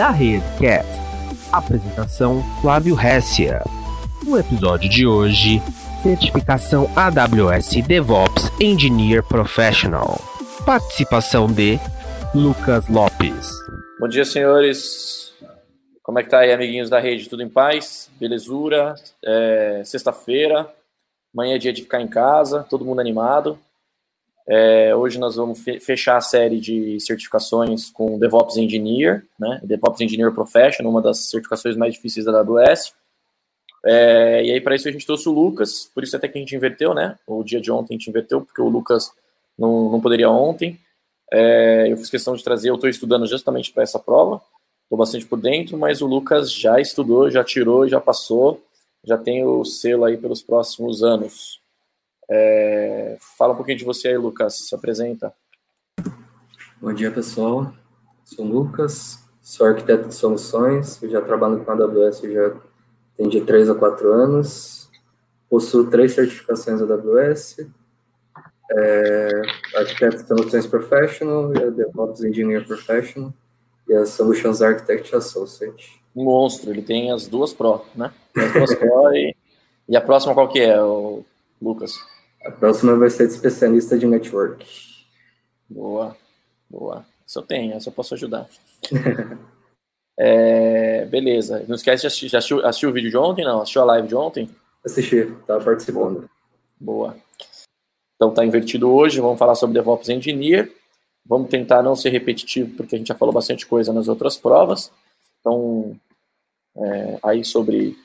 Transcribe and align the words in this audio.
da 0.00 0.08
Redcast. 0.08 0.98
Apresentação 1.52 2.42
Flávio 2.62 2.98
Hessia. 2.98 3.62
No 4.24 4.38
episódio 4.38 4.88
de 4.88 5.06
hoje, 5.06 5.60
certificação 6.02 6.90
AWS 6.96 7.86
DevOps 7.86 8.50
Engineer 8.58 9.22
Professional. 9.22 10.18
Participação 10.64 11.46
de 11.52 11.78
Lucas 12.34 12.88
Lopes. 12.88 13.50
Bom 14.00 14.08
dia, 14.08 14.24
senhores. 14.24 15.34
Como 16.02 16.18
é 16.18 16.22
que 16.22 16.30
tá 16.30 16.38
aí, 16.38 16.50
amiguinhos 16.50 16.88
da 16.88 16.98
rede? 16.98 17.28
Tudo 17.28 17.42
em 17.42 17.48
paz? 17.50 18.10
Belezura? 18.18 18.94
É, 19.22 19.82
Sexta-feira, 19.84 20.66
amanhã 21.34 21.56
é 21.56 21.58
dia 21.58 21.74
de 21.74 21.82
ficar 21.82 22.00
em 22.00 22.08
casa, 22.08 22.64
todo 22.70 22.86
mundo 22.86 23.02
animado. 23.02 23.58
É, 24.52 24.92
hoje 24.96 25.16
nós 25.16 25.36
vamos 25.36 25.60
fechar 25.80 26.16
a 26.16 26.20
série 26.20 26.58
de 26.58 26.98
certificações 26.98 27.88
com 27.88 28.18
DevOps 28.18 28.56
Engineer, 28.56 29.24
né? 29.38 29.60
DevOps 29.62 30.00
Engineer 30.00 30.32
Professional, 30.32 30.90
uma 30.90 31.00
das 31.00 31.30
certificações 31.30 31.76
mais 31.76 31.94
difíceis 31.94 32.26
da 32.26 32.40
AWS. 32.40 32.92
É, 33.86 34.44
e 34.44 34.50
aí, 34.50 34.60
para 34.60 34.74
isso, 34.74 34.88
a 34.88 34.90
gente 34.90 35.06
trouxe 35.06 35.28
o 35.28 35.32
Lucas, 35.32 35.88
por 35.94 36.02
isso 36.02 36.16
até 36.16 36.26
que 36.26 36.36
a 36.36 36.40
gente 36.40 36.56
inverteu, 36.56 36.92
né? 36.92 37.16
O 37.28 37.44
dia 37.44 37.60
de 37.60 37.70
ontem 37.70 37.94
a 37.94 37.96
gente 37.96 38.10
inverteu, 38.10 38.40
porque 38.40 38.60
o 38.60 38.68
Lucas 38.68 39.12
não, 39.56 39.88
não 39.88 40.00
poderia 40.00 40.28
ontem. 40.28 40.80
É, 41.32 41.86
eu 41.88 41.96
fiz 41.96 42.10
questão 42.10 42.34
de 42.34 42.42
trazer, 42.42 42.70
eu 42.70 42.74
estou 42.74 42.90
estudando 42.90 43.28
justamente 43.28 43.72
para 43.72 43.84
essa 43.84 44.00
prova, 44.00 44.42
estou 44.82 44.98
bastante 44.98 45.26
por 45.26 45.40
dentro, 45.40 45.78
mas 45.78 46.02
o 46.02 46.08
Lucas 46.08 46.52
já 46.52 46.80
estudou, 46.80 47.30
já 47.30 47.44
tirou, 47.44 47.86
já 47.86 48.00
passou, 48.00 48.60
já 49.04 49.16
tem 49.16 49.44
o 49.44 49.64
selo 49.64 50.06
aí 50.06 50.16
pelos 50.16 50.42
próximos 50.42 51.04
anos. 51.04 51.59
É, 52.32 53.16
fala 53.36 53.54
um 53.54 53.56
pouquinho 53.56 53.78
de 53.78 53.84
você 53.84 54.08
aí, 54.08 54.16
Lucas, 54.16 54.68
se 54.68 54.74
apresenta. 54.74 55.34
Bom 56.80 56.92
dia, 56.92 57.10
pessoal. 57.10 57.74
Sou 58.24 58.44
o 58.44 58.48
Lucas, 58.48 59.18
sou 59.42 59.66
arquiteto 59.66 60.08
de 60.08 60.14
soluções, 60.14 61.02
eu 61.02 61.10
já 61.10 61.20
trabalho 61.20 61.64
com 61.64 61.70
a 61.72 61.74
AWS 61.74 62.20
já 62.20 62.54
tem 63.16 63.28
de 63.28 63.40
3 63.40 63.70
a 63.70 63.74
4 63.74 64.12
anos, 64.12 64.88
possuo 65.48 65.90
três 65.90 66.12
certificações 66.12 66.80
AWS, 66.80 67.66
é, 68.70 69.42
arquiteto 69.74 70.18
de 70.18 70.28
soluções 70.28 70.66
professional, 70.68 71.50
a 71.50 71.70
DevOps 71.70 72.22
Engineer 72.22 72.64
Professional 72.64 73.34
e 73.88 73.94
a 73.94 74.06
Solutions 74.06 74.62
Architect 74.62 75.16
Associate. 75.16 76.00
Monstro, 76.14 76.70
ele 76.70 76.82
tem 76.82 77.10
as 77.10 77.26
duas 77.26 77.52
Pro, 77.52 77.84
né? 77.94 78.12
As 78.36 78.52
duas 78.52 78.74
Pro 78.76 79.12
e, 79.12 79.34
e 79.88 79.96
a 79.96 80.00
próxima 80.00 80.32
qual 80.32 80.48
que 80.48 80.60
é, 80.60 80.80
o 80.80 81.24
Lucas? 81.60 81.98
A 82.44 82.50
próxima 82.50 82.96
vai 82.96 83.10
ser 83.10 83.26
de 83.26 83.34
especialista 83.34 83.98
de 83.98 84.06
network. 84.06 84.66
Boa, 85.68 86.16
boa. 86.68 87.04
Eu 87.34 87.42
tenho, 87.42 87.78
eu 87.84 87.92
posso 87.92 88.14
ajudar. 88.14 88.48
é, 90.18 91.04
beleza. 91.04 91.64
Não 91.68 91.76
esquece 91.76 92.00
de 92.00 92.06
assistir, 92.06 92.28
já 92.28 92.38
assistiu, 92.38 92.64
assistiu, 92.66 92.90
o 92.90 92.92
vídeo 92.92 93.10
de 93.10 93.16
ontem, 93.16 93.44
não? 93.44 93.60
Assistiu 93.60 93.82
a 93.82 93.84
live 93.84 94.08
de 94.08 94.16
ontem? 94.16 94.50
Assisti, 94.84 95.16
estava 95.16 95.62
participando. 95.62 96.28
Boa. 96.80 97.16
Então 98.16 98.32
tá 98.32 98.44
invertido 98.44 98.90
hoje, 98.90 99.20
vamos 99.20 99.38
falar 99.38 99.54
sobre 99.54 99.74
DevOps 99.74 100.08
Engineer. 100.08 100.72
Vamos 101.24 101.50
tentar 101.50 101.82
não 101.82 101.94
ser 101.94 102.10
repetitivo, 102.10 102.74
porque 102.76 102.96
a 102.96 102.98
gente 102.98 103.08
já 103.08 103.14
falou 103.14 103.32
bastante 103.34 103.66
coisa 103.66 103.92
nas 103.92 104.08
outras 104.08 104.36
provas. 104.36 104.90
Então, 105.40 105.96
é, 106.76 107.18
aí 107.22 107.44
sobre 107.44 107.96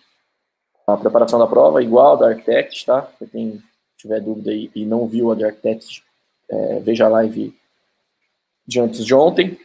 a 0.85 0.95
preparação 0.97 1.39
da 1.39 1.47
prova, 1.47 1.81
igual 1.81 2.17
da 2.17 2.29
Architect, 2.29 2.85
tá? 2.85 3.09
Quem 3.31 3.63
tiver 4.05 4.21
dúvida 4.21 4.53
e, 4.53 4.69
e 4.75 4.85
não 4.85 5.07
viu 5.07 5.31
a 5.31 5.35
de 5.35 5.43
Architect, 5.43 6.03
é, 6.49 6.79
veja 6.79 7.05
a 7.05 7.09
live 7.09 7.53
de 8.67 8.79
antes 8.79 9.03
de 9.03 9.13
ontem. 9.13 9.57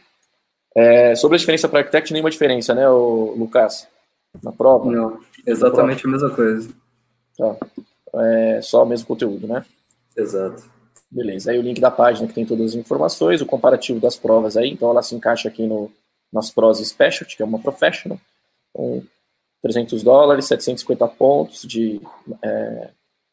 É, 0.75 1.15
sobre 1.15 1.35
a 1.35 1.39
diferença 1.39 1.69
para 1.69 1.79
Architect, 1.79 2.11
nenhuma 2.11 2.31
diferença, 2.31 2.73
né, 2.73 2.87
Lucas? 2.89 3.87
Na 4.41 4.51
prova? 4.51 4.89
Não, 4.89 5.19
exatamente 5.45 6.01
prova. 6.01 6.17
a 6.17 6.19
mesma 6.19 6.35
coisa. 6.35 6.73
Tá. 7.37 7.55
É 8.15 8.61
só 8.61 8.83
o 8.83 8.85
mesmo 8.85 9.07
conteúdo, 9.07 9.47
né? 9.47 9.63
Exato. 10.15 10.63
Beleza. 11.09 11.51
Aí 11.51 11.59
o 11.59 11.61
link 11.61 11.79
da 11.79 11.91
página 11.91 12.27
que 12.27 12.33
tem 12.33 12.45
todas 12.45 12.71
as 12.71 12.75
informações, 12.75 13.41
o 13.41 13.45
comparativo 13.45 13.99
das 13.99 14.15
provas 14.15 14.55
aí, 14.55 14.69
então 14.69 14.89
ela 14.89 15.03
se 15.03 15.13
encaixa 15.13 15.49
aqui 15.49 15.67
no, 15.67 15.91
nas 16.31 16.49
pros 16.49 16.79
Specialty, 16.79 17.35
que 17.35 17.43
é 17.43 17.45
uma 17.45 17.59
professional, 17.59 18.19
com 18.73 19.03
300 19.61 20.01
dólares, 20.03 20.45
750 20.45 21.07
pontos 21.09 21.63
de 21.63 22.01
é, 22.41 22.89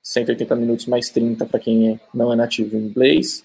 180 0.09 0.57
minutos 0.57 0.87
mais 0.87 1.11
30 1.11 1.45
para 1.45 1.61
quem 1.61 1.91
é, 1.91 2.01
não 2.15 2.33
é 2.33 2.37
nativo 2.37 2.77
em 2.77 2.87
inglês, 2.87 3.45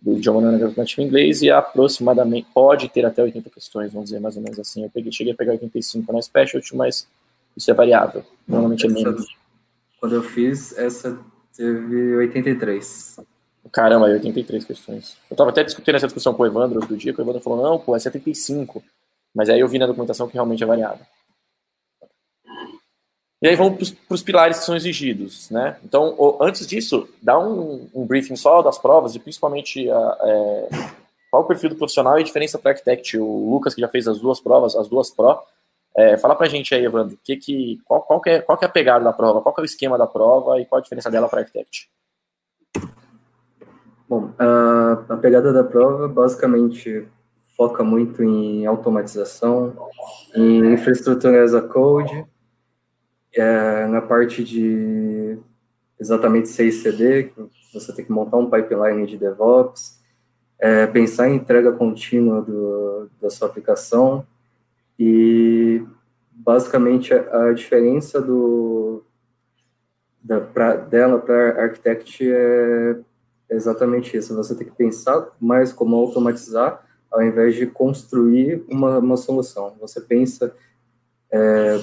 do 0.00 0.14
idioma 0.16 0.40
não 0.40 0.54
é 0.54 0.72
nativo 0.76 1.00
em 1.00 1.04
inglês, 1.04 1.42
e 1.42 1.50
aproximadamente 1.50 2.48
pode 2.52 2.88
ter 2.88 3.06
até 3.06 3.22
80 3.22 3.48
questões, 3.50 3.92
vamos 3.92 4.08
dizer 4.08 4.20
mais 4.20 4.36
ou 4.36 4.42
menos 4.42 4.58
assim. 4.58 4.82
Eu 4.82 4.90
peguei, 4.90 5.12
cheguei 5.12 5.32
a 5.32 5.36
pegar 5.36 5.52
85 5.52 6.12
na 6.12 6.20
Specialty, 6.20 6.76
mas 6.76 7.06
isso 7.56 7.70
é 7.70 7.74
variável, 7.74 8.24
normalmente 8.48 8.84
é 8.84 8.88
menos. 8.88 9.36
Quando 10.00 10.16
eu 10.16 10.24
fiz, 10.24 10.76
essa 10.76 11.16
teve 11.56 12.16
83. 12.16 13.20
Caramba, 13.70 14.06
83 14.06 14.64
questões. 14.64 15.16
Eu 15.30 15.36
tava 15.36 15.50
até 15.50 15.62
discutindo 15.62 15.94
essa 15.94 16.08
discussão 16.08 16.34
com 16.34 16.42
o 16.42 16.46
Evandro 16.46 16.80
outro 16.80 16.96
dia, 16.96 17.12
que 17.12 17.20
o 17.20 17.22
Evandro 17.22 17.40
falou, 17.40 17.62
não, 17.62 17.78
pô, 17.78 17.94
é 17.94 17.98
75. 18.00 18.82
Mas 19.32 19.48
aí 19.48 19.60
eu 19.60 19.68
vi 19.68 19.78
na 19.78 19.86
documentação 19.86 20.26
que 20.26 20.34
realmente 20.34 20.64
é 20.64 20.66
variável. 20.66 21.06
E 23.42 23.48
aí 23.48 23.56
vamos 23.56 23.90
para 23.90 24.14
os 24.14 24.22
pilares 24.22 24.60
que 24.60 24.64
são 24.64 24.76
exigidos, 24.76 25.50
né? 25.50 25.76
Então, 25.84 26.16
antes 26.40 26.64
disso, 26.64 27.08
dá 27.20 27.36
um, 27.36 27.88
um 27.92 28.06
briefing 28.06 28.36
só 28.36 28.62
das 28.62 28.78
provas 28.78 29.16
e 29.16 29.18
principalmente 29.18 29.90
a, 29.90 30.18
é, 30.22 30.68
qual 31.28 31.42
o 31.42 31.46
perfil 31.46 31.70
do 31.70 31.74
profissional 31.76 32.16
e 32.16 32.20
a 32.20 32.24
diferença 32.24 32.56
para 32.56 32.70
architect. 32.70 33.18
O 33.18 33.50
Lucas, 33.50 33.74
que 33.74 33.80
já 33.80 33.88
fez 33.88 34.06
as 34.06 34.20
duas 34.20 34.38
provas, 34.38 34.76
as 34.76 34.86
duas 34.86 35.10
Pro, 35.10 35.40
é, 35.96 36.16
fala 36.16 36.36
para 36.36 36.46
a 36.46 36.48
gente 36.48 36.72
aí, 36.72 36.84
Evandro, 36.84 37.18
que 37.24 37.36
que, 37.36 37.80
qual, 37.84 38.02
qual, 38.02 38.20
que 38.20 38.30
é, 38.30 38.40
qual 38.40 38.56
que 38.56 38.64
é 38.64 38.68
a 38.68 38.70
pegada 38.70 39.02
da 39.02 39.12
prova, 39.12 39.42
qual 39.42 39.52
que 39.52 39.60
é 39.60 39.64
o 39.64 39.64
esquema 39.64 39.98
da 39.98 40.06
prova 40.06 40.60
e 40.60 40.64
qual 40.64 40.78
a 40.78 40.82
diferença 40.82 41.10
dela 41.10 41.28
para 41.28 41.40
architect? 41.40 41.90
Bom, 44.08 44.30
a, 44.38 45.04
a 45.08 45.16
pegada 45.16 45.52
da 45.52 45.64
prova 45.64 46.06
basicamente 46.06 47.08
foca 47.56 47.82
muito 47.82 48.22
em 48.22 48.66
automatização, 48.66 49.74
em 50.32 50.72
infraestrutura 50.72 51.42
as 51.42 51.54
a 51.54 51.60
code, 51.60 52.24
é, 53.34 53.86
na 53.86 54.00
parte 54.00 54.44
de 54.44 55.38
exatamente 55.98 56.48
CICD, 56.48 57.32
que 57.34 57.48
você 57.72 57.92
tem 57.94 58.04
que 58.04 58.12
montar 58.12 58.36
um 58.36 58.50
pipeline 58.50 59.06
de 59.06 59.16
DevOps, 59.16 60.00
é, 60.58 60.86
pensar 60.86 61.28
em 61.28 61.36
entrega 61.36 61.72
contínua 61.72 62.42
do, 62.42 63.08
da 63.20 63.30
sua 63.30 63.48
aplicação 63.48 64.26
e 64.98 65.82
basicamente 66.30 67.12
a, 67.12 67.48
a 67.48 67.52
diferença 67.52 68.20
do, 68.20 69.04
da, 70.22 70.40
pra, 70.40 70.76
dela 70.76 71.18
para 71.18 71.62
Architect 71.62 72.30
é 72.30 72.96
exatamente 73.50 74.16
isso. 74.16 74.36
Você 74.36 74.54
tem 74.54 74.66
que 74.66 74.76
pensar 74.76 75.28
mais 75.40 75.72
como 75.72 75.96
automatizar 75.96 76.84
ao 77.10 77.22
invés 77.22 77.54
de 77.54 77.66
construir 77.66 78.64
uma, 78.68 78.98
uma 78.98 79.16
solução. 79.16 79.76
Você 79.80 80.00
pensa 80.00 80.54
é, 81.32 81.80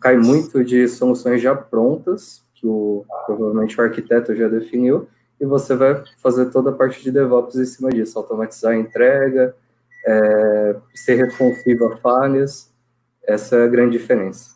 cai 0.00 0.16
muito 0.16 0.62
de 0.62 0.86
soluções 0.86 1.40
já 1.40 1.54
prontas, 1.54 2.42
que 2.54 2.66
o, 2.66 3.04
provavelmente 3.24 3.80
o 3.80 3.82
arquiteto 3.82 4.36
já 4.36 4.46
definiu, 4.48 5.08
e 5.40 5.46
você 5.46 5.74
vai 5.74 6.02
fazer 6.18 6.50
toda 6.50 6.70
a 6.70 6.74
parte 6.74 7.02
de 7.02 7.10
DevOps 7.10 7.56
em 7.56 7.64
cima 7.64 7.90
disso, 7.90 8.18
automatizar 8.18 8.72
a 8.72 8.76
entrega, 8.76 9.54
é, 10.06 10.76
ser 10.94 11.14
responsivo 11.14 11.86
a 11.86 11.96
falhas, 11.96 12.70
essa 13.26 13.56
é 13.56 13.64
a 13.64 13.68
grande 13.68 13.98
diferença. 13.98 14.50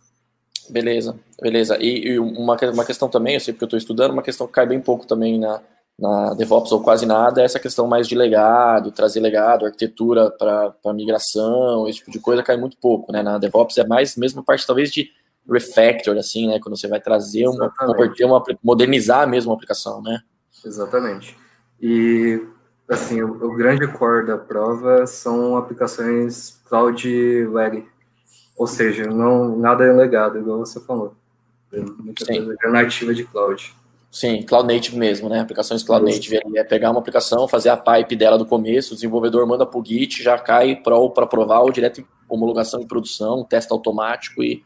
Beleza, 0.69 1.19
beleza. 1.41 1.79
E, 1.81 2.09
e 2.09 2.19
uma, 2.19 2.57
uma 2.57 2.85
questão 2.85 3.09
também, 3.09 3.35
eu 3.35 3.41
sei 3.41 3.55
porque 3.55 3.65
eu 3.65 3.67
estou 3.67 3.79
estudando, 3.79 4.13
uma 4.13 4.23
questão 4.23 4.47
que 4.47 4.53
cai 4.53 4.67
bem 4.67 4.81
pouco 4.81 5.07
também 5.07 5.39
na, 5.39 5.61
na 5.99 6.35
DevOps 6.35 6.73
ou 6.73 6.83
quase 6.83 7.07
nada, 7.07 7.41
é 7.41 7.45
essa 7.45 7.61
questão 7.61 7.87
mais 7.87 8.09
de 8.09 8.15
legado, 8.15 8.91
trazer 8.91 9.21
legado, 9.21 9.65
arquitetura 9.65 10.31
para 10.31 10.93
migração, 10.93 11.89
esse 11.89 11.99
tipo 11.99 12.11
de 12.11 12.19
coisa 12.19 12.43
cai 12.43 12.57
muito 12.57 12.77
pouco, 12.77 13.13
né? 13.13 13.23
Na 13.23 13.39
DevOps 13.39 13.79
é 13.79 13.87
mais 13.87 14.17
mesmo 14.17 14.43
parte 14.43 14.67
talvez 14.67 14.91
de 14.91 15.11
refactor, 15.49 16.17
assim, 16.17 16.49
né? 16.49 16.59
Quando 16.59 16.77
você 16.77 16.89
vai 16.89 17.01
trazer 17.01 17.47
uma, 17.47 17.73
uma, 18.23 18.45
modernizar 18.63 19.29
mesmo 19.29 19.53
a 19.53 19.55
aplicação, 19.55 20.03
né? 20.03 20.21
Exatamente. 20.65 21.37
E 21.81 22.45
assim, 22.89 23.23
o, 23.23 23.33
o 23.45 23.55
grande 23.55 23.87
core 23.87 24.27
da 24.27 24.37
prova 24.37 25.07
são 25.07 25.57
aplicações 25.57 26.61
cloud 26.69 27.09
ready, 27.55 27.87
ou 28.57 28.67
seja, 28.67 29.07
não 29.07 29.57
nada 29.57 29.85
é 29.85 29.93
legado, 29.93 30.39
igual 30.39 30.59
você 30.59 30.81
falou. 30.81 31.15
Muita 31.73 32.25
Sim. 32.25 32.45
coisa 32.45 32.71
nativa 32.71 33.15
de 33.15 33.25
cloud. 33.25 33.75
Sim, 34.15 34.43
Cloud 34.43 34.73
Native 34.73 34.97
mesmo, 34.97 35.29
né? 35.29 35.41
Aplicações 35.41 35.83
Cloud 35.83 36.09
Isso. 36.09 36.33
Native. 36.33 36.57
É 36.57 36.63
pegar 36.63 36.93
uma 36.93 37.01
aplicação, 37.01 37.49
fazer 37.49 37.71
a 37.71 37.77
pipe 37.77 38.15
dela 38.15 38.39
do 38.39 38.47
começo, 38.47 38.93
o 38.93 38.95
desenvolvedor 38.95 39.45
manda 39.45 39.67
para 39.67 39.77
o 39.77 39.85
Git, 39.85 40.23
já 40.23 40.39
cai 40.39 40.77
para 40.77 41.27
provar 41.27 41.63
ou 41.63 41.73
direto 41.73 42.07
homologação 42.29 42.81
em 42.81 42.87
produção, 42.87 43.43
teste 43.43 43.73
automático 43.73 44.41
e. 44.41 44.63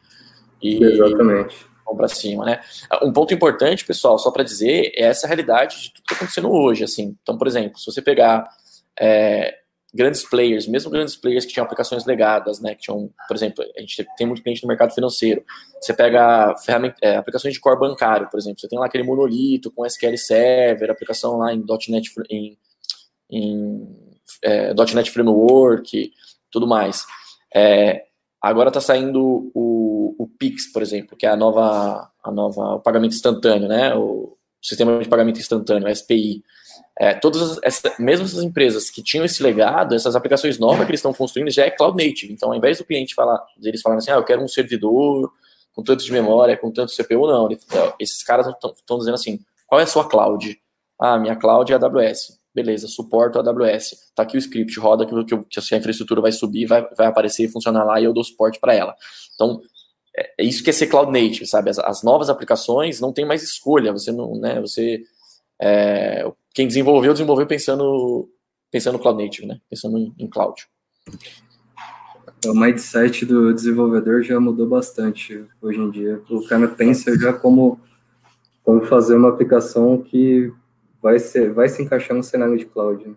e 0.61 0.85
Exatamente. 0.85 1.56
Vamos 1.83 1.97
para 1.97 2.09
cima, 2.09 2.45
né? 2.45 2.61
Um 3.03 3.11
ponto 3.11 3.33
importante, 3.33 3.87
pessoal, 3.87 4.19
só 4.19 4.31
para 4.31 4.45
dizer, 4.45 4.93
é 4.95 5.05
essa 5.05 5.27
realidade 5.27 5.81
de 5.81 5.93
tudo 5.94 5.94
que 5.94 6.12
está 6.12 6.17
acontecendo 6.17 6.53
hoje. 6.53 6.85
Assim. 6.85 7.17
Então, 7.23 7.39
por 7.39 7.47
exemplo, 7.47 7.79
se 7.79 7.87
você 7.87 8.03
pegar 8.03 8.47
é, 9.01 9.55
grandes 9.93 10.23
players, 10.23 10.67
mesmo 10.67 10.90
grandes 10.90 11.17
players 11.17 11.46
que 11.46 11.52
tinham 11.52 11.64
aplicações 11.64 12.05
legadas, 12.05 12.61
né, 12.61 12.75
que 12.75 12.82
tinham, 12.82 13.11
por 13.26 13.35
exemplo, 13.35 13.64
a 13.76 13.81
gente 13.81 14.06
tem 14.17 14.26
muito 14.26 14.43
cliente 14.43 14.62
no 14.62 14.69
mercado 14.69 14.94
financeiro. 14.94 15.43
Você 15.81 15.94
pega 15.94 16.55
é, 17.00 17.17
aplicações 17.17 17.55
de 17.55 17.61
core 17.61 17.81
bancário, 17.81 18.29
por 18.31 18.38
exemplo, 18.38 18.61
você 18.61 18.69
tem 18.69 18.79
lá 18.79 18.87
aquele 18.87 19.05
monolito 19.05 19.70
com 19.70 19.87
SQL 19.87 20.17
Server, 20.17 20.90
aplicação 20.90 21.38
lá 21.38 21.55
em 21.55 21.64
.NET, 21.88 22.11
em, 22.29 22.58
em 23.31 23.96
é, 24.43 24.75
.NET 24.94 25.11
Framework, 25.11 26.12
tudo 26.50 26.67
mais. 26.67 27.05
É, 27.55 28.05
agora 28.43 28.69
está 28.69 28.81
saindo 28.81 29.50
o, 29.55 30.14
o 30.19 30.29
Pix, 30.38 30.70
por 30.70 30.82
exemplo, 30.82 31.17
que 31.17 31.25
é 31.25 31.31
a 31.31 31.37
nova, 31.37 32.11
a 32.23 32.31
nova 32.31 32.75
o 32.75 32.81
pagamento 32.81 33.14
instantâneo, 33.14 33.69
né, 33.69 33.94
o 33.94 34.37
sistema 34.61 34.99
de 34.99 35.08
pagamento 35.08 35.41
instantâneo, 35.41 35.88
SPI. 35.94 36.44
É, 36.99 37.15
todas 37.15 37.59
essas, 37.63 37.99
mesmo 37.99 38.25
essas 38.25 38.43
empresas 38.43 38.91
que 38.91 39.03
tinham 39.03 39.25
esse 39.25 39.43
legado, 39.43 39.95
essas 39.95 40.17
aplicações 40.17 40.59
novas 40.59 40.85
que 40.85 40.91
eles 40.91 40.99
estão 40.99 41.15
construindo 41.15 41.51
já 41.51 41.65
é 41.65 41.71
cloud 41.71 41.97
native. 41.97 42.33
Então, 42.33 42.51
ao 42.51 42.57
invés 42.57 42.79
do 42.79 42.85
cliente 42.85 43.15
falar, 43.15 43.41
eles 43.63 43.81
falarem 43.81 43.99
assim, 43.99 44.11
ah, 44.11 44.17
eu 44.17 44.25
quero 44.25 44.43
um 44.43 44.49
servidor 44.49 45.31
com 45.73 45.83
tanto 45.83 46.05
de 46.05 46.11
memória, 46.11 46.57
com 46.57 46.73
tanto 46.73 46.93
CPU, 46.93 47.27
não. 47.27 47.49
Esses 48.01 48.23
caras 48.25 48.49
estão 48.49 48.99
dizendo 48.99 49.15
assim, 49.15 49.39
qual 49.67 49.81
é 49.81 49.85
a 49.85 49.87
sua 49.87 50.09
cloud? 50.09 50.59
Ah, 51.01 51.19
minha 51.19 51.37
cloud 51.37 51.73
é 51.73 51.77
AWS. 51.77 52.39
Beleza, 52.53 52.89
suporto 52.89 53.39
AWS. 53.39 54.11
Tá 54.17 54.25
aqui 54.25 54.37
o 54.37 54.39
script, 54.39 54.81
roda 54.81 55.07
que, 55.07 55.15
que, 55.25 55.45
que 55.45 55.75
a 55.75 55.79
infraestrutura 55.79 56.21
vai 56.21 56.33
subir, 56.33 56.67
vai, 56.67 56.85
vai 56.97 57.07
aparecer 57.07 57.45
e 57.45 57.49
funcionar 57.49 57.85
lá 57.85 58.01
e 58.01 58.05
eu 58.05 58.13
dou 58.13 58.25
suporte 58.25 58.59
para 58.59 58.75
ela. 58.75 58.97
Então, 59.35 59.61
é, 60.17 60.31
é 60.39 60.45
isso 60.45 60.65
que 60.65 60.71
é 60.71 60.73
ser 60.73 60.89
cloud 60.89 61.13
native, 61.13 61.47
sabe? 61.47 61.71
As, 61.71 61.79
as, 61.79 62.03
novas 62.03 62.29
aplicações 62.29 63.01
não 63.01 63.13
tem 63.13 63.25
mais 63.25 63.43
escolha. 63.43 63.93
Você 63.93 64.11
não, 64.11 64.35
né? 64.35 64.61
Você 64.61 65.03
é, 65.60 66.31
quem 66.55 66.66
desenvolveu, 66.66 67.12
desenvolveu 67.12 67.46
pensando, 67.46 68.28
pensando 68.70 68.94
no 68.94 68.99
cloud 68.99 69.22
native, 69.22 69.46
né? 69.46 69.58
Pensando 69.69 69.99
em, 69.99 70.14
em 70.19 70.28
cloud. 70.28 70.66
O 72.46 72.55
mindset 72.55 73.25
do 73.26 73.52
desenvolvedor 73.52 74.22
já 74.22 74.38
mudou 74.38 74.69
bastante 74.69 75.44
hoje 75.60 75.78
em 75.78 75.90
dia. 75.90 76.20
O 76.31 76.46
cara 76.46 76.69
pensa 76.69 77.19
já 77.19 77.32
como, 77.32 77.81
como 78.62 78.84
fazer 78.87 79.16
uma 79.16 79.28
aplicação 79.31 80.00
que 80.02 80.52
vai, 81.02 81.19
ser, 81.19 81.52
vai 81.52 81.69
se 81.69 81.82
encaixar 81.82 82.16
no 82.16 82.22
cenário 82.22 82.56
de 82.56 82.64
cloud. 82.64 83.08
Né? 83.08 83.14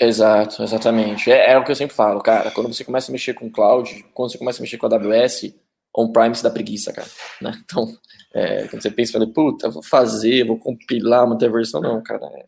Exato, 0.00 0.62
exatamente. 0.62 1.30
É, 1.30 1.52
é, 1.52 1.58
o 1.58 1.64
que 1.64 1.70
eu 1.70 1.76
sempre 1.76 1.94
falo, 1.94 2.20
cara. 2.20 2.50
Quando 2.50 2.72
você 2.72 2.84
começa 2.84 3.10
a 3.10 3.12
mexer 3.12 3.34
com 3.34 3.50
cloud, 3.50 4.04
quando 4.14 4.32
você 4.32 4.38
começa 4.38 4.60
a 4.60 4.62
mexer 4.62 4.78
com 4.78 4.86
a 4.86 4.94
AWS, 4.94 5.54
on-prime 5.94 6.34
se 6.34 6.42
dá 6.42 6.50
preguiça, 6.50 6.92
cara. 6.92 7.08
Né? 7.40 7.52
Então, 7.64 7.96
é, 8.32 8.66
quando 8.68 8.82
você 8.82 8.90
pensa, 8.90 9.12
fala, 9.12 9.26
puta, 9.32 9.68
vou 9.70 9.82
fazer, 9.82 10.44
vou 10.44 10.58
compilar, 10.58 11.28
manter 11.28 11.46
a 11.46 11.52
versão, 11.52 11.80
não, 11.80 12.02
cara. 12.02 12.26
É, 12.26 12.46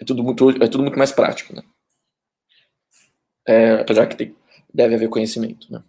é 0.00 0.04
tudo 0.04 0.22
muito, 0.22 0.50
é 0.50 0.68
tudo 0.68 0.82
muito 0.82 0.98
mais 0.98 1.10
prático, 1.10 1.54
né? 1.54 1.62
É, 3.46 3.72
apesar 3.72 4.06
que 4.06 4.16
tem, 4.16 4.36
deve 4.72 4.94
haver 4.94 5.08
conhecimento, 5.08 5.70
né? 5.72 5.82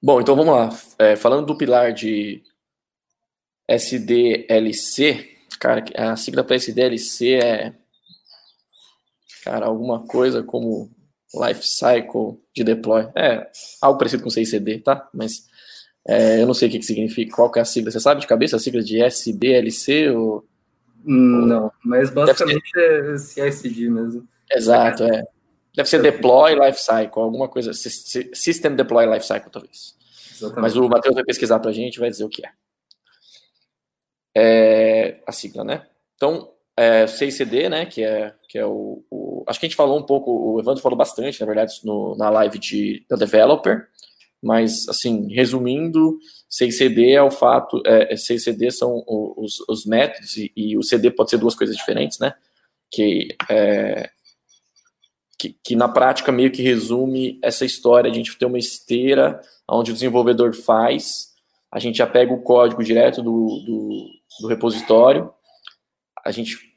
Bom, 0.00 0.20
então 0.20 0.36
vamos 0.36 0.54
lá. 0.54 0.70
É, 0.98 1.16
falando 1.16 1.46
do 1.46 1.56
pilar 1.56 1.92
de 1.92 2.42
SDLC, 3.68 5.38
cara, 5.58 5.84
a 5.96 6.16
sigla 6.16 6.44
para 6.44 6.56
SDLC 6.56 7.34
é, 7.34 7.74
cara, 9.42 9.66
alguma 9.66 10.06
coisa 10.06 10.42
como 10.42 10.90
Life 11.34 11.62
Cycle 11.66 12.38
de 12.54 12.64
Deploy. 12.64 13.08
É 13.14 13.48
algo 13.80 13.98
parecido 13.98 14.22
com 14.22 14.30
CICD, 14.30 14.78
tá? 14.78 15.08
Mas 15.12 15.46
é, 16.06 16.42
eu 16.42 16.46
não 16.46 16.54
sei 16.54 16.68
o 16.68 16.70
que, 16.70 16.78
que 16.78 16.84
significa, 16.84 17.34
qual 17.34 17.50
que 17.50 17.58
é 17.58 17.62
a 17.62 17.64
sigla. 17.64 17.90
Você 17.90 18.00
sabe 18.00 18.20
de 18.20 18.26
cabeça 18.26 18.56
a 18.56 18.58
sigla 18.58 18.82
de 18.82 19.02
SDLC 19.02 20.10
ou 20.10 20.46
não, 21.04 21.72
mas 21.84 22.10
basicamente 22.10 22.70
ser... 22.70 23.14
é 23.14 23.50
CICD 23.50 23.90
mesmo. 23.90 24.28
Exato, 24.50 25.04
é. 25.04 25.24
Deve 25.74 25.88
ser 25.88 26.02
Deploy 26.02 26.54
Lifecycle, 26.54 27.22
alguma 27.22 27.48
coisa. 27.48 27.72
System 27.72 28.76
Deploy 28.76 29.06
Lifecycle, 29.06 29.50
talvez. 29.50 29.96
Exatamente. 30.30 30.60
Mas 30.60 30.76
o 30.76 30.88
Matheus 30.88 31.14
vai 31.14 31.24
pesquisar 31.24 31.58
para 31.58 31.70
a 31.70 31.74
gente 31.74 31.98
vai 31.98 32.10
dizer 32.10 32.24
o 32.24 32.28
que 32.28 32.42
é. 32.44 32.50
é. 34.36 35.20
A 35.26 35.32
sigla, 35.32 35.64
né? 35.64 35.86
Então, 36.14 36.52
é, 36.76 37.06
CICD, 37.06 37.68
né, 37.68 37.86
que 37.86 38.02
é, 38.02 38.34
que 38.48 38.58
é 38.58 38.66
o, 38.66 39.04
o, 39.10 39.21
Acho 39.46 39.60
que 39.60 39.66
a 39.66 39.68
gente 39.68 39.76
falou 39.76 39.98
um 39.98 40.02
pouco, 40.02 40.30
o 40.30 40.60
Evandro 40.60 40.82
falou 40.82 40.96
bastante, 40.96 41.40
na 41.40 41.46
verdade, 41.46 41.74
no, 41.84 42.16
na 42.16 42.30
live 42.30 42.58
de, 42.58 43.04
da 43.08 43.16
Developer, 43.16 43.88
mas, 44.42 44.88
assim, 44.88 45.32
resumindo, 45.32 46.18
CICD 46.50 47.12
é 47.12 47.22
o 47.22 47.30
fato, 47.30 47.80
é, 47.86 48.16
CICD 48.16 48.72
são 48.72 49.04
os, 49.06 49.60
os 49.68 49.86
métodos, 49.86 50.36
e, 50.36 50.52
e, 50.56 50.76
o 50.76 50.82
CD 50.82 51.10
pode 51.10 51.30
ser 51.30 51.38
duas 51.38 51.54
coisas 51.54 51.76
diferentes, 51.76 52.18
né? 52.18 52.34
Que, 52.90 53.28
é, 53.48 54.10
que, 55.38 55.56
que, 55.64 55.76
na 55.76 55.88
prática 55.88 56.32
meio 56.32 56.50
que 56.50 56.60
resume 56.60 57.38
essa 57.42 57.64
história 57.64 58.10
a 58.10 58.14
gente 58.14 58.36
ter 58.36 58.46
uma 58.46 58.58
esteira 58.58 59.40
onde 59.68 59.92
o 59.92 59.94
desenvolvedor 59.94 60.54
faz, 60.54 61.32
a 61.70 61.78
gente 61.78 61.98
já 61.98 62.06
pega 62.06 62.34
o 62.34 62.42
código 62.42 62.82
direto 62.82 63.22
do, 63.22 63.30
do, 63.30 64.06
do 64.40 64.48
repositório, 64.48 65.32
a 66.24 66.30
gente 66.30 66.71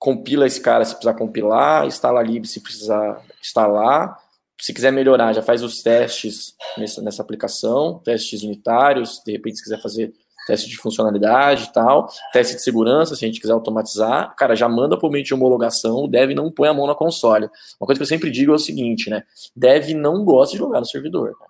compila 0.00 0.46
esse 0.46 0.60
cara 0.60 0.84
se 0.84 0.94
precisar 0.94 1.14
compilar, 1.14 1.86
instala 1.86 2.22
lib 2.22 2.46
se 2.46 2.60
precisar 2.60 3.22
instalar, 3.38 4.18
se 4.58 4.72
quiser 4.72 4.90
melhorar, 4.90 5.34
já 5.34 5.42
faz 5.42 5.62
os 5.62 5.82
testes 5.82 6.54
nessa, 6.76 7.02
nessa 7.02 7.22
aplicação, 7.22 8.00
testes 8.02 8.42
unitários, 8.42 9.20
de 9.24 9.32
repente 9.32 9.58
se 9.58 9.62
quiser 9.62 9.80
fazer 9.80 10.12
teste 10.46 10.68
de 10.70 10.76
funcionalidade 10.78 11.64
e 11.64 11.72
tal, 11.72 12.08
teste 12.32 12.56
de 12.56 12.62
segurança, 12.62 13.14
se 13.14 13.24
a 13.24 13.28
gente 13.28 13.40
quiser 13.40 13.52
automatizar, 13.52 14.34
cara, 14.36 14.56
já 14.56 14.68
manda 14.68 14.98
por 14.98 15.10
meio 15.10 15.22
de 15.22 15.34
homologação, 15.34 16.04
o 16.04 16.08
dev 16.08 16.30
não 16.30 16.50
põe 16.50 16.68
a 16.68 16.74
mão 16.74 16.86
na 16.86 16.94
console. 16.94 17.48
Uma 17.78 17.86
coisa 17.86 17.98
que 17.98 18.02
eu 18.02 18.06
sempre 18.06 18.30
digo 18.30 18.52
é 18.52 18.54
o 18.54 18.58
seguinte, 18.58 19.10
né, 19.10 19.22
dev 19.54 19.90
não 19.90 20.24
gosta 20.24 20.56
de 20.56 20.62
logar 20.62 20.80
no 20.80 20.86
servidor. 20.86 21.28
Né? 21.28 21.46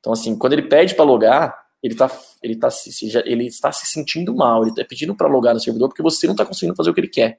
Então, 0.00 0.14
assim, 0.14 0.36
quando 0.36 0.54
ele 0.54 0.62
pede 0.62 0.94
para 0.94 1.04
logar, 1.04 1.62
ele 1.82 1.94
está 1.94 2.10
ele 2.42 2.56
tá 2.56 2.68
ele 3.24 3.46
está 3.46 3.70
se 3.70 3.86
sentindo 3.86 4.34
mal, 4.34 4.62
ele 4.62 4.70
está 4.70 4.84
pedindo 4.84 5.14
para 5.14 5.28
logar 5.28 5.52
no 5.52 5.60
servidor 5.60 5.88
porque 5.88 6.02
você 6.02 6.26
não 6.26 6.32
está 6.32 6.46
conseguindo 6.46 6.74
fazer 6.74 6.90
o 6.90 6.94
que 6.94 7.00
ele 7.00 7.08
quer. 7.08 7.38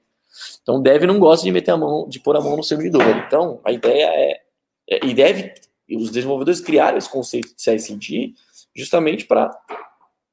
Então, 0.62 0.81
dev 0.81 1.03
não 1.03 1.19
gosta 1.19 1.45
de 1.45 1.51
meter 1.51 1.71
a 1.71 1.77
mão, 1.77 2.07
de 2.07 2.19
pôr 2.19 2.35
a 2.35 2.41
mão 2.41 2.57
no 2.57 2.63
servidor. 2.63 3.03
Então, 3.27 3.59
a 3.63 3.71
ideia 3.71 4.06
é 4.06 4.44
é, 4.89 5.06
e 5.06 5.13
deve, 5.13 5.53
os 5.89 6.12
desenvolvedores 6.12 6.62
criaram 6.62 6.97
esse 6.97 7.09
conceito 7.09 7.56
de 7.56 7.62
CICD 7.62 8.33
justamente 8.75 9.25
para 9.25 9.51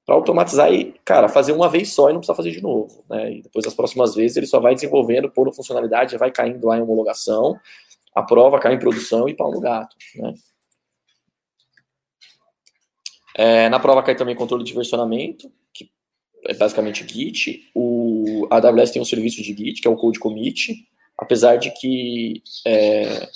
automatizar 0.09 0.73
e, 0.73 0.93
cara, 1.05 1.29
fazer 1.29 1.53
uma 1.53 1.69
vez 1.69 1.93
só 1.93 2.11
e 2.11 2.13
não 2.13 2.21
precisar 2.21 2.35
fazer 2.35 2.51
de 2.51 2.61
novo. 2.61 3.05
Né? 3.09 3.35
E 3.35 3.43
depois, 3.43 3.65
das 3.65 3.75
próximas 3.75 4.15
vezes, 4.15 4.37
ele 4.37 4.47
só 4.47 4.59
vai 4.59 4.75
desenvolvendo, 4.75 5.31
pondo 5.31 5.53
funcionalidade, 5.53 6.17
vai 6.17 6.31
caindo 6.31 6.67
lá 6.67 6.77
em 6.77 6.83
homologação, 6.83 7.59
a 8.15 8.23
prova 8.23 8.59
cai 8.59 8.75
em 8.75 8.79
produção 8.79 9.29
e 9.29 9.35
pau 9.35 9.53
no 9.53 9.61
gato. 9.61 9.97
Né? 10.17 10.35
É, 13.37 13.69
na 13.69 13.79
prova 13.79 14.03
cai 14.03 14.17
também 14.17 14.35
controle 14.35 14.65
de 14.65 14.75
versionamento, 14.75 15.51
que 15.73 15.89
é 16.45 16.55
basicamente 16.55 17.07
Git. 17.07 17.71
O 17.73 18.10
AWS 18.51 18.91
tem 18.91 19.03
um 19.03 19.05
serviço 19.05 19.43
de 19.43 19.55
Git, 19.55 19.81
que 19.81 19.89
é 19.89 19.91
o 19.91 19.97
Code 19.97 20.19
Commit, 20.19 20.75
apesar 21.17 21.57
de 21.57 21.71
que 21.71 22.43
é, 22.67 23.29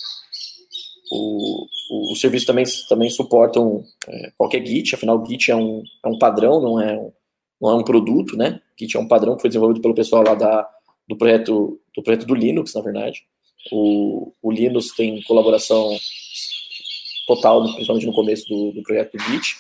o, 1.11 1.67
o, 1.91 2.12
o 2.12 2.17
serviço 2.17 2.47
também, 2.47 2.64
também 2.88 3.11
suportam 3.11 3.85
é, 4.09 4.33
qualquer 4.37 4.64
Git, 4.67 4.95
afinal 4.95 5.21
o 5.21 5.26
Git 5.26 5.50
é 5.50 5.57
um, 5.57 5.83
é 6.05 6.09
um 6.09 6.19
padrão, 6.19 6.61
não 6.61 6.81
é 6.81 6.99
um, 6.99 7.12
não 7.61 7.71
é 7.71 7.75
um 7.75 7.85
produto, 7.85 8.37
né? 8.37 8.61
Git 8.79 8.97
é 8.97 9.00
um 9.00 9.09
padrão 9.09 9.37
que 9.37 9.43
foi 9.43 9.50
desenvolvido 9.50 9.81
pelo 9.81 9.95
pessoal 9.95 10.23
lá 10.23 10.35
da, 10.35 10.69
do, 11.09 11.17
projeto, 11.17 11.81
do 11.95 12.03
projeto 12.03 12.26
do 12.26 12.35
Linux, 12.35 12.75
na 12.75 12.81
verdade. 12.81 13.23
O, 13.71 14.33
o 14.43 14.50
Linux 14.50 14.95
tem 14.95 15.23
colaboração 15.23 15.97
total, 17.26 17.62
principalmente 17.73 18.07
no 18.07 18.12
começo 18.12 18.47
do, 18.49 18.73
do 18.73 18.83
projeto 18.83 19.17
do 19.17 19.23
Git, 19.25 19.57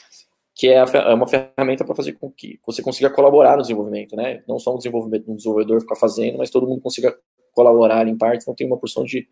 que 0.54 0.68
é, 0.68 0.76
é 0.76 1.14
uma 1.14 1.26
ferramenta 1.26 1.84
para 1.84 1.94
fazer 1.94 2.12
com 2.12 2.30
que 2.30 2.60
você 2.64 2.80
consiga 2.82 3.10
colaborar 3.10 3.56
no 3.56 3.62
desenvolvimento, 3.62 4.14
né? 4.14 4.42
Não 4.46 4.58
só 4.58 4.72
um, 4.72 4.78
desenvolvimento, 4.78 5.30
um 5.30 5.36
desenvolvedor 5.36 5.80
ficar 5.80 5.96
fazendo, 5.96 6.38
mas 6.38 6.50
todo 6.50 6.66
mundo 6.66 6.80
consiga 6.80 7.16
colaborar 7.52 8.06
em 8.06 8.16
partes, 8.16 8.44
então 8.44 8.54
tem 8.54 8.66
uma 8.66 8.78
porção 8.78 9.04
de 9.04 9.28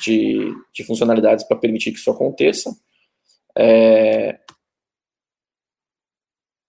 de, 0.00 0.54
de 0.72 0.84
funcionalidades 0.84 1.44
para 1.44 1.56
permitir 1.56 1.92
que 1.92 1.98
isso 1.98 2.10
aconteça. 2.10 2.70
É, 3.56 4.38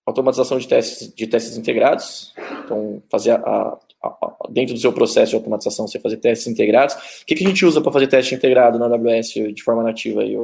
automatização 0.05 0.57
de 0.57 0.67
testes, 0.67 1.13
de 1.13 1.27
testes 1.27 1.57
integrados, 1.57 2.33
então 2.63 3.01
fazer 3.09 3.31
a, 3.31 3.37
a, 3.37 4.07
a, 4.07 4.37
dentro 4.49 4.73
do 4.73 4.79
seu 4.79 4.91
processo 4.91 5.31
de 5.31 5.35
automatização 5.35 5.87
você 5.87 5.99
fazer 5.99 6.17
testes 6.17 6.47
integrados. 6.47 6.95
O 7.21 7.25
que, 7.25 7.35
que 7.35 7.45
a 7.45 7.47
gente 7.47 7.65
usa 7.65 7.81
para 7.81 7.91
fazer 7.91 8.07
teste 8.07 8.33
integrado 8.33 8.79
na 8.79 8.85
AWS 8.85 9.33
de 9.53 9.63
forma 9.63 9.83
nativa 9.83 10.21
aí, 10.21 10.35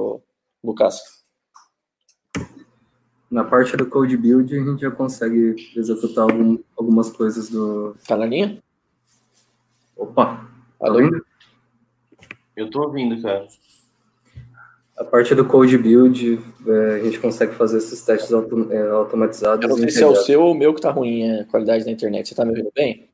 Lucas? 0.63 1.16
Na 3.29 3.43
parte 3.43 3.75
do 3.75 3.85
code 3.85 4.15
build 4.15 4.55
a 4.55 4.63
gente 4.63 4.81
já 4.81 4.91
consegue 4.91 5.55
executar 5.75 6.23
algum, 6.23 6.57
algumas 6.77 7.11
coisas 7.11 7.49
do. 7.49 7.95
Tá 8.07 8.15
na 8.15 8.25
linha? 8.25 8.61
Opa, 9.97 10.49
tá 10.79 10.91
ouvindo? 10.91 11.25
Eu 12.55 12.69
tô 12.69 12.83
ouvindo, 12.83 13.21
cara. 13.21 13.47
A 14.97 15.03
parte 15.03 15.35
do 15.35 15.45
code 15.45 15.77
build, 15.77 16.41
é, 16.65 16.95
a 16.95 17.03
gente 17.03 17.19
consegue 17.19 17.53
fazer 17.53 17.77
esses 17.77 18.01
testes 18.01 18.33
autom 18.33 18.71
é, 18.71 18.89
automatizados. 18.89 19.63
Eu 19.63 19.69
não 19.69 19.77
sei 19.77 19.91
se 19.91 20.01
é 20.01 20.07
o 20.07 20.15
seu 20.15 20.41
ou 20.41 20.53
o 20.53 20.57
meu 20.57 20.73
que 20.73 20.81
tá 20.81 20.89
ruim 20.89 21.39
a 21.39 21.45
qualidade 21.45 21.85
da 21.85 21.91
internet. 21.91 22.29
Você 22.29 22.35
tá 22.35 22.43
me 22.43 22.51
ouvindo 22.51 22.71
bem? 22.73 23.07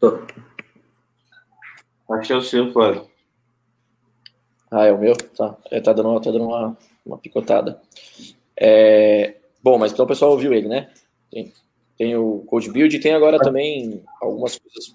Tô. 0.00 0.18
Acho 2.10 2.26
que 2.26 2.32
é 2.32 2.36
o 2.36 2.42
seu, 2.42 2.72
Flávio. 2.72 3.06
Ah, 4.70 4.86
é 4.86 4.92
o 4.92 4.98
meu? 4.98 5.14
Tá, 5.14 5.56
é, 5.70 5.80
tá 5.80 5.92
dando, 5.92 6.18
tá 6.20 6.30
dando 6.30 6.46
uma, 6.46 6.76
uma 7.06 7.18
picotada. 7.18 7.80
É, 8.58 9.36
bom, 9.62 9.78
mas 9.78 9.92
então 9.92 10.04
o 10.04 10.08
pessoal 10.08 10.32
ouviu 10.32 10.52
ele, 10.52 10.68
né? 10.68 10.90
Tem, 11.30 11.52
tem 11.96 12.16
o 12.16 12.40
Code 12.46 12.70
Build 12.70 12.96
e 12.96 13.00
tem 13.00 13.14
agora 13.14 13.38
também 13.38 14.02
algumas 14.20 14.58
coisas. 14.58 14.94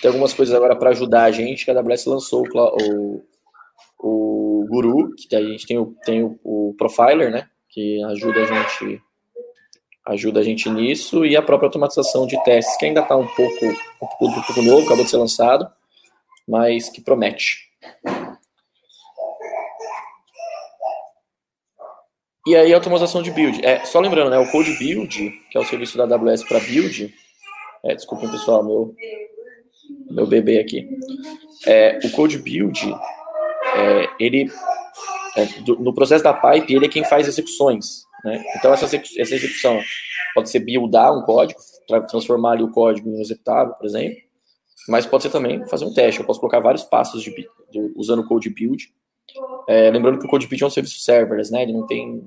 Tem 0.00 0.08
algumas 0.08 0.32
coisas 0.32 0.54
agora 0.54 0.76
para 0.76 0.90
ajudar 0.90 1.24
a 1.24 1.30
gente, 1.30 1.64
que 1.64 1.70
a 1.70 1.78
AWS 1.78 2.06
lançou 2.06 2.44
o, 2.46 3.22
o, 3.98 4.62
o 4.62 4.66
Guru, 4.68 5.14
que 5.14 5.34
a 5.36 5.42
gente 5.42 5.66
tem 5.66 5.78
o, 5.78 5.94
tem 6.04 6.22
o, 6.22 6.38
o 6.42 6.74
Profiler, 6.78 7.30
né? 7.30 7.48
Que 7.68 8.02
ajuda 8.04 8.40
a 8.40 8.46
gente 8.46 9.02
ajuda 10.06 10.40
a 10.40 10.42
gente 10.42 10.68
nisso, 10.68 11.24
e 11.24 11.36
a 11.36 11.42
própria 11.42 11.68
automatização 11.68 12.26
de 12.26 12.42
testes, 12.42 12.76
que 12.76 12.86
ainda 12.86 13.00
está 13.00 13.16
um 13.16 13.26
pouco, 13.26 13.66
um 13.66 14.06
pouco, 14.18 14.26
um 14.26 14.42
pouco 14.42 14.62
novo, 14.62 14.86
acabou 14.86 15.04
de 15.04 15.10
ser 15.10 15.18
lançado, 15.18 15.70
mas 16.48 16.88
que 16.88 17.00
promete. 17.00 17.70
E 22.46 22.56
aí, 22.56 22.72
automatização 22.72 23.22
de 23.22 23.30
build. 23.30 23.64
É, 23.64 23.84
só 23.84 24.00
lembrando, 24.00 24.30
né, 24.30 24.38
o 24.38 24.50
Code 24.50 24.76
Build, 24.78 25.30
que 25.50 25.58
é 25.58 25.60
o 25.60 25.64
serviço 25.64 25.98
da 25.98 26.04
AWS 26.04 26.44
para 26.44 26.58
build, 26.60 27.12
é, 27.84 27.94
desculpem, 27.94 28.30
pessoal, 28.30 28.64
meu, 28.64 28.94
meu 30.10 30.26
bebê 30.26 30.58
aqui. 30.58 30.88
É, 31.66 31.98
o 32.02 32.10
Code 32.12 32.38
Build, 32.38 32.94
é, 33.76 34.08
ele, 34.18 34.50
é, 35.36 35.44
do, 35.62 35.76
no 35.80 35.94
processo 35.94 36.24
da 36.24 36.32
pipe, 36.32 36.74
ele 36.74 36.86
é 36.86 36.88
quem 36.88 37.04
faz 37.04 37.28
execuções. 37.28 38.04
Né? 38.24 38.42
Então, 38.56 38.72
essa, 38.72 38.84
essa 38.84 39.34
execução 39.34 39.78
pode 40.34 40.48
ser 40.48 40.60
buildar 40.60 41.14
um 41.14 41.22
código, 41.22 41.60
transformar 42.08 42.52
ali 42.52 42.62
o 42.62 42.70
código 42.70 43.08
em 43.10 43.20
executável, 43.20 43.74
por 43.74 43.86
exemplo, 43.86 44.16
mas 44.88 45.04
pode 45.04 45.24
ser 45.24 45.30
também 45.30 45.66
fazer 45.66 45.84
um 45.84 45.92
teste. 45.92 46.20
Eu 46.20 46.26
posso 46.26 46.40
colocar 46.40 46.60
vários 46.60 46.84
passos 46.84 47.22
de, 47.22 47.32
usando 47.96 48.20
o 48.20 48.26
Code 48.26 48.48
Build 48.48 48.90
é, 49.68 49.90
lembrando 49.90 50.18
que 50.18 50.26
o 50.26 50.28
CodeBuild 50.28 50.62
é 50.62 50.66
um 50.66 50.70
serviço 50.70 51.00
serverless, 51.00 51.52
né? 51.52 51.62
Ele 51.62 51.72
não 51.72 51.86
tem, 51.86 52.22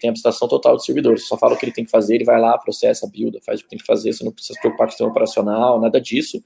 tem 0.00 0.10
abstração 0.10 0.48
total 0.48 0.76
de 0.76 0.84
servidor. 0.84 1.18
Você 1.18 1.26
só 1.26 1.36
fala 1.36 1.54
o 1.54 1.58
que 1.58 1.64
ele 1.64 1.72
tem 1.72 1.84
que 1.84 1.90
fazer, 1.90 2.16
ele 2.16 2.24
vai 2.24 2.40
lá, 2.40 2.56
processa, 2.58 3.06
builda, 3.06 3.40
faz 3.44 3.60
o 3.60 3.64
que 3.64 3.70
tem 3.70 3.78
que 3.78 3.86
fazer. 3.86 4.12
Você 4.12 4.24
não 4.24 4.32
precisa 4.32 4.54
se 4.54 4.60
preocupar 4.60 4.86
com 4.86 4.88
o 4.88 4.92
sistema 4.92 5.10
operacional, 5.10 5.80
nada 5.80 6.00
disso. 6.00 6.42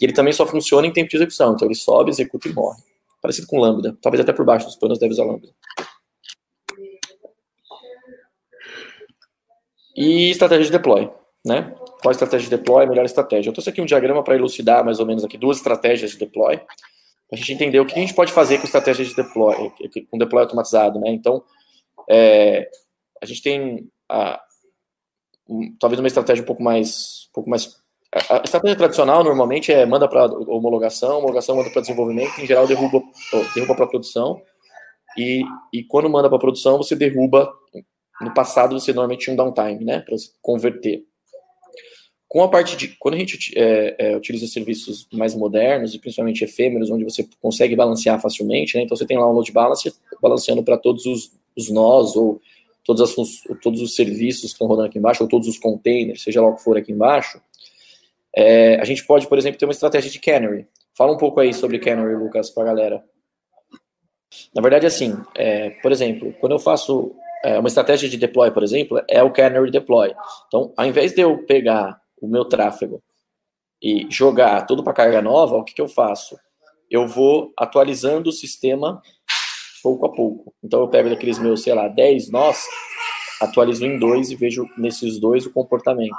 E 0.00 0.04
ele 0.04 0.12
também 0.12 0.32
só 0.32 0.46
funciona 0.46 0.86
em 0.86 0.92
tempo 0.92 1.08
de 1.08 1.16
execução. 1.16 1.54
Então 1.54 1.66
ele 1.66 1.74
sobe, 1.74 2.10
executa 2.10 2.48
e 2.48 2.52
morre. 2.52 2.82
Parecido 3.20 3.46
com 3.46 3.58
Lambda. 3.58 3.96
Talvez 4.00 4.20
até 4.20 4.32
por 4.32 4.44
baixo 4.44 4.66
dos 4.66 4.76
panos 4.76 4.98
deve 4.98 5.12
usar 5.12 5.24
Lambda. 5.24 5.48
E 9.96 10.30
estratégia 10.30 10.64
de 10.64 10.70
deploy, 10.72 11.10
né? 11.44 11.74
Qual 12.00 12.12
estratégia 12.12 12.48
de 12.48 12.56
deploy? 12.56 12.86
Melhor 12.86 13.04
estratégia. 13.04 13.50
Eu 13.50 13.52
trouxe 13.52 13.68
aqui 13.68 13.82
um 13.82 13.86
diagrama 13.86 14.22
para 14.22 14.34
elucidar 14.34 14.84
mais 14.84 15.00
ou 15.00 15.06
menos 15.06 15.24
aqui 15.24 15.36
duas 15.36 15.58
estratégias 15.58 16.12
de 16.12 16.18
deploy 16.18 16.60
a 17.32 17.36
gente 17.36 17.52
entender 17.52 17.80
o 17.80 17.86
que 17.86 17.94
a 17.94 17.98
gente 17.98 18.14
pode 18.14 18.32
fazer 18.32 18.58
com 18.58 18.64
estratégia 18.64 19.04
de 19.04 19.14
deploy, 19.14 19.72
com 20.10 20.18
deploy 20.18 20.42
automatizado, 20.42 20.98
né? 20.98 21.10
Então, 21.10 21.42
é, 22.08 22.68
a 23.22 23.26
gente 23.26 23.42
tem 23.42 23.88
a, 24.08 24.40
um, 25.48 25.74
talvez 25.78 26.00
uma 26.00 26.08
estratégia 26.08 26.42
um 26.42 26.46
pouco 26.46 26.62
mais, 26.62 27.28
um 27.30 27.32
pouco 27.32 27.50
mais 27.50 27.80
a 28.12 28.42
estratégia 28.42 28.76
tradicional 28.76 29.22
normalmente 29.22 29.72
é 29.72 29.86
manda 29.86 30.08
para 30.08 30.26
homologação, 30.26 31.18
homologação 31.18 31.54
manda 31.54 31.70
para 31.70 31.80
desenvolvimento, 31.80 32.40
em 32.40 32.46
geral 32.46 32.66
derruba, 32.66 33.00
derruba 33.54 33.76
para 33.76 33.86
produção, 33.86 34.42
e, 35.16 35.44
e 35.72 35.84
quando 35.84 36.10
manda 36.10 36.28
para 36.28 36.38
produção 36.38 36.76
você 36.76 36.96
derruba. 36.96 37.52
No 38.20 38.34
passado 38.34 38.78
você 38.78 38.92
normalmente 38.92 39.24
tinha 39.24 39.32
um 39.32 39.36
downtime, 39.36 39.84
né, 39.84 40.00
para 40.00 40.14
converter. 40.42 41.04
Com 42.30 42.44
a 42.44 42.48
parte 42.48 42.76
de. 42.76 42.86
Quando 42.96 43.16
a 43.16 43.18
gente 43.18 43.52
é, 43.58 43.96
é, 43.98 44.16
utiliza 44.16 44.46
serviços 44.46 45.04
mais 45.12 45.34
modernos, 45.34 45.96
e 45.96 45.98
principalmente 45.98 46.44
efêmeros, 46.44 46.88
onde 46.88 47.02
você 47.02 47.28
consegue 47.42 47.74
balancear 47.74 48.20
facilmente, 48.20 48.76
né? 48.76 48.84
Então 48.84 48.96
você 48.96 49.04
tem 49.04 49.18
lá 49.18 49.28
um 49.28 49.32
load 49.32 49.50
balancer 49.50 49.92
balanceando 50.22 50.62
para 50.62 50.78
todos 50.78 51.04
os, 51.06 51.32
os 51.56 51.68
nós, 51.72 52.14
ou 52.14 52.40
todas 52.84 53.10
as, 53.10 53.16
todos 53.60 53.82
os 53.82 53.96
serviços 53.96 54.42
que 54.42 54.46
estão 54.52 54.68
rodando 54.68 54.86
aqui 54.86 54.96
embaixo, 54.96 55.24
ou 55.24 55.28
todos 55.28 55.48
os 55.48 55.58
containers, 55.58 56.22
seja 56.22 56.40
lá 56.40 56.50
o 56.50 56.54
que 56.54 56.62
for 56.62 56.78
aqui 56.78 56.92
embaixo. 56.92 57.42
É, 58.36 58.76
a 58.76 58.84
gente 58.84 59.04
pode, 59.04 59.26
por 59.26 59.36
exemplo, 59.36 59.58
ter 59.58 59.66
uma 59.66 59.72
estratégia 59.72 60.08
de 60.08 60.20
canary. 60.20 60.68
Fala 60.96 61.10
um 61.10 61.18
pouco 61.18 61.40
aí 61.40 61.52
sobre 61.52 61.80
canary, 61.80 62.14
Lucas, 62.14 62.48
para 62.48 62.62
a 62.62 62.66
galera. 62.66 63.04
Na 64.54 64.62
verdade, 64.62 64.86
assim, 64.86 65.16
é, 65.34 65.70
por 65.82 65.90
exemplo, 65.90 66.32
quando 66.38 66.52
eu 66.52 66.60
faço 66.60 67.12
é, 67.44 67.58
uma 67.58 67.66
estratégia 67.66 68.08
de 68.08 68.16
deploy, 68.16 68.52
por 68.52 68.62
exemplo, 68.62 69.02
é 69.08 69.20
o 69.20 69.32
canary 69.32 69.72
deploy. 69.72 70.14
Então, 70.46 70.72
ao 70.76 70.86
invés 70.86 71.12
de 71.12 71.22
eu 71.22 71.38
pegar 71.38 72.00
o 72.20 72.28
meu 72.28 72.44
tráfego 72.44 73.02
e 73.82 74.06
jogar 74.10 74.66
tudo 74.66 74.84
para 74.84 74.92
carga 74.92 75.22
nova, 75.22 75.56
o 75.56 75.64
que, 75.64 75.74
que 75.74 75.80
eu 75.80 75.88
faço? 75.88 76.38
Eu 76.90 77.06
vou 77.06 77.52
atualizando 77.56 78.28
o 78.28 78.32
sistema 78.32 79.00
pouco 79.82 80.06
a 80.06 80.12
pouco. 80.12 80.54
Então 80.62 80.80
eu 80.80 80.88
pego 80.88 81.08
daqueles 81.08 81.38
meus, 81.38 81.62
sei 81.62 81.74
lá, 81.74 81.88
10 81.88 82.30
nós, 82.30 82.64
atualizo 83.40 83.84
em 83.86 83.98
dois 83.98 84.30
e 84.30 84.36
vejo 84.36 84.66
nesses 84.76 85.18
dois 85.18 85.46
o 85.46 85.52
comportamento. 85.52 86.16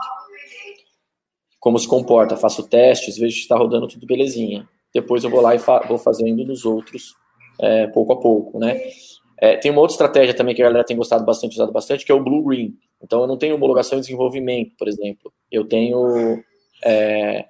Como 1.59 1.77
se 1.77 1.87
comporta, 1.87 2.35
faço 2.35 2.67
testes, 2.67 3.17
vejo 3.17 3.35
que 3.35 3.41
está 3.41 3.55
rodando 3.55 3.87
tudo 3.87 4.07
belezinha. 4.07 4.67
Depois 4.93 5.23
eu 5.23 5.29
vou 5.29 5.41
lá 5.41 5.53
e 5.53 5.59
fa 5.59 5.85
vou 5.87 5.97
fazendo 5.97 6.43
nos 6.43 6.65
outros 6.65 7.15
é, 7.59 7.87
pouco 7.87 8.13
a 8.13 8.19
pouco, 8.19 8.59
né? 8.59 8.81
É, 9.41 9.57
tem 9.57 9.71
uma 9.71 9.81
outra 9.81 9.95
estratégia 9.95 10.35
também 10.35 10.53
que 10.53 10.61
a 10.61 10.65
galera 10.65 10.85
tem 10.85 10.95
gostado 10.95 11.25
bastante, 11.25 11.53
usado 11.53 11.71
bastante, 11.71 12.05
que 12.05 12.11
é 12.11 12.15
o 12.15 12.23
Blue 12.23 12.43
Green. 12.43 12.77
Então, 13.01 13.21
eu 13.21 13.27
não 13.27 13.37
tenho 13.37 13.55
homologação 13.55 13.97
e 13.97 14.01
desenvolvimento, 14.01 14.73
por 14.77 14.87
exemplo. 14.87 15.33
Eu 15.51 15.65
tenho. 15.65 16.43
É, 16.85 17.45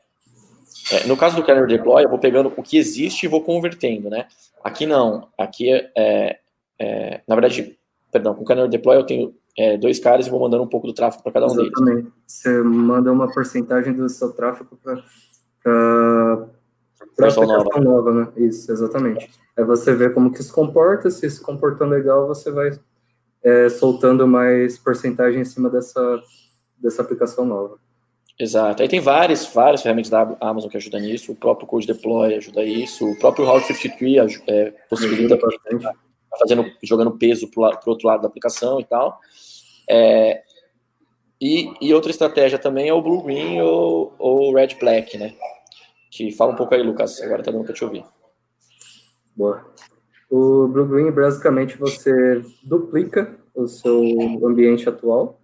é, 0.91 1.05
no 1.05 1.17
caso 1.17 1.35
do 1.35 1.43
Canary 1.43 1.67
Deploy, 1.67 2.05
eu 2.05 2.09
vou 2.09 2.17
pegando 2.17 2.53
o 2.55 2.63
que 2.63 2.77
existe 2.77 3.25
e 3.25 3.29
vou 3.29 3.41
convertendo, 3.41 4.09
né? 4.09 4.25
Aqui 4.63 4.85
não. 4.85 5.27
Aqui, 5.37 5.69
é, 5.69 6.39
é 6.79 7.21
na 7.27 7.35
verdade, 7.35 7.77
perdão, 8.09 8.33
com 8.35 8.43
o 8.43 8.45
Canary 8.45 8.69
Deploy 8.69 8.95
eu 8.95 9.05
tenho 9.05 9.35
é, 9.57 9.77
dois 9.77 9.99
caras 9.99 10.27
e 10.27 10.29
vou 10.29 10.39
mandando 10.39 10.63
um 10.63 10.67
pouco 10.67 10.87
do 10.87 10.93
tráfego 10.93 11.23
para 11.23 11.33
cada 11.33 11.47
um 11.47 11.49
Exatamente. 11.49 12.03
deles. 12.03 12.13
Você 12.25 12.61
manda 12.63 13.11
uma 13.11 13.31
porcentagem 13.31 13.93
do 13.93 14.07
seu 14.07 14.31
tráfego 14.31 14.79
para 14.81 16.49
para 17.15 17.27
aplicação 17.29 17.45
nova. 17.45 17.79
nova, 17.79 18.13
né? 18.13 18.27
Isso, 18.37 18.71
exatamente. 18.71 19.29
É 19.55 19.63
você 19.63 19.93
ver 19.93 20.13
como 20.13 20.31
que 20.31 20.41
se 20.41 20.51
comporta, 20.51 21.09
se 21.09 21.29
se 21.29 21.41
comportando 21.41 21.91
legal, 21.91 22.27
você 22.27 22.51
vai 22.51 22.71
é, 23.43 23.69
soltando 23.69 24.27
mais 24.27 24.77
porcentagem 24.77 25.41
em 25.41 25.45
cima 25.45 25.69
dessa, 25.69 26.21
dessa 26.77 27.01
aplicação 27.01 27.45
nova. 27.45 27.77
Exato. 28.39 28.81
Aí 28.81 28.89
tem 28.89 28.99
várias, 28.99 29.45
várias 29.45 29.83
ferramentas 29.83 30.09
da 30.09 30.35
Amazon 30.39 30.69
que 30.69 30.77
ajudam 30.77 30.99
nisso, 30.99 31.31
o 31.31 31.35
próprio 31.35 31.67
Code 31.67 31.85
Deploy 31.85 32.35
ajuda 32.35 32.63
isso, 32.63 33.05
o 33.05 33.19
próprio 33.19 33.45
Route 33.45 33.67
53 33.67 34.41
é, 34.47 34.73
possibilita 34.89 35.37
fazendo, 36.39 36.65
jogando 36.81 37.11
peso 37.11 37.47
para 37.49 37.79
o 37.85 37.89
outro 37.89 38.07
lado 38.07 38.21
da 38.21 38.27
aplicação 38.27 38.79
e 38.79 38.85
tal. 38.85 39.19
É, 39.87 40.41
e, 41.39 41.71
e, 41.81 41.93
outra 41.93 42.11
estratégia 42.11 42.57
também 42.57 42.87
é 42.87 42.93
o 42.93 43.01
Blue 43.01 43.23
Green 43.23 43.59
ou, 43.61 44.15
ou 44.17 44.53
Red 44.53 44.75
Black, 44.79 45.17
né? 45.17 45.33
Que 46.11 46.29
fala 46.33 46.51
um 46.51 46.55
pouco 46.57 46.75
aí, 46.75 46.83
Lucas, 46.83 47.21
agora 47.21 47.41
tá 47.41 47.51
dando 47.51 47.63
para 47.63 47.73
te 47.73 47.85
ouvir. 47.85 48.03
Boa. 49.33 49.65
O 50.29 50.67
Blue 50.67 50.85
Green, 50.85 51.09
basicamente, 51.09 51.77
você 51.77 52.41
duplica 52.63 53.33
o 53.55 53.65
seu 53.67 54.01
ambiente 54.45 54.87
atual, 54.89 55.39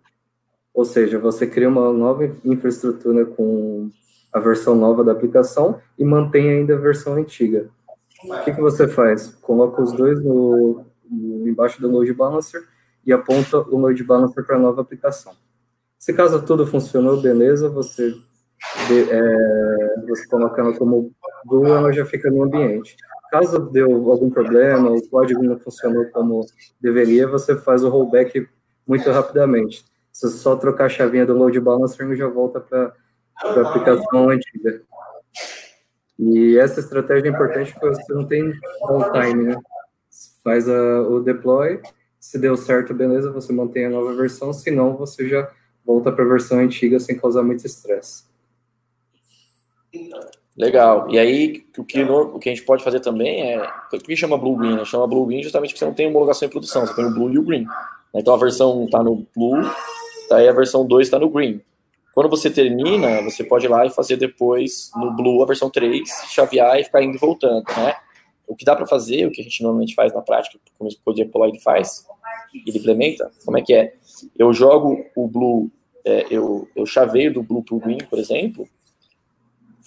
ou 0.73 0.83
seja, 0.85 1.17
você 1.17 1.47
cria 1.47 1.69
uma 1.69 1.91
nova 1.93 2.25
infraestrutura 2.45 3.25
com 3.25 3.89
a 4.31 4.39
versão 4.39 4.75
nova 4.75 5.03
da 5.03 5.13
aplicação 5.13 5.79
e 5.97 6.03
mantém 6.03 6.49
ainda 6.49 6.75
a 6.75 6.79
versão 6.79 7.13
antiga. 7.13 7.69
O 8.23 8.43
que, 8.43 8.53
que 8.53 8.61
você 8.61 8.87
faz? 8.87 9.27
Coloca 9.41 9.81
os 9.81 9.93
dois 9.93 10.23
no, 10.23 10.85
no, 11.09 11.47
embaixo 11.47 11.81
do 11.81 11.89
load 11.89 12.13
balancer 12.13 12.61
e 13.05 13.13
aponta 13.13 13.57
o 13.57 13.77
load 13.77 14.03
balancer 14.03 14.45
para 14.45 14.57
a 14.57 14.59
nova 14.59 14.81
aplicação. 14.81 15.33
Se 15.97 16.13
caso 16.13 16.43
tudo 16.45 16.67
funcionou, 16.67 17.21
beleza, 17.21 17.69
você 17.69 18.15
de, 18.87 19.09
é, 19.11 19.95
você 20.07 20.27
colocando 20.27 20.77
como 20.77 21.11
Blue, 21.45 21.67
ela 21.67 21.91
já 21.91 22.05
fica 22.05 22.29
no 22.29 22.43
ambiente. 22.43 22.95
Caso 23.29 23.59
deu 23.69 24.09
algum 24.09 24.29
problema, 24.29 24.89
o 24.89 25.09
código 25.09 25.43
não 25.43 25.59
funcionou 25.59 26.05
como 26.05 26.45
deveria, 26.79 27.27
você 27.27 27.55
faz 27.55 27.83
o 27.83 27.89
rollback 27.89 28.47
muito 28.87 29.09
rapidamente. 29.11 29.83
Se 30.11 30.29
só 30.29 30.55
trocar 30.55 30.85
a 30.85 30.89
chavinha 30.89 31.25
do 31.25 31.37
load 31.37 31.59
balancer, 31.59 32.15
já 32.15 32.27
volta 32.27 32.59
para 32.59 32.93
a 33.43 33.61
aplicação 33.61 34.29
antiga. 34.29 34.81
E 36.17 36.57
essa 36.57 36.79
estratégia 36.79 37.29
é 37.29 37.31
importante 37.31 37.73
porque 37.73 37.89
você 37.89 38.13
não 38.13 38.25
tem 38.25 38.51
downtime, 38.87 39.43
né? 39.43 39.57
Faz 40.43 40.67
a, 40.67 41.01
o 41.01 41.19
deploy, 41.19 41.79
se 42.19 42.39
deu 42.39 42.57
certo, 42.57 42.93
beleza, 42.93 43.31
você 43.31 43.53
mantém 43.53 43.85
a 43.85 43.89
nova 43.89 44.15
versão, 44.15 44.51
se 44.51 44.71
não, 44.71 44.97
você 44.97 45.27
já 45.27 45.51
volta 45.85 46.11
para 46.11 46.23
a 46.23 46.27
versão 46.27 46.59
antiga 46.59 46.99
sem 46.99 47.17
causar 47.17 47.43
muito 47.43 47.65
estresse. 47.65 48.23
Legal. 50.57 51.07
E 51.09 51.19
aí, 51.19 51.65
o 51.77 51.83
que, 51.83 52.03
o 52.03 52.39
que 52.39 52.49
a 52.49 52.53
gente 52.53 52.65
pode 52.65 52.83
fazer 52.83 52.99
também 52.99 53.53
é. 53.53 53.67
Por 53.89 54.01
que 54.01 54.15
chama 54.15 54.37
Blue 54.37 54.55
Green? 54.55 54.75
Né? 54.75 54.85
Chama 54.85 55.05
Blue 55.05 55.25
Green 55.25 55.43
justamente 55.43 55.69
porque 55.69 55.79
você 55.79 55.85
não 55.85 55.93
tem 55.93 56.07
homologação 56.07 56.47
em 56.47 56.51
produção, 56.51 56.85
você 56.85 56.95
tem 56.95 57.05
o 57.05 57.13
Blue 57.13 57.31
e 57.31 57.37
o 57.37 57.43
Green. 57.43 57.65
Então 58.13 58.33
a 58.33 58.37
versão 58.37 58.81
1 58.81 58.85
está 58.85 59.03
no 59.03 59.27
Blue, 59.35 59.61
daí 60.29 60.47
a 60.47 60.53
versão 60.53 60.85
2 60.85 61.07
está 61.07 61.19
no 61.19 61.29
Green. 61.29 61.61
Quando 62.13 62.29
você 62.29 62.49
termina, 62.49 63.21
você 63.21 63.43
pode 63.43 63.65
ir 63.65 63.69
lá 63.69 63.85
e 63.85 63.91
fazer 63.91 64.17
depois 64.17 64.89
no 64.95 65.15
Blue 65.15 65.43
a 65.43 65.45
versão 65.45 65.69
3, 65.69 66.09
chavear 66.29 66.79
e 66.79 66.83
ficar 66.83 67.03
indo 67.03 67.15
e 67.15 67.19
voltando, 67.19 67.63
né? 67.77 67.93
o 68.47 68.55
que 68.55 68.63
dá 68.63 68.75
para 68.75 68.87
fazer, 68.87 69.27
o 69.27 69.31
que 69.31 69.41
a 69.41 69.43
gente 69.43 69.61
normalmente 69.61 69.93
faz 69.93 70.13
na 70.13 70.21
prática, 70.21 70.57
como 70.77 70.89
o 71.05 71.13
Deploy 71.13 71.49
ele 71.49 71.59
faz, 71.59 72.07
ele 72.53 72.79
implementa, 72.79 73.29
como 73.45 73.57
é 73.57 73.61
que 73.61 73.73
é? 73.73 73.93
Eu 74.39 74.53
jogo 74.53 75.05
o 75.15 75.27
Blue, 75.27 75.69
é, 76.05 76.25
eu, 76.31 76.67
eu 76.75 76.85
chaveio 76.85 77.33
do 77.33 77.43
Blue 77.43 77.61
pro 77.61 77.77
Green, 77.77 77.97
por 78.09 78.17
exemplo, 78.17 78.67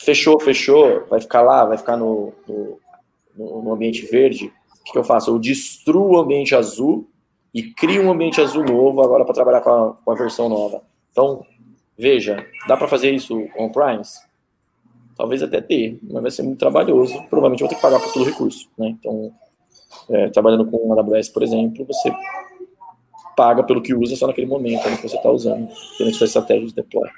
fechou, 0.01 0.41
fechou, 0.41 1.05
vai 1.09 1.21
ficar 1.21 1.43
lá, 1.43 1.65
vai 1.65 1.77
ficar 1.77 1.97
no, 1.97 2.33
no, 2.49 3.63
no 3.63 3.73
ambiente 3.73 4.07
verde, 4.07 4.47
o 4.81 4.85
que, 4.85 4.93
que, 4.93 4.99
eu 4.99 5.05
faço? 5.05 5.31
Eu 5.31 5.39
destruo 5.39 6.13
o 6.13 6.19
ambiente 6.19 6.55
azul 6.55 7.09
e 7.53 7.63
crio 7.63 8.03
um 8.03 8.11
ambiente 8.11 8.41
azul 8.41 8.65
novo 8.65 9.03
agora 9.03 9.25
para 9.25 9.35
trabalhar 9.35 9.61
com 9.61 9.71
a, 9.71 9.93
com 9.93 10.11
a 10.11 10.15
versão 10.15 10.49
nova. 10.49 10.83
Então, 11.13 11.45
veja, 11.99 12.45
dá 12.67 12.77
para 12.77 12.89
fazer 12.89 13.11
isso 13.11 13.47
on-primes? 13.59 14.19
Talvez 15.17 15.43
até 15.43 15.61
ter, 15.61 15.99
mas 16.03 16.23
vai 16.23 16.31
ser 16.31 16.43
muito 16.45 16.59
trabalhoso. 16.59 17.13
Provavelmente 17.29 17.61
vou 17.61 17.69
ter 17.69 17.75
que 17.75 17.83
pagar 17.83 18.01
por 18.01 18.11
todo 18.11 18.23
o 18.23 18.27
recurso. 18.27 18.71
Né? 18.79 18.97
Então, 18.99 19.35
é, 20.09 20.31
trabalhando 20.31 20.65
com 20.65 20.93
AWS, 20.95 21.29
por 21.29 21.43
exemplo, 21.43 21.85
você 21.85 22.11
paga 23.37 23.63
pelo 23.63 23.83
que 23.83 23.95
usa 23.95 24.17
só 24.17 24.27
naquele 24.27 24.47
momento 24.47 24.83
que 24.97 25.09
você 25.09 25.17
está 25.17 25.31
usando, 25.31 25.69
dentro 25.99 26.15
sua 26.15 26.27
estratégia 26.27 26.67
de 26.67 26.75
deploy. 26.75 27.09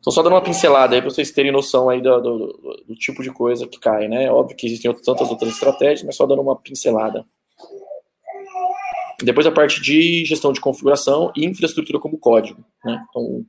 Então, 0.00 0.10
só 0.10 0.22
dando 0.22 0.32
uma 0.32 0.42
pincelada 0.42 0.94
aí 0.94 1.02
para 1.02 1.10
vocês 1.10 1.30
terem 1.30 1.52
noção 1.52 1.90
aí 1.90 2.00
do, 2.00 2.20
do, 2.20 2.82
do, 2.88 2.94
tipo 2.94 3.22
de 3.22 3.30
coisa 3.30 3.66
que 3.66 3.78
cai, 3.78 4.08
né? 4.08 4.30
Óbvio 4.30 4.56
que 4.56 4.66
existem 4.66 4.92
tantas 4.94 5.30
outras 5.30 5.52
estratégias, 5.52 6.02
mas 6.02 6.16
só 6.16 6.26
dando 6.26 6.40
uma 6.40 6.56
pincelada. 6.56 7.26
Depois 9.22 9.46
a 9.46 9.52
parte 9.52 9.82
de 9.82 10.24
gestão 10.24 10.54
de 10.54 10.60
configuração 10.60 11.30
e 11.36 11.44
infraestrutura 11.44 11.98
como 11.98 12.18
código, 12.18 12.64
né? 12.82 13.04
Então, 13.10 13.44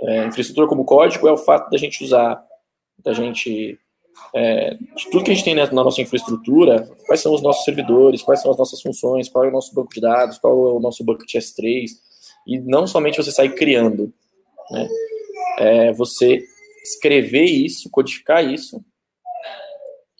é, 0.00 0.26
infraestrutura 0.26 0.66
como 0.66 0.86
código 0.86 1.28
é 1.28 1.32
o 1.32 1.36
fato 1.36 1.68
da 1.68 1.76
gente 1.76 2.02
usar, 2.02 2.42
da 3.04 3.12
gente, 3.12 3.78
é, 4.34 4.74
de 4.74 5.10
tudo 5.10 5.24
que 5.24 5.30
a 5.30 5.34
gente 5.34 5.44
tem 5.44 5.54
na 5.54 5.70
nossa 5.70 6.00
infraestrutura, 6.00 6.88
quais 7.06 7.20
são 7.20 7.34
os 7.34 7.42
nossos 7.42 7.64
servidores, 7.64 8.22
quais 8.22 8.40
são 8.40 8.50
as 8.50 8.56
nossas 8.56 8.80
funções, 8.80 9.28
qual 9.28 9.44
é 9.44 9.48
o 9.48 9.52
nosso 9.52 9.74
banco 9.74 9.92
de 9.92 10.00
dados, 10.00 10.38
qual 10.38 10.68
é 10.68 10.72
o 10.72 10.80
nosso 10.80 11.04
bucket 11.04 11.34
S3, 11.34 11.90
e 12.46 12.58
não 12.60 12.86
somente 12.86 13.18
você 13.18 13.30
sair 13.30 13.54
criando, 13.54 14.10
né? 14.70 14.88
É 15.58 15.92
você 15.92 16.44
escrever 16.82 17.44
isso, 17.44 17.90
codificar 17.90 18.44
isso, 18.44 18.84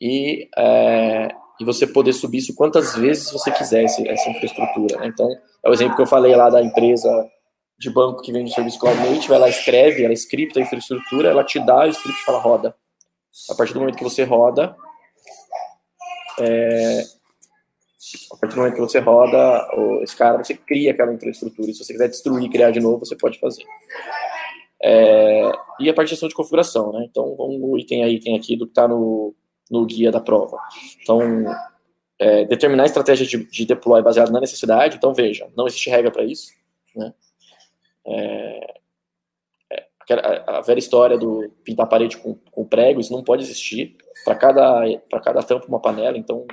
e, 0.00 0.48
é, 0.56 1.28
e 1.60 1.64
você 1.64 1.86
poder 1.86 2.12
subir 2.12 2.38
isso 2.38 2.54
quantas 2.54 2.96
vezes 2.96 3.30
você 3.30 3.52
quiser, 3.52 3.84
essa 3.84 4.30
infraestrutura. 4.30 4.98
Né? 4.98 5.06
Então, 5.06 5.28
é 5.64 5.70
o 5.70 5.72
exemplo 5.72 5.94
que 5.94 6.02
eu 6.02 6.06
falei 6.06 6.34
lá 6.34 6.50
da 6.50 6.60
empresa 6.60 7.08
de 7.78 7.90
banco 7.90 8.22
que 8.22 8.32
vende 8.32 8.52
serviço 8.52 8.78
cloud 8.78 8.98
native, 8.98 9.32
ela 9.32 9.48
escreve, 9.48 10.04
ela 10.04 10.12
scripta 10.12 10.58
a 10.58 10.62
infraestrutura, 10.62 11.30
ela 11.30 11.44
te 11.44 11.58
dá 11.58 11.84
o 11.84 11.90
script 11.90 12.20
e 12.20 12.24
fala 12.24 12.38
roda. 12.38 12.74
A 13.50 13.54
partir 13.54 13.74
do 13.74 13.80
momento 13.80 13.96
que 13.96 14.04
você 14.04 14.24
roda, 14.24 14.76
é, 16.38 17.02
a 18.32 18.36
partir 18.36 18.54
do 18.54 18.58
momento 18.58 18.74
que 18.74 18.80
você 18.80 18.98
roda 18.98 19.68
esse 20.02 20.16
cara, 20.16 20.42
você 20.42 20.54
cria 20.54 20.92
aquela 20.92 21.12
infraestrutura. 21.12 21.70
E 21.70 21.74
se 21.74 21.84
você 21.84 21.92
quiser 21.92 22.08
destruir, 22.08 22.50
criar 22.50 22.70
de 22.70 22.80
novo, 22.80 23.04
você 23.04 23.16
pode 23.16 23.38
fazer. 23.38 23.64
É, 24.84 25.52
e 25.78 25.88
a 25.88 25.94
parte 25.94 26.14
de 26.14 26.28
de 26.28 26.34
configuração, 26.34 26.92
né? 26.92 27.06
Então, 27.08 27.36
vamos 27.36 27.60
no 27.60 27.78
item 27.78 28.02
aí, 28.02 28.18
tem 28.18 28.36
aqui 28.36 28.56
do 28.56 28.66
que 28.66 28.72
está 28.72 28.88
no, 28.88 29.34
no 29.70 29.86
guia 29.86 30.10
da 30.10 30.20
prova. 30.20 30.58
Então, 31.00 31.20
é, 32.18 32.44
determinar 32.44 32.82
a 32.82 32.86
estratégia 32.86 33.26
de, 33.26 33.44
de 33.44 33.64
deploy 33.64 34.02
baseado 34.02 34.32
na 34.32 34.40
necessidade. 34.40 34.96
Então, 34.96 35.14
veja, 35.14 35.48
não 35.56 35.66
existe 35.66 35.88
regra 35.88 36.10
para 36.10 36.24
isso, 36.24 36.52
né? 36.96 37.14
É, 38.04 38.74
é 39.70 39.86
a, 40.14 40.58
a 40.58 40.60
velha 40.62 40.80
história 40.80 41.16
do 41.16 41.48
pintar 41.64 41.86
a 41.86 41.88
parede 41.88 42.16
com, 42.16 42.34
com 42.34 42.64
prego, 42.64 43.00
isso 43.00 43.12
não 43.12 43.22
pode 43.22 43.44
existir. 43.44 43.96
Para 44.24 44.34
cada, 44.34 44.82
cada 45.22 45.42
tampa, 45.42 45.66
uma 45.68 45.80
panela. 45.80 46.18
Então, 46.18 46.44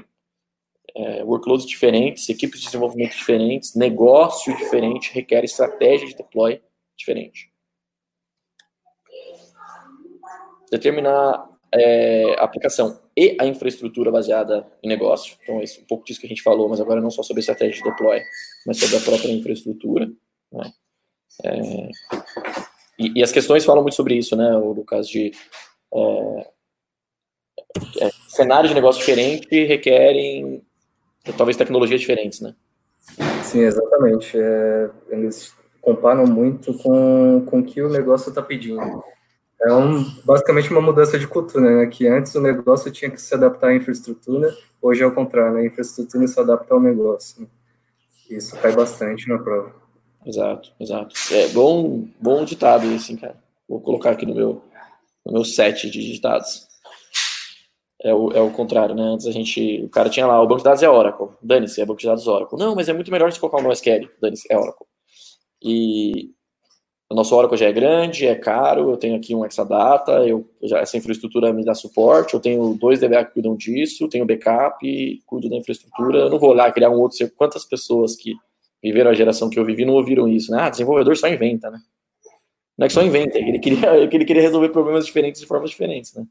é, 0.95 1.23
workloads 1.23 1.65
diferentes, 1.65 2.29
equipes 2.29 2.59
de 2.59 2.65
desenvolvimento 2.67 3.15
diferentes, 3.15 3.75
negócio 3.75 4.55
diferente, 4.55 5.13
requer 5.13 5.43
estratégia 5.43 6.07
de 6.07 6.15
deploy 6.15 6.61
diferente. 6.95 7.51
Determinar 10.71 11.49
é, 11.73 12.35
a 12.39 12.43
aplicação 12.43 12.99
e 13.15 13.37
a 13.39 13.45
infraestrutura 13.45 14.11
baseada 14.11 14.65
em 14.81 14.87
negócio. 14.87 15.35
Então, 15.41 15.59
é 15.59 15.63
um 15.63 15.85
pouco 15.87 16.05
disso 16.05 16.19
que 16.19 16.25
a 16.25 16.29
gente 16.29 16.41
falou, 16.41 16.69
mas 16.69 16.81
agora 16.81 17.01
não 17.01 17.11
só 17.11 17.23
sobre 17.23 17.41
estratégia 17.41 17.83
de 17.83 17.89
deploy, 17.89 18.21
mas 18.65 18.77
sobre 18.77 18.97
a 18.97 19.01
própria 19.01 19.31
infraestrutura. 19.31 20.09
Né? 20.51 20.71
É, 21.43 21.89
e, 22.97 23.19
e, 23.19 23.23
as 23.23 23.31
questões 23.31 23.63
falam 23.63 23.81
muito 23.81 23.95
sobre 23.95 24.15
isso, 24.15 24.35
né, 24.35 24.51
Lucas, 24.57 25.07
de 25.07 25.31
é, 25.93 26.47
é, 28.01 28.09
cenários 28.27 28.69
de 28.69 28.75
negócio 28.75 28.99
diferentes 28.99 29.67
requerem 29.67 30.61
talvez 31.37 31.55
tecnologias 31.55 32.01
diferentes, 32.01 32.41
né? 32.41 32.55
Sim, 33.43 33.61
exatamente. 33.61 34.37
É, 34.37 34.89
eles 35.09 35.53
comparam 35.81 36.25
muito 36.25 36.73
com, 36.73 37.45
com 37.45 37.59
o 37.59 37.63
que 37.63 37.81
o 37.81 37.89
negócio 37.89 38.29
está 38.29 38.41
pedindo. 38.41 39.03
É 39.61 39.73
um, 39.73 40.03
basicamente 40.23 40.71
uma 40.71 40.81
mudança 40.81 41.19
de 41.19 41.27
cultura, 41.27 41.83
né? 41.83 41.87
Que 41.87 42.07
antes 42.07 42.33
o 42.35 42.41
negócio 42.41 42.91
tinha 42.91 43.11
que 43.11 43.21
se 43.21 43.33
adaptar 43.33 43.67
à 43.67 43.75
infraestrutura, 43.75 44.55
hoje 44.81 45.03
é 45.03 45.05
o 45.05 45.13
contrário, 45.13 45.55
né? 45.55 45.61
A 45.61 45.65
infraestrutura 45.65 46.25
se 46.27 46.39
adapta 46.39 46.73
ao 46.73 46.79
negócio. 46.79 47.49
Isso 48.29 48.55
cai 48.57 48.71
bastante 48.71 49.27
na 49.27 49.37
prova. 49.37 49.73
Exato, 50.25 50.71
exato. 50.79 51.15
É 51.31 51.47
bom, 51.49 52.07
bom 52.21 52.45
ditado 52.45 52.87
assim, 52.93 53.17
cara. 53.17 53.35
Vou 53.67 53.81
colocar 53.81 54.11
aqui 54.11 54.25
no 54.25 54.33
meu, 54.33 54.61
no 55.25 55.33
meu 55.33 55.43
set 55.43 55.89
de 55.89 56.11
ditados. 56.11 56.67
É 58.01 58.13
o, 58.13 58.31
é 58.31 58.39
o 58.39 58.51
contrário, 58.51 58.95
né? 58.95 59.03
Antes 59.03 59.27
a 59.27 59.31
gente. 59.31 59.83
O 59.83 59.89
cara 59.89 60.09
tinha 60.09 60.25
lá, 60.25 60.41
o 60.41 60.47
banco 60.47 60.59
de 60.59 60.63
dados 60.63 60.81
é 60.81 60.89
Oracle. 60.89 61.29
Dane-se, 61.41 61.81
é 61.81 61.85
banco 61.85 61.99
de 61.99 62.07
dados 62.07 62.27
Oracle. 62.27 62.57
Não, 62.57 62.75
mas 62.75 62.87
é 62.87 62.93
muito 62.93 63.11
melhor 63.11 63.31
se 63.31 63.39
colocar 63.39 63.57
um 63.57 63.63
NoSQL. 63.63 64.09
Dane-se, 64.21 64.47
é 64.49 64.57
Oracle. 64.57 64.87
E 65.61 66.31
o 67.11 67.15
nosso 67.15 67.35
Oracle 67.35 67.57
já 67.57 67.65
é 67.65 67.71
grande, 67.71 68.27
é 68.27 68.35
caro, 68.35 68.91
eu 68.91 68.97
tenho 68.97 69.15
aqui 69.15 69.33
um 69.33 69.43
Exadata, 69.43 70.11
eu, 70.27 70.47
já, 70.61 70.77
essa 70.77 70.95
infraestrutura 70.95 71.51
me 71.51 71.65
dá 71.65 71.73
suporte, 71.73 72.35
eu 72.35 72.39
tenho 72.39 72.75
dois 72.75 72.99
DBA 72.99 73.25
que 73.25 73.33
cuidam 73.33 73.55
disso, 73.55 74.07
tenho 74.07 74.27
backup, 74.27 74.77
cuido 75.25 75.49
da 75.49 75.55
infraestrutura, 75.55 76.19
eu 76.19 76.29
não 76.29 76.37
vou 76.37 76.53
lá 76.53 76.71
criar 76.71 76.91
um 76.91 76.99
outro, 76.99 77.17
quantas 77.31 77.65
pessoas 77.65 78.15
que 78.15 78.35
viveram 78.81 79.09
a 79.09 79.15
geração 79.15 79.49
que 79.49 79.57
eu 79.57 79.65
vivi 79.65 79.85
não 79.85 79.95
ouviram 79.95 80.27
isso, 80.27 80.51
né? 80.51 80.59
Ah, 80.61 80.69
desenvolvedor 80.69 81.17
só 81.17 81.27
inventa, 81.27 81.71
né? 81.71 81.79
Não 82.77 82.85
é 82.85 82.87
que 82.87 82.93
só 82.93 83.01
inventa, 83.01 83.39
é 83.39 83.43
que 83.43 83.49
ele 83.49 83.59
queria, 83.59 84.03
é 84.03 84.07
que 84.07 84.15
ele 84.15 84.25
queria 84.25 84.43
resolver 84.43 84.69
problemas 84.69 85.05
diferentes 85.05 85.41
de 85.41 85.47
formas 85.47 85.71
diferentes, 85.71 86.13
né? 86.13 86.25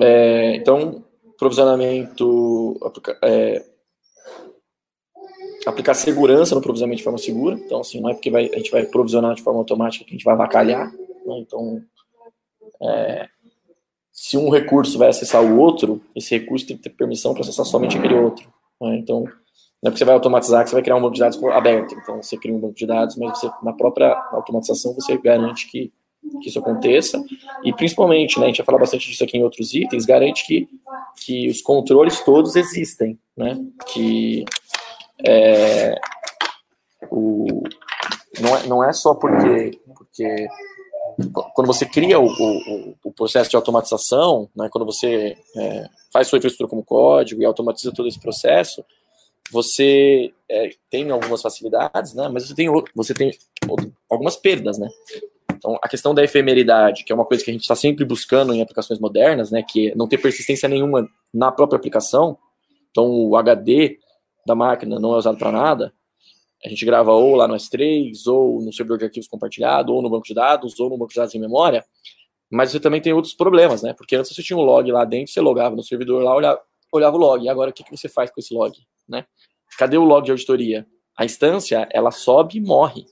É, 0.00 0.56
então, 0.56 1.04
provisionamento, 1.38 2.78
é, 3.22 3.64
aplicar 5.66 5.94
segurança 5.94 6.54
no 6.54 6.60
provisionamento 6.60 6.98
de 6.98 7.04
forma 7.04 7.18
segura. 7.18 7.56
Então, 7.56 7.80
assim, 7.80 8.00
não 8.00 8.10
é 8.10 8.14
porque 8.14 8.30
vai, 8.30 8.50
a 8.52 8.56
gente 8.56 8.70
vai 8.70 8.84
provisionar 8.84 9.34
de 9.34 9.42
forma 9.42 9.60
automática 9.60 10.04
que 10.04 10.10
a 10.10 10.14
gente 10.14 10.24
vai 10.24 10.34
avacalhar. 10.34 10.92
Né? 10.92 11.38
Então, 11.38 11.82
é, 12.82 13.28
se 14.12 14.36
um 14.36 14.50
recurso 14.50 14.98
vai 14.98 15.08
acessar 15.08 15.42
o 15.42 15.58
outro, 15.58 16.00
esse 16.14 16.38
recurso 16.38 16.66
tem 16.66 16.76
que 16.76 16.82
ter 16.84 16.90
permissão 16.90 17.32
para 17.32 17.42
acessar 17.42 17.64
somente 17.64 17.98
aquele 17.98 18.14
outro. 18.14 18.46
Né? 18.80 18.96
Então, 18.96 19.24
não 19.84 19.88
é 19.88 19.90
porque 19.90 19.98
você 19.98 20.04
vai 20.04 20.14
automatizar 20.14 20.62
que 20.64 20.70
você 20.70 20.76
vai 20.76 20.82
criar 20.82 20.96
um 20.96 21.02
banco 21.02 21.14
de 21.14 21.20
dados 21.20 21.42
aberto. 21.44 21.94
Então, 21.94 22.22
você 22.22 22.36
cria 22.36 22.54
um 22.54 22.60
banco 22.60 22.74
de 22.74 22.86
dados, 22.86 23.16
mas 23.16 23.38
você, 23.38 23.50
na 23.62 23.72
própria 23.72 24.14
automatização 24.32 24.94
você 24.94 25.18
garante 25.18 25.66
que, 25.68 25.92
que 26.40 26.48
isso 26.48 26.58
aconteça. 26.58 27.22
E, 27.62 27.72
principalmente, 27.72 28.38
né, 28.38 28.46
a 28.46 28.48
gente 28.48 28.58
vai 28.58 28.66
falar 28.66 28.78
bastante 28.78 29.10
disso 29.10 29.24
aqui 29.24 29.36
em 29.36 29.42
outros 29.42 29.74
itens, 29.74 30.06
garante 30.06 30.46
que, 30.46 30.68
que 31.24 31.48
os 31.48 31.60
controles 31.60 32.20
todos 32.22 32.56
existem. 32.56 33.18
Né? 33.36 33.62
Que 33.92 34.44
é, 35.26 35.94
o, 37.10 37.62
não, 38.40 38.56
é, 38.56 38.66
não 38.66 38.84
é 38.84 38.92
só 38.92 39.14
porque, 39.14 39.78
porque 39.94 40.48
quando 41.52 41.66
você 41.66 41.86
cria 41.86 42.18
o, 42.18 42.26
o, 42.26 42.96
o, 43.04 43.12
processo 43.12 43.50
de 43.50 43.56
automatização, 43.56 44.48
né, 44.54 44.68
quando 44.70 44.84
você 44.84 45.36
é, 45.56 45.88
faz 46.12 46.26
sua 46.26 46.38
infraestrutura 46.38 46.68
como 46.68 46.84
código 46.84 47.40
e 47.40 47.44
automatiza 47.44 47.92
todo 47.92 48.08
esse 48.08 48.20
processo, 48.20 48.84
você 49.50 50.32
é, 50.50 50.70
tem 50.90 51.10
algumas 51.10 51.40
facilidades, 51.40 52.14
né, 52.14 52.28
mas 52.28 52.48
você 52.48 52.54
tem, 52.54 52.68
você 52.94 53.14
tem 53.14 53.30
algumas 54.10 54.36
perdas, 54.36 54.78
né. 54.78 54.88
Então, 55.52 55.78
a 55.82 55.88
questão 55.88 56.14
da 56.14 56.22
efemeridade, 56.22 57.04
que 57.04 57.12
é 57.12 57.14
uma 57.14 57.24
coisa 57.24 57.42
que 57.42 57.50
a 57.50 57.54
gente 57.54 57.62
está 57.62 57.76
sempre 57.76 58.04
buscando 58.04 58.52
em 58.52 58.60
aplicações 58.60 58.98
modernas, 58.98 59.50
né, 59.50 59.62
que 59.66 59.90
é 59.90 59.94
não 59.94 60.08
ter 60.08 60.18
persistência 60.18 60.68
nenhuma 60.68 61.08
na 61.32 61.50
própria 61.50 61.78
aplicação. 61.78 62.36
Então, 62.90 63.06
o 63.08 63.36
HD 63.36 63.98
da 64.46 64.54
máquina 64.54 64.98
não 64.98 65.14
é 65.14 65.18
usado 65.18 65.38
para 65.38 65.52
nada, 65.52 65.92
a 66.64 66.68
gente 66.68 66.84
grava 66.86 67.12
ou 67.12 67.34
lá 67.34 67.46
no 67.46 67.54
S3, 67.54 68.12
ou 68.26 68.62
no 68.62 68.72
servidor 68.72 68.98
de 68.98 69.04
arquivos 69.04 69.28
compartilhado, 69.28 69.92
ou 69.92 70.00
no 70.00 70.08
banco 70.08 70.26
de 70.26 70.32
dados, 70.32 70.80
ou 70.80 70.88
no 70.88 70.96
banco 70.96 71.10
de 71.10 71.16
dados 71.16 71.34
em 71.34 71.38
memória, 71.38 71.84
mas 72.50 72.70
você 72.70 72.80
também 72.80 73.02
tem 73.02 73.12
outros 73.12 73.34
problemas, 73.34 73.82
né? 73.82 73.92
Porque 73.92 74.16
antes 74.16 74.34
você 74.34 74.42
tinha 74.42 74.56
um 74.56 74.62
log 74.62 74.90
lá 74.90 75.04
dentro, 75.04 75.32
você 75.32 75.40
logava 75.40 75.76
no 75.76 75.82
servidor 75.82 76.22
lá, 76.22 76.34
olhava, 76.34 76.60
olhava 76.90 77.16
o 77.16 77.18
log, 77.18 77.44
e 77.44 77.48
agora 77.48 77.70
o 77.70 77.72
que, 77.72 77.84
que 77.84 77.90
você 77.90 78.08
faz 78.08 78.30
com 78.30 78.40
esse 78.40 78.54
log, 78.54 78.74
né? 79.06 79.26
Cadê 79.78 79.98
o 79.98 80.04
log 80.04 80.24
de 80.24 80.30
auditoria? 80.30 80.86
A 81.16 81.24
instância, 81.24 81.86
ela 81.90 82.10
sobe 82.10 82.56
e 82.56 82.60
morre. 82.60 83.04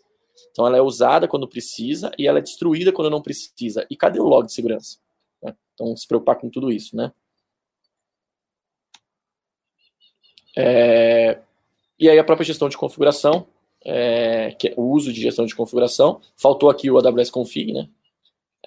Então 0.50 0.66
ela 0.66 0.76
é 0.76 0.82
usada 0.82 1.28
quando 1.28 1.48
precisa 1.48 2.10
e 2.18 2.26
ela 2.26 2.38
é 2.38 2.42
destruída 2.42 2.92
quando 2.92 3.10
não 3.10 3.20
precisa. 3.20 3.86
E 3.90 3.96
cadê 3.96 4.20
o 4.20 4.24
log 4.24 4.46
de 4.46 4.52
segurança? 4.52 4.98
Né? 5.42 5.54
Então 5.74 5.94
se 5.96 6.06
preocupar 6.06 6.36
com 6.36 6.48
tudo 6.48 6.70
isso, 6.70 6.96
né? 6.96 7.12
É... 10.56 11.38
E 11.98 12.08
aí 12.08 12.18
a 12.18 12.24
própria 12.24 12.44
gestão 12.44 12.68
de 12.68 12.76
configuração, 12.76 13.46
é... 13.84 14.54
que 14.58 14.68
é 14.68 14.74
o 14.76 14.82
uso 14.82 15.12
de 15.12 15.20
gestão 15.20 15.46
de 15.46 15.54
configuração. 15.54 16.20
Faltou 16.36 16.70
aqui 16.70 16.90
o 16.90 16.98
AWS 16.98 17.30
Config, 17.30 17.72
né? 17.72 17.88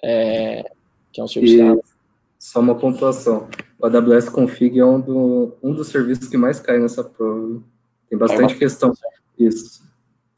É... 0.02 0.70
Que 1.12 1.20
é 1.20 1.24
um 1.24 1.28
serviço. 1.28 1.62
E... 1.62 1.96
Só 2.38 2.60
uma 2.60 2.74
pontuação. 2.74 3.48
O 3.78 3.86
AWS 3.86 4.28
Config 4.28 4.78
é 4.78 4.84
um, 4.84 5.00
do, 5.00 5.56
um 5.62 5.72
dos 5.72 5.88
serviços 5.88 6.28
que 6.28 6.36
mais 6.36 6.60
cai 6.60 6.78
nessa 6.78 7.02
prova. 7.02 7.62
Tem 8.08 8.18
bastante 8.18 8.54
é 8.54 8.58
questão. 8.58 8.92
Isso. 9.38 9.82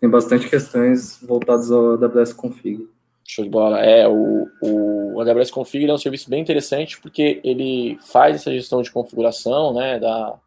Tem 0.00 0.08
bastante 0.08 0.48
questões 0.48 1.20
voltadas 1.22 1.70
ao 1.70 1.92
AWS 1.92 2.32
Config. 2.32 2.88
Show 3.24 3.44
de 3.44 3.50
bola. 3.50 3.80
É, 3.80 4.08
o, 4.08 4.48
o 4.62 5.20
AWS 5.20 5.50
Config 5.50 5.86
é 5.86 5.92
um 5.92 5.98
serviço 5.98 6.30
bem 6.30 6.40
interessante 6.40 6.98
porque 7.00 7.40
ele 7.44 7.98
faz 8.00 8.36
essa 8.36 8.50
gestão 8.50 8.80
de 8.80 8.90
configuração 8.90 9.74
né, 9.74 9.98
da, 9.98 10.38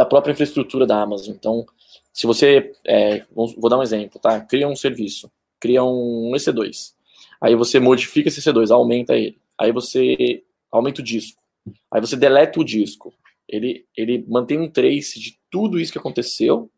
da 0.00 0.06
própria 0.06 0.32
infraestrutura 0.32 0.86
da 0.86 1.00
Amazon. 1.02 1.34
Então, 1.34 1.66
se 2.12 2.26
você. 2.26 2.72
É, 2.86 3.24
vou 3.34 3.68
dar 3.68 3.78
um 3.78 3.82
exemplo, 3.82 4.18
tá? 4.20 4.40
Cria 4.40 4.66
um 4.66 4.74
serviço, 4.74 5.30
cria 5.60 5.84
um 5.84 6.32
EC2. 6.34 6.94
Aí 7.40 7.54
você 7.54 7.78
modifica 7.78 8.28
esse 8.28 8.40
EC2, 8.40 8.70
aumenta 8.70 9.14
ele. 9.14 9.38
Aí 9.58 9.72
você 9.72 10.42
aumenta 10.70 11.00
o 11.00 11.04
disco. 11.04 11.42
Aí 11.90 12.00
você 12.00 12.16
deleta 12.16 12.60
o 12.60 12.64
disco. 12.64 13.12
Ele, 13.48 13.84
ele 13.96 14.24
mantém 14.28 14.58
um 14.58 14.70
trace 14.70 15.18
de 15.18 15.38
tudo 15.50 15.78
isso 15.78 15.92
que 15.92 15.98
aconteceu 15.98 16.70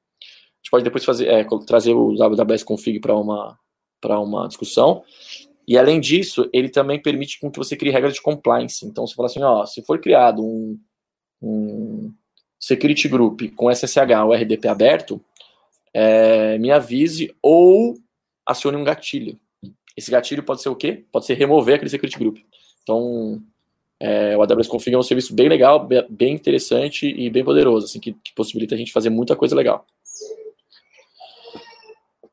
gente 0.62 0.70
pode 0.70 0.84
depois 0.84 1.04
fazer, 1.04 1.26
é, 1.26 1.44
trazer 1.66 1.92
o 1.92 2.22
AWS 2.22 2.62
Config 2.62 3.00
para 3.00 3.16
uma, 3.16 3.58
uma 4.04 4.46
discussão. 4.46 5.02
E 5.66 5.76
além 5.76 6.00
disso, 6.00 6.48
ele 6.52 6.68
também 6.68 7.02
permite 7.02 7.38
que 7.38 7.58
você 7.58 7.76
crie 7.76 7.90
regras 7.90 8.14
de 8.14 8.22
compliance. 8.22 8.86
Então, 8.86 9.06
você 9.06 9.14
fala 9.14 9.26
assim, 9.26 9.42
ó, 9.42 9.66
se 9.66 9.82
for 9.82 10.00
criado 10.00 10.42
um, 10.44 10.78
um 11.40 12.14
security 12.62 13.08
group 13.08 13.40
com 13.56 13.70
SSH 13.74 14.22
ou 14.24 14.32
RDP 14.32 14.68
aberto, 14.68 15.20
é, 15.92 16.56
me 16.58 16.70
avise 16.70 17.34
ou 17.42 17.96
acione 18.46 18.76
um 18.76 18.84
gatilho. 18.84 19.36
Esse 19.96 20.10
gatilho 20.10 20.44
pode 20.44 20.62
ser 20.62 20.68
o 20.68 20.76
quê? 20.76 21.04
Pode 21.10 21.26
ser 21.26 21.34
remover 21.34 21.74
aquele 21.74 21.90
security 21.90 22.18
group. 22.18 22.38
Então, 22.82 23.42
é, 23.98 24.36
o 24.36 24.42
AWS 24.42 24.68
Config 24.68 24.94
é 24.94 24.98
um 24.98 25.02
serviço 25.02 25.34
bem 25.34 25.48
legal, 25.48 25.86
bem 26.08 26.34
interessante 26.34 27.06
e 27.06 27.28
bem 27.28 27.44
poderoso, 27.44 27.86
assim, 27.86 27.98
que, 28.00 28.12
que 28.12 28.32
possibilita 28.32 28.74
a 28.74 28.78
gente 28.78 28.92
fazer 28.92 29.10
muita 29.10 29.34
coisa 29.34 29.56
legal. 29.56 29.84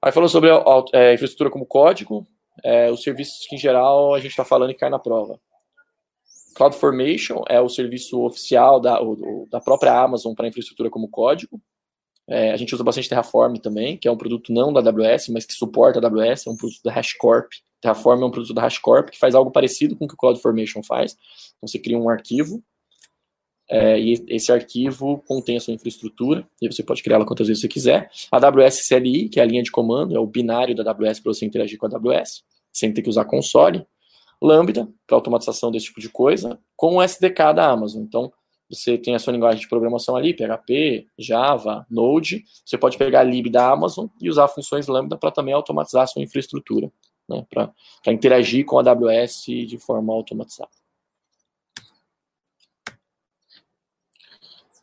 Aí 0.02 0.12
falando 0.12 0.30
sobre 0.30 0.52
a, 0.52 0.58
a 0.58 0.84
é, 0.94 1.14
infraestrutura 1.16 1.50
como 1.50 1.66
código, 1.66 2.26
é, 2.64 2.90
os 2.92 3.02
serviços 3.02 3.46
que 3.48 3.56
em 3.56 3.60
geral 3.60 4.14
a 4.14 4.20
gente 4.20 4.32
está 4.32 4.46
falando 4.46 4.72
e 4.72 4.76
cai 4.76 4.90
na 4.90 5.00
prova. 5.00 5.40
CloudFormation 6.56 7.44
é 7.48 7.60
o 7.60 7.70
serviço 7.70 8.22
oficial 8.24 8.80
da, 8.80 9.02
o, 9.02 9.48
da 9.50 9.60
própria 9.60 9.94
Amazon 10.00 10.34
para 10.34 10.48
infraestrutura 10.48 10.90
como 10.90 11.10
código. 11.10 11.62
É, 12.28 12.52
a 12.52 12.58
gente 12.58 12.74
usa 12.76 12.84
bastante 12.84 13.10
Terraform 13.10 13.56
também, 13.56 13.98
que 13.98 14.08
é 14.08 14.12
um 14.12 14.18
produto 14.18 14.54
não 14.54 14.72
da 14.72 14.80
AWS, 14.82 15.30
mas 15.30 15.46
que 15.46 15.54
suporta 15.54 16.00
a 16.00 16.06
AWS, 16.06 16.46
é 16.46 16.50
um 16.50 16.58
produto 16.58 16.82
da 16.84 16.92
HashiCorp. 16.94 17.52
Terraform 17.82 18.22
é 18.22 18.26
um 18.26 18.32
produto 18.32 18.54
da 18.54 18.66
HashiCorp 18.66 19.10
que 19.10 19.18
faz 19.18 19.34
algo 19.34 19.52
parecido 19.52 19.96
com 19.96 20.06
o 20.06 20.08
que 20.08 20.14
o 20.14 20.18
CloudFormation 20.18 20.84
faz. 20.84 21.14
Então 21.58 21.68
você 21.68 21.80
cria 21.80 21.98
um 21.98 22.10
arquivo 22.10 22.64
é, 23.70 24.00
e 24.00 24.14
esse 24.30 24.52
arquivo 24.52 25.24
contém 25.28 25.58
a 25.58 25.60
sua 25.60 25.74
infraestrutura, 25.74 26.48
e 26.60 26.68
você 26.68 26.82
pode 26.82 27.04
criá-la 27.04 27.26
quantas 27.26 27.48
vezes 27.48 27.62
você 27.62 27.68
quiser. 27.68 28.10
A 28.32 28.38
AWS 28.38 28.88
CLI, 28.88 29.30
que 29.30 29.40
é 29.40 29.44
a 29.44 29.46
linha 29.46 29.62
de 29.62 29.70
comando, 29.70 30.16
é 30.16 30.20
o 30.20 30.26
binário 30.26 30.76
da 30.76 30.90
AWS 30.90 31.20
para 31.20 31.32
você 31.34 31.46
interagir 31.46 31.78
com 31.78 31.86
a 31.86 31.90
AWS, 31.90 32.44
sem 32.74 32.92
ter 32.92 33.04
que 33.04 33.10
usar 33.10 33.26
console. 33.26 33.86
Lambda, 34.42 34.88
para 35.06 35.18
automatização 35.18 35.72
desse 35.72 35.88
tipo 35.88 36.00
de 36.00 36.10
coisa, 36.10 36.60
com 36.76 36.96
o 36.96 37.04
SDK 37.04 37.54
da 37.54 37.70
Amazon. 37.70 38.04
Então, 38.04 38.32
você 38.70 38.98
tem 38.98 39.16
a 39.16 39.20
sua 39.20 39.34
linguagem 39.34 39.60
de 39.60 39.68
programação 39.68 40.16
ali, 40.16 40.34
PHP, 40.34 41.08
Java, 41.18 41.86
Node, 41.90 42.44
você 42.64 42.78
pode 42.78 42.98
pegar 42.98 43.22
a 43.22 43.24
lib 43.24 43.50
da 43.50 43.70
Amazon 43.70 44.08
e 44.22 44.30
usar 44.30 44.48
funções 44.48 44.88
Lambda 44.88 45.18
para 45.18 45.32
também 45.32 45.54
automatizar 45.54 46.04
a 46.04 46.08
sua 46.08 46.22
infraestrutura, 46.22 46.92
né, 47.28 47.46
para 47.50 47.74
interagir 48.08 48.66
com 48.66 48.78
a 48.78 48.82
AWS 48.82 49.46
de 49.46 49.78
forma 49.80 50.14
automatizada. 50.14 50.70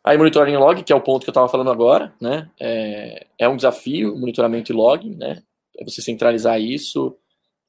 Aí 0.02 0.16
monitoring 0.16 0.56
log, 0.56 0.84
que 0.84 0.92
é 0.92 0.96
o 0.96 1.00
ponto 1.00 1.24
que 1.24 1.30
eu 1.30 1.32
estava 1.32 1.48
falando 1.48 1.70
agora, 1.70 2.14
né? 2.20 2.48
É, 2.60 3.26
é, 3.36 3.48
um 3.48 3.56
desafio, 3.56 4.16
monitoramento 4.16 4.70
e 4.70 4.74
log, 4.74 5.10
né? 5.10 5.42
É 5.76 5.84
você 5.84 6.00
centralizar 6.00 6.60
isso 6.60 7.16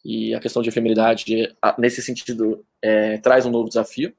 e 0.07 0.33
a 0.33 0.39
questão 0.39 0.61
de 0.61 0.69
efemeridade, 0.69 1.53
nesse 1.77 2.01
sentido, 2.01 2.65
é, 2.81 3.17
traz 3.17 3.45
um 3.45 3.51
novo 3.51 3.67
desafio. 3.67 4.15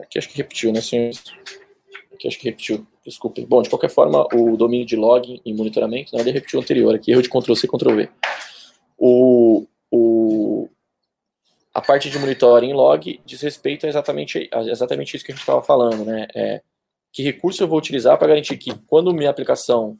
Aqui 0.00 0.18
acho 0.18 0.30
que 0.30 0.38
repetiu, 0.38 0.72
né, 0.72 0.80
senhores? 0.80 1.22
Aqui 2.14 2.28
acho 2.28 2.38
que 2.38 2.46
repetiu, 2.46 2.86
desculpem. 3.04 3.44
Bom, 3.44 3.60
de 3.60 3.68
qualquer 3.68 3.90
forma, 3.90 4.26
o 4.32 4.56
domínio 4.56 4.86
de 4.86 4.96
log 4.96 5.42
e 5.44 5.52
monitoramento, 5.52 6.14
não, 6.14 6.20
ele 6.20 6.30
repetiu 6.30 6.58
o 6.58 6.62
anterior 6.62 6.94
aqui, 6.94 7.10
erro 7.12 7.20
de 7.20 7.28
Ctrl-C, 7.28 7.68
Ctrl-V. 7.68 8.08
O, 8.96 9.66
o, 9.90 10.70
a 11.74 11.82
parte 11.82 12.08
de 12.08 12.18
monitoring 12.18 12.72
log 12.72 13.20
diz 13.26 13.42
respeito 13.42 13.84
a 13.84 13.88
exatamente, 13.90 14.48
a 14.50 14.62
exatamente 14.62 15.14
isso 15.14 15.26
que 15.26 15.30
a 15.30 15.34
gente 15.34 15.42
estava 15.42 15.62
falando, 15.62 16.06
né? 16.06 16.26
É, 16.34 16.62
que 17.18 17.22
recurso 17.24 17.60
eu 17.64 17.66
vou 17.66 17.76
utilizar 17.76 18.16
para 18.16 18.28
garantir 18.28 18.56
que 18.56 18.72
quando 18.86 19.12
minha 19.12 19.28
aplicação 19.28 19.98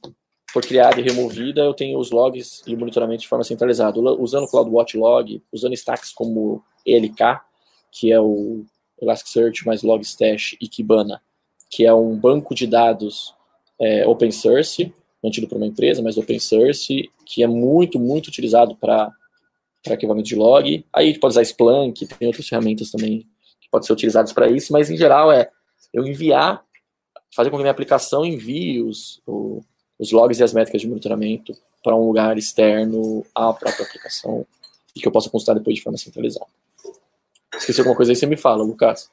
for 0.52 0.64
criada 0.64 1.00
e 1.00 1.02
removida, 1.02 1.62
eu 1.62 1.74
tenho 1.74 1.98
os 1.98 2.12
logs 2.12 2.62
e 2.64 2.72
o 2.76 2.78
monitoramento 2.78 3.22
de 3.22 3.28
forma 3.28 3.42
centralizada, 3.42 3.98
usando 3.98 4.44
o 4.44 4.48
CloudWatch 4.48 4.94
Log, 4.94 5.42
usando 5.52 5.74
stacks 5.74 6.12
como 6.12 6.62
ELK, 6.87 7.40
que 7.90 8.12
é 8.12 8.20
o 8.20 8.64
Elasticsearch 9.02 9.66
mais 9.66 9.83
Logstash 9.83 10.57
e 10.61 10.68
Kibana, 10.68 11.20
que 11.68 11.85
é 11.85 11.92
um 11.92 12.14
banco 12.14 12.54
de 12.54 12.68
dados 12.68 13.35
é, 13.81 14.07
open 14.07 14.31
source, 14.31 14.94
mantido 15.20 15.48
por 15.48 15.57
uma 15.57 15.66
empresa, 15.66 16.00
mas 16.00 16.16
open 16.16 16.38
source, 16.38 17.11
que 17.26 17.42
é 17.42 17.48
muito, 17.48 17.98
muito 17.98 18.28
utilizado 18.28 18.76
para 18.76 19.12
arquivamento 19.90 20.28
de 20.28 20.37
log. 20.37 20.87
Aí 20.92 21.04
a 21.04 21.09
gente 21.09 21.18
pode 21.18 21.33
usar 21.33 21.42
Splunk, 21.42 22.07
tem 22.07 22.28
outras 22.28 22.46
ferramentas 22.46 22.92
também 22.92 23.26
que 23.61 23.68
podem 23.68 23.88
ser 23.88 23.92
utilizadas 23.92 24.33
para 24.33 24.48
isso, 24.48 24.72
mas 24.72 24.88
em 24.88 24.96
geral 24.96 25.33
é 25.33 25.50
eu 25.92 26.07
enviar, 26.07 26.62
fazer 27.35 27.51
com 27.51 27.57
que 27.57 27.62
a 27.62 27.64
minha 27.64 27.73
aplicação 27.73 28.25
envie 28.25 28.83
os, 28.83 29.21
o, 29.27 29.62
os 29.99 30.12
logs 30.12 30.41
e 30.41 30.43
as 30.43 30.53
métricas 30.53 30.81
de 30.81 30.88
monitoramento 30.88 31.57
para 31.83 31.95
um 31.95 32.07
lugar 32.07 32.37
externo 32.37 33.25
à 33.35 33.53
própria 33.53 33.85
aplicação 33.85 34.47
e 34.95 35.01
que 35.01 35.07
eu 35.07 35.12
possa 35.12 35.31
consultar 35.31 35.55
depois 35.55 35.77
de 35.77 35.83
forma 35.83 35.99
centralizada. 35.99 36.47
Esqueci 37.55 37.81
alguma 37.81 37.97
coisa 37.97 38.12
aí, 38.12 38.17
você 38.17 38.27
me 38.27 38.37
fala, 38.37 38.62
Lucas. 38.62 39.11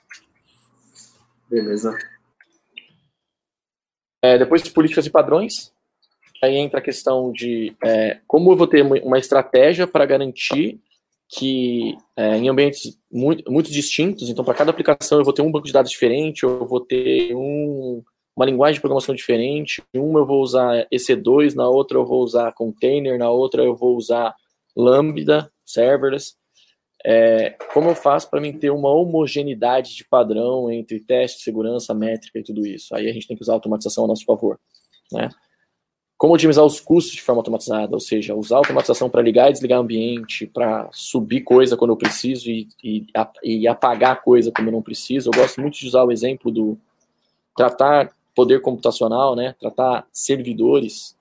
Beleza. 1.49 1.97
É, 4.21 4.37
depois 4.37 4.63
de 4.63 4.71
políticas 4.71 5.05
e 5.05 5.09
padrões, 5.09 5.71
aí 6.41 6.55
entra 6.55 6.79
a 6.79 6.83
questão 6.83 7.31
de 7.31 7.75
é, 7.83 8.19
como 8.27 8.51
eu 8.51 8.57
vou 8.57 8.67
ter 8.67 8.81
uma 8.81 9.19
estratégia 9.19 9.85
para 9.85 10.05
garantir 10.05 10.79
que 11.29 11.97
é, 12.15 12.37
em 12.37 12.49
ambientes 12.49 12.97
muito, 13.11 13.51
muito 13.51 13.71
distintos, 13.71 14.29
então 14.29 14.45
para 14.45 14.53
cada 14.53 14.71
aplicação 14.71 15.17
eu 15.19 15.23
vou 15.23 15.33
ter 15.33 15.41
um 15.41 15.51
banco 15.51 15.65
de 15.65 15.73
dados 15.73 15.91
diferente, 15.91 16.43
eu 16.43 16.65
vou 16.65 16.79
ter 16.79 17.35
um, 17.35 18.03
uma 18.35 18.45
linguagem 18.45 18.75
de 18.75 18.81
programação 18.81 19.15
diferente, 19.15 19.81
uma 19.93 20.19
eu 20.19 20.25
vou 20.25 20.41
usar 20.41 20.87
EC2, 20.93 21.55
na 21.55 21.67
outra 21.67 21.97
eu 21.97 22.05
vou 22.05 22.21
usar 22.21 22.53
container, 22.53 23.17
na 23.17 23.29
outra 23.29 23.63
eu 23.63 23.75
vou 23.75 23.95
usar 23.95 24.35
Lambda, 24.75 25.49
serverless. 25.65 26.35
É, 27.07 27.51
como 27.71 27.89
eu 27.89 27.95
faço 27.95 28.29
para 28.29 28.41
mim 28.41 28.51
ter 28.51 28.71
uma 28.71 28.89
homogeneidade 28.89 29.95
de 29.95 30.03
padrão 30.03 30.71
entre 30.71 30.99
teste, 30.99 31.43
segurança, 31.43 31.93
métrica 31.93 32.39
e 32.39 32.43
tudo 32.43 32.65
isso? 32.65 32.95
Aí 32.95 33.07
a 33.07 33.13
gente 33.13 33.27
tem 33.27 33.37
que 33.37 33.43
usar 33.43 33.53
a 33.53 33.55
automatização 33.55 34.05
a 34.05 34.07
nosso 34.07 34.25
favor, 34.25 34.59
né? 35.11 35.29
Como 36.17 36.33
otimizar 36.33 36.63
os 36.63 36.79
custos 36.79 37.13
de 37.13 37.21
forma 37.21 37.41
automatizada, 37.41 37.93
ou 37.93 37.99
seja, 37.99 38.33
usar 38.33 38.55
a 38.55 38.59
automatização 38.59 39.09
para 39.09 39.21
ligar 39.21 39.49
e 39.49 39.53
desligar 39.53 39.79
ambiente, 39.79 40.47
para 40.47 40.87
subir 40.91 41.41
coisa 41.41 41.75
quando 41.75 41.91
eu 41.91 41.97
preciso 41.97 42.49
e, 42.49 42.69
e, 42.81 43.05
e, 43.43 43.67
apagar 43.67 44.21
coisa 44.23 44.51
quando 44.51 44.67
eu 44.67 44.73
não 44.73 44.81
preciso. 44.81 45.29
Eu 45.29 45.37
gosto 45.37 45.59
muito 45.59 45.77
de 45.77 45.87
usar 45.87 46.03
o 46.03 46.11
exemplo 46.11 46.49
do 46.51 46.77
tratar 47.55 48.15
poder 48.33 48.61
computacional, 48.61 49.35
né, 49.35 49.55
tratar 49.59 50.07
servidores 50.11 51.15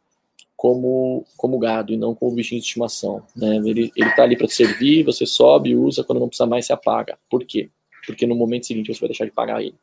como, 0.57 1.24
como 1.37 1.59
gado 1.59 1.92
e 1.92 1.96
não 1.96 2.14
como 2.14 2.35
bichinho 2.35 2.61
de 2.61 2.66
estimação. 2.66 3.22
Né? 3.35 3.57
Ele 3.57 3.92
está 3.96 4.22
ali 4.22 4.37
para 4.37 4.46
te 4.46 4.54
servir, 4.54 5.04
você 5.04 5.26
sobe, 5.26 5.76
usa, 5.76 6.04
quando 6.04 6.20
não 6.20 6.28
precisa 6.28 6.46
mais, 6.46 6.66
se 6.66 6.72
apaga. 6.72 7.18
Por 7.28 7.44
quê? 7.44 7.68
Porque 8.07 8.26
no 8.26 8.35
momento 8.35 8.66
seguinte 8.66 8.92
você 8.92 9.00
vai 9.00 9.09
deixar 9.09 9.24
de 9.24 9.30
pagar 9.30 9.62
ele. 9.62 9.74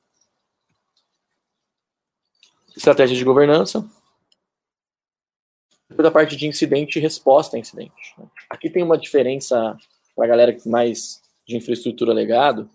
Estratégia 2.76 3.16
de 3.16 3.24
governança 3.24 3.88
depois 5.92 6.08
a 6.08 6.12
parte 6.12 6.36
de 6.36 6.48
incidente 6.48 6.98
e 6.98 7.02
resposta 7.02 7.56
a 7.56 7.60
incidente. 7.60 8.14
Né? 8.18 8.26
Aqui 8.50 8.70
tem 8.70 8.82
uma 8.82 8.98
diferença 8.98 9.78
para 10.16 10.26
a 10.26 10.28
galera 10.28 10.58
mais 10.66 11.22
de 11.48 11.58
infraestrutura 11.58 12.14
legado, 12.14 12.70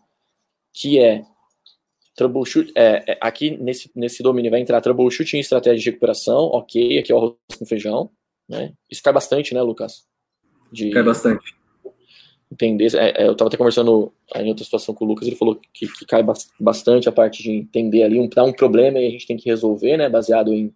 que 0.72 0.98
é 0.98 1.24
troubleshoot, 2.14 2.72
é, 2.74 3.12
é, 3.12 3.18
aqui 3.20 3.50
nesse, 3.50 3.90
nesse 3.94 4.22
domínio 4.22 4.50
vai 4.50 4.60
entrar 4.60 4.80
troubleshooting 4.80 5.38
estratégia 5.38 5.78
de 5.78 5.90
recuperação, 5.90 6.46
ok, 6.46 6.98
aqui 6.98 7.12
é 7.12 7.14
o 7.14 7.18
arroz 7.18 7.34
com 7.58 7.66
feijão, 7.66 8.10
né? 8.48 8.72
Isso 8.90 9.02
cai 9.02 9.12
bastante, 9.12 9.52
né, 9.52 9.60
Lucas? 9.60 10.06
De 10.72 10.90
cai 10.90 11.02
bastante. 11.02 11.54
Entender, 12.50 12.94
é, 12.94 13.22
é 13.22 13.26
eu 13.26 13.32
estava 13.32 13.48
até 13.48 13.56
conversando 13.56 14.12
em 14.34 14.48
outra 14.48 14.64
situação 14.64 14.94
com 14.94 15.04
o 15.04 15.08
Lucas, 15.08 15.26
ele 15.26 15.36
falou 15.36 15.60
que, 15.72 15.86
que 15.86 16.06
cai 16.06 16.24
bastante 16.58 17.08
a 17.08 17.12
parte 17.12 17.42
de 17.42 17.50
entender 17.50 18.02
ali, 18.02 18.18
um, 18.18 18.28
um 18.44 18.52
problema 18.52 18.98
e 18.98 19.06
a 19.06 19.10
gente 19.10 19.26
tem 19.26 19.36
que 19.36 19.48
resolver, 19.48 19.96
né, 19.96 20.08
baseado 20.08 20.52
em, 20.54 20.72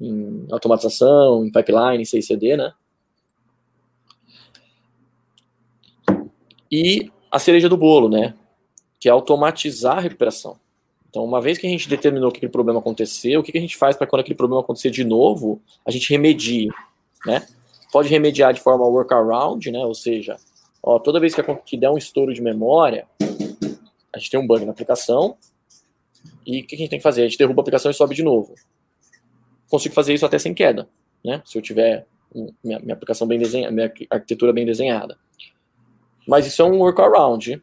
em 0.00 0.46
automatização, 0.50 1.44
em 1.44 1.52
pipeline, 1.52 2.02
em 2.02 2.04
CICD, 2.04 2.56
né? 2.56 2.72
E 6.70 7.10
a 7.30 7.38
cereja 7.38 7.68
do 7.68 7.76
bolo, 7.76 8.08
né? 8.08 8.34
Que 8.98 9.08
é 9.08 9.12
automatizar 9.12 9.98
a 9.98 10.00
recuperação. 10.00 10.58
Então, 11.08 11.24
uma 11.24 11.40
vez 11.40 11.58
que 11.58 11.66
a 11.66 11.70
gente 11.70 11.88
determinou 11.88 12.30
que 12.30 12.38
aquele 12.38 12.52
problema 12.52 12.78
aconteceu, 12.78 13.40
o 13.40 13.42
que 13.42 13.56
a 13.56 13.60
gente 13.60 13.76
faz 13.76 13.96
para 13.96 14.06
quando 14.06 14.20
aquele 14.20 14.36
problema 14.36 14.62
acontecer 14.62 14.90
de 14.90 15.04
novo, 15.04 15.60
a 15.84 15.90
gente 15.90 16.08
remedie, 16.10 16.68
né? 17.26 17.46
Pode 17.92 18.08
remediar 18.08 18.54
de 18.54 18.60
forma 18.60 18.86
workaround, 18.86 19.70
né? 19.70 19.84
Ou 19.84 19.94
seja, 19.94 20.36
ó, 20.80 20.98
toda 21.00 21.18
vez 21.18 21.34
que, 21.34 21.42
que 21.66 21.76
der 21.76 21.90
um 21.90 21.98
estouro 21.98 22.32
de 22.32 22.40
memória, 22.40 23.08
a 24.12 24.18
gente 24.18 24.30
tem 24.30 24.38
um 24.38 24.46
bug 24.46 24.64
na 24.64 24.70
aplicação, 24.70 25.36
e 26.46 26.60
o 26.60 26.66
que 26.66 26.74
a 26.74 26.78
gente 26.78 26.90
tem 26.90 26.98
que 26.98 27.02
fazer? 27.02 27.22
A 27.22 27.24
gente 27.24 27.38
derruba 27.38 27.60
a 27.60 27.62
aplicação 27.62 27.90
e 27.90 27.94
sobe 27.94 28.14
de 28.14 28.22
novo. 28.22 28.54
Consigo 29.70 29.94
fazer 29.94 30.12
isso 30.12 30.26
até 30.26 30.38
sem 30.38 30.52
queda, 30.52 30.88
né? 31.24 31.40
Se 31.46 31.56
eu 31.56 31.62
tiver 31.62 32.06
minha, 32.62 32.78
minha 32.80 32.94
aplicação 32.94 33.26
bem 33.26 33.38
desenhada, 33.38 33.72
minha 33.72 33.92
arquitetura 34.10 34.52
bem 34.52 34.66
desenhada. 34.66 35.16
Mas 36.26 36.46
isso 36.46 36.60
é 36.60 36.64
um 36.64 36.78
workaround, 36.78 37.62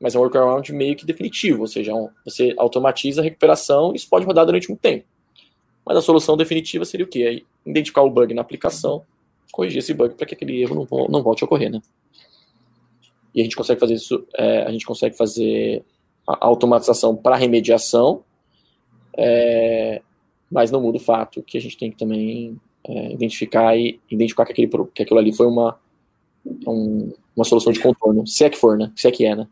mas 0.00 0.14
é 0.14 0.18
um 0.18 0.22
workaround 0.22 0.70
meio 0.72 0.96
que 0.96 1.06
definitivo, 1.06 1.62
ou 1.62 1.66
seja, 1.66 1.94
um, 1.94 2.10
você 2.24 2.54
automatiza 2.58 3.20
a 3.20 3.24
recuperação 3.24 3.92
e 3.92 3.96
isso 3.96 4.08
pode 4.08 4.26
rodar 4.26 4.44
durante 4.44 4.68
muito 4.68 4.80
tempo. 4.80 5.06
Mas 5.86 5.96
a 5.96 6.02
solução 6.02 6.36
definitiva 6.36 6.84
seria 6.84 7.06
o 7.06 7.08
quê? 7.08 7.22
Aí, 7.22 7.46
identificar 7.64 8.02
o 8.02 8.10
bug 8.10 8.34
na 8.34 8.42
aplicação, 8.42 9.04
corrigir 9.52 9.78
esse 9.78 9.94
bug 9.94 10.14
para 10.14 10.26
que 10.26 10.34
aquele 10.34 10.60
erro 10.60 10.86
não, 10.90 11.08
não 11.08 11.22
volte 11.22 11.44
a 11.44 11.46
ocorrer, 11.46 11.70
né? 11.70 11.80
E 13.34 13.40
a 13.40 13.44
gente 13.44 13.56
consegue 13.56 13.80
fazer 13.80 13.94
isso, 13.94 14.26
é, 14.34 14.62
a 14.62 14.70
gente 14.70 14.86
consegue 14.86 15.16
fazer 15.16 15.84
a 16.26 16.46
automatização 16.46 17.16
para 17.16 17.36
remediação, 17.36 18.24
é, 19.16 20.00
mas 20.54 20.70
não 20.70 20.80
muda 20.80 20.98
o 20.98 21.00
fato 21.00 21.42
que 21.42 21.58
a 21.58 21.60
gente 21.60 21.76
tem 21.76 21.90
que 21.90 21.96
também 21.96 22.56
é, 22.86 23.12
identificar 23.12 23.76
e 23.76 24.00
identificar 24.08 24.46
que, 24.46 24.52
aquele, 24.52 24.70
que 24.94 25.02
aquilo 25.02 25.18
ali 25.18 25.34
foi 25.34 25.48
uma, 25.48 25.76
um, 26.64 27.12
uma 27.34 27.44
solução 27.44 27.72
de 27.72 27.80
contorno, 27.80 28.24
se 28.24 28.44
é 28.44 28.48
que 28.48 28.56
for, 28.56 28.78
né? 28.78 28.92
Se 28.94 29.08
é 29.08 29.10
que 29.10 29.26
é, 29.26 29.34
né? 29.34 29.48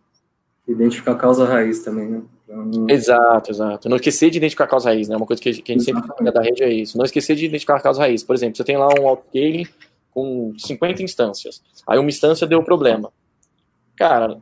Identificar 0.68 1.12
a 1.12 1.16
causa 1.16 1.44
raiz 1.44 1.82
também, 1.82 2.08
né? 2.08 2.22
Não... 2.46 2.88
Exato, 2.88 3.50
exato. 3.50 3.88
Não 3.88 3.96
esquecer 3.96 4.30
de 4.30 4.38
identificar 4.38 4.64
a 4.64 4.68
causa 4.68 4.90
raiz, 4.90 5.08
né? 5.08 5.16
Uma 5.16 5.26
coisa 5.26 5.42
que, 5.42 5.52
que 5.60 5.72
a 5.72 5.74
gente 5.74 5.84
sempre 5.84 6.06
fala 6.06 6.30
da 6.30 6.40
rede 6.40 6.62
é 6.62 6.72
isso. 6.72 6.96
Não 6.96 7.04
esquecer 7.04 7.34
de 7.34 7.46
identificar 7.46 7.76
a 7.76 7.80
causa 7.80 8.00
raiz. 8.00 8.22
Por 8.22 8.36
exemplo, 8.36 8.56
você 8.56 8.62
tem 8.62 8.76
lá 8.76 8.86
um 9.00 9.08
autoscaling 9.08 9.66
com 10.12 10.54
50 10.56 11.02
instâncias. 11.02 11.64
Aí 11.84 11.98
uma 11.98 12.08
instância 12.08 12.46
deu 12.46 12.62
problema. 12.62 13.12
Cara, 13.96 14.40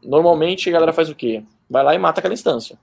normalmente 0.00 0.68
a 0.68 0.72
galera 0.72 0.92
faz 0.92 1.10
o 1.10 1.14
quê? 1.14 1.42
Vai 1.68 1.82
lá 1.82 1.92
e 1.92 1.98
mata 1.98 2.20
aquela 2.20 2.34
instância. 2.34 2.78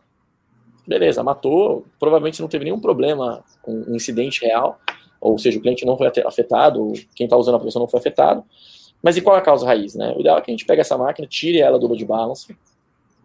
Beleza, 0.86 1.24
matou, 1.24 1.86
provavelmente 1.98 2.42
não 2.42 2.50
teve 2.50 2.66
nenhum 2.66 2.80
problema, 2.80 3.44
um 3.66 3.96
incidente 3.96 4.42
real, 4.42 4.80
ou 5.20 5.38
seja, 5.38 5.58
o 5.58 5.62
cliente 5.62 5.86
não 5.86 5.98
foi 5.98 6.12
afetado, 6.26 6.92
quem 7.16 7.26
está 7.26 7.38
usando 7.38 7.54
a 7.54 7.58
aplicação 7.58 7.80
não 7.80 7.88
foi 7.88 8.00
afetado, 8.00 8.44
mas 9.02 9.16
e 9.16 9.22
qual 9.22 9.36
é 9.36 9.40
a 9.40 9.42
causa 9.42 9.66
raiz, 9.66 9.96
né? 9.96 10.14
O 10.16 10.20
ideal 10.20 10.38
é 10.38 10.42
que 10.42 10.52
a 10.52 10.54
gente 10.54 10.66
pegue 10.66 10.82
essa 10.82 10.98
máquina, 10.98 11.28
tire 11.28 11.60
ela 11.60 11.80
do 11.80 11.88
load 11.88 12.04
balance, 12.06 12.54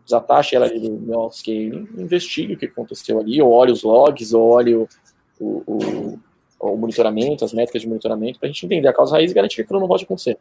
desatache 0.05 0.57
ela 0.57 0.69
do 0.69 0.91
meu 0.93 1.31
scaling, 1.31 1.89
investigue 1.99 2.55
o 2.55 2.57
que 2.57 2.67
aconteceu 2.67 3.21
ali, 3.21 3.43
ou 3.43 3.51
olhe 3.53 3.73
os 3.73 3.83
logs, 3.83 4.33
ou 4.33 4.49
olhe 4.49 4.75
o, 4.75 4.89
o, 5.41 5.63
o, 5.67 6.19
o 6.61 6.77
monitoramento, 6.77 7.45
as 7.45 7.53
métricas 7.53 7.83
de 7.83 7.89
monitoramento, 7.89 8.39
para 8.39 8.49
a 8.49 8.53
gente 8.53 8.65
entender 8.65 8.89
a 8.89 8.93
causa 8.93 9.17
raiz 9.17 9.31
e 9.31 9.35
garantir 9.35 9.57
que 9.57 9.63
aquilo 9.63 9.81
não 9.81 9.89
pode 9.89 10.05
acontecer. 10.05 10.39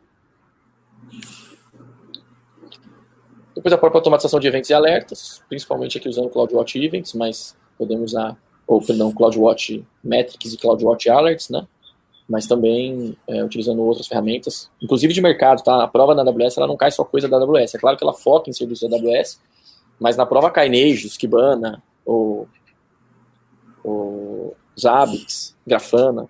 Depois 3.68 3.74
a 3.74 3.78
própria 3.78 4.00
automatização 4.00 4.40
de 4.40 4.48
eventos 4.48 4.70
e 4.70 4.74
alertas, 4.74 5.42
principalmente 5.50 5.98
aqui 5.98 6.08
usando 6.08 6.30
CloudWatch 6.30 6.78
Events, 6.78 7.14
mas 7.14 7.54
podemos 7.78 8.14
usar, 8.14 8.38
ou 8.66 8.82
perdão, 8.82 9.12
CloudWatch 9.12 9.84
Metrics 10.02 10.54
e 10.54 10.58
CloudWatch 10.58 11.10
Alerts, 11.10 11.50
né? 11.50 11.68
mas 12.30 12.48
também 12.48 13.18
é, 13.28 13.44
utilizando 13.44 13.82
outras 13.82 14.08
ferramentas, 14.08 14.72
inclusive 14.82 15.14
de 15.14 15.22
mercado, 15.22 15.64
tá? 15.64 15.84
A 15.84 15.88
prova 15.88 16.16
da 16.16 16.22
AWS, 16.22 16.58
ela 16.58 16.68
não 16.68 16.78
cai 16.78 16.92
só 16.92 17.04
coisa 17.04 17.28
da 17.28 17.36
AWS. 17.36 17.76
É 17.76 17.78
claro 17.78 17.98
que 17.98 18.04
ela 18.06 18.14
foca 18.14 18.50
em 18.50 18.54
serviços 18.54 18.90
da 18.90 18.96
AWS, 18.96 19.42
mas 20.00 20.16
na 20.16 20.26
prova 20.26 20.50
cai 20.50 20.70
Nejo, 20.70 21.10
Kibana, 21.18 21.84
ou, 22.06 22.48
ou 23.84 24.56
Zabbix, 24.80 25.58
Grafana, 25.66 26.30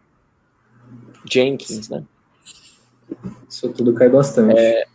Jenkins, 1.23 1.88
né? 1.88 2.04
Isso 3.47 3.69
tudo 3.73 3.93
cai 3.93 4.10
bastante. 4.10 4.58
É, 4.58 4.88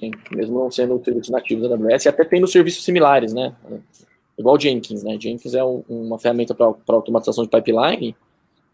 sim, 0.00 0.10
mesmo 0.32 0.58
não 0.58 0.70
sendo 0.70 1.00
serviços 1.04 1.30
nativos 1.30 1.68
da 1.68 1.74
AWS, 1.74 2.06
e 2.06 2.08
até 2.08 2.24
tendo 2.24 2.46
serviços 2.46 2.84
similares, 2.84 3.32
né? 3.32 3.54
Igual 4.38 4.58
Jenkins, 4.58 5.04
né? 5.04 5.18
Jenkins 5.20 5.54
é 5.54 5.62
um, 5.62 5.84
uma 5.88 6.18
ferramenta 6.18 6.54
para 6.54 6.74
automatização 6.88 7.44
de 7.44 7.50
pipeline, 7.50 8.16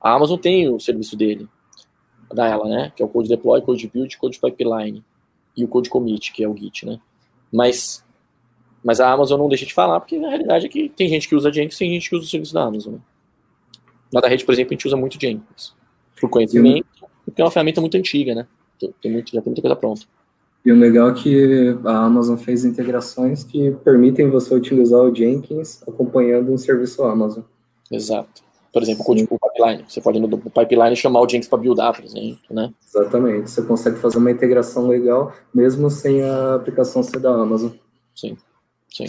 a 0.01 0.13
Amazon 0.13 0.39
tem 0.39 0.69
o 0.69 0.79
serviço 0.79 1.17
dele, 1.17 1.49
da 2.33 2.47
ela, 2.47 2.69
né? 2.69 2.93
Que 2.95 3.03
é 3.03 3.07
o 3.07 3.09
Code 3.09 3.29
Deploy, 3.29 3.61
Code 3.63 3.91
Build, 3.93 4.17
Code 4.17 4.39
Pipeline 4.39 5.05
e 5.57 5.65
o 5.65 5.69
Code 5.69 5.91
Commit, 5.91 6.33
que 6.33 6.45
é 6.45 6.49
o 6.49 6.57
Git, 6.57 6.87
né? 6.87 7.01
Mas, 7.53 8.05
mas 8.85 9.01
a 9.01 9.11
Amazon 9.11 9.39
não 9.39 9.49
deixa 9.49 9.67
de 9.67 9.75
falar, 9.75 10.01
porque 10.01 10.19
na 10.19 10.29
realidade 10.29 10.67
é 10.67 10.69
que 10.69 10.89
tem 10.89 11.09
gente 11.09 11.29
que 11.29 11.35
usa 11.35 11.53
Jenkins, 11.53 11.79
tem 11.79 11.93
gente 11.93 12.09
que 12.09 12.17
usa 12.17 12.27
o 12.27 12.29
serviço 12.29 12.55
da 12.55 12.63
Amazon. 12.63 12.95
Né? 12.95 13.01
Na 14.13 14.21
da 14.21 14.29
rede, 14.29 14.45
por 14.45 14.53
exemplo, 14.53 14.73
a 14.73 14.75
gente 14.75 14.87
usa 14.87 14.97
muito 14.97 15.21
Jenkins. 15.21 15.75
Por 16.21 16.31
conhecimento, 16.31 16.87
porque 17.25 17.41
é 17.41 17.45
uma 17.45 17.51
ferramenta 17.51 17.81
muito 17.81 17.97
antiga, 17.97 18.35
né? 18.35 18.47
Tem 19.01 19.11
muito, 19.11 19.33
já 19.33 19.41
tem 19.41 19.51
muita 19.51 19.63
coisa 19.63 19.77
pronta. 19.77 20.03
E 20.67 20.73
o 20.73 20.77
legal 20.77 21.11
é 21.11 21.15
que 21.15 21.79
a 21.85 22.07
Amazon 22.07 22.37
fez 22.37 22.65
integrações 22.65 23.45
que 23.45 23.71
permitem 23.85 24.29
você 24.29 24.53
utilizar 24.53 25.01
o 25.01 25.15
Jenkins 25.15 25.81
acompanhando 25.87 26.53
um 26.53 26.59
serviço 26.59 27.05
Amazon. 27.05 27.45
Exato. 27.89 28.43
Por 28.73 28.83
exemplo, 28.83 29.03
o 29.03 29.05
código 29.07 29.39
pipeline. 29.39 29.85
Você 29.87 30.01
pode 30.01 30.19
no 30.19 30.29
pipeline 30.29 30.97
chamar 30.97 31.21
o 31.21 31.29
Jenkins 31.29 31.47
para 31.47 31.61
buildar, 31.61 31.95
por 31.95 32.05
exemplo, 32.05 32.41
né? 32.51 32.75
Exatamente. 32.85 33.49
Você 33.49 33.63
consegue 33.63 33.97
fazer 33.99 34.19
uma 34.19 34.29
integração 34.29 34.89
legal, 34.89 35.33
mesmo 35.55 35.89
sem 35.89 36.25
a 36.25 36.57
aplicação 36.57 37.01
ser 37.01 37.21
da 37.21 37.31
Amazon. 37.31 37.71
Sim, 38.13 38.37
sim. 38.93 39.07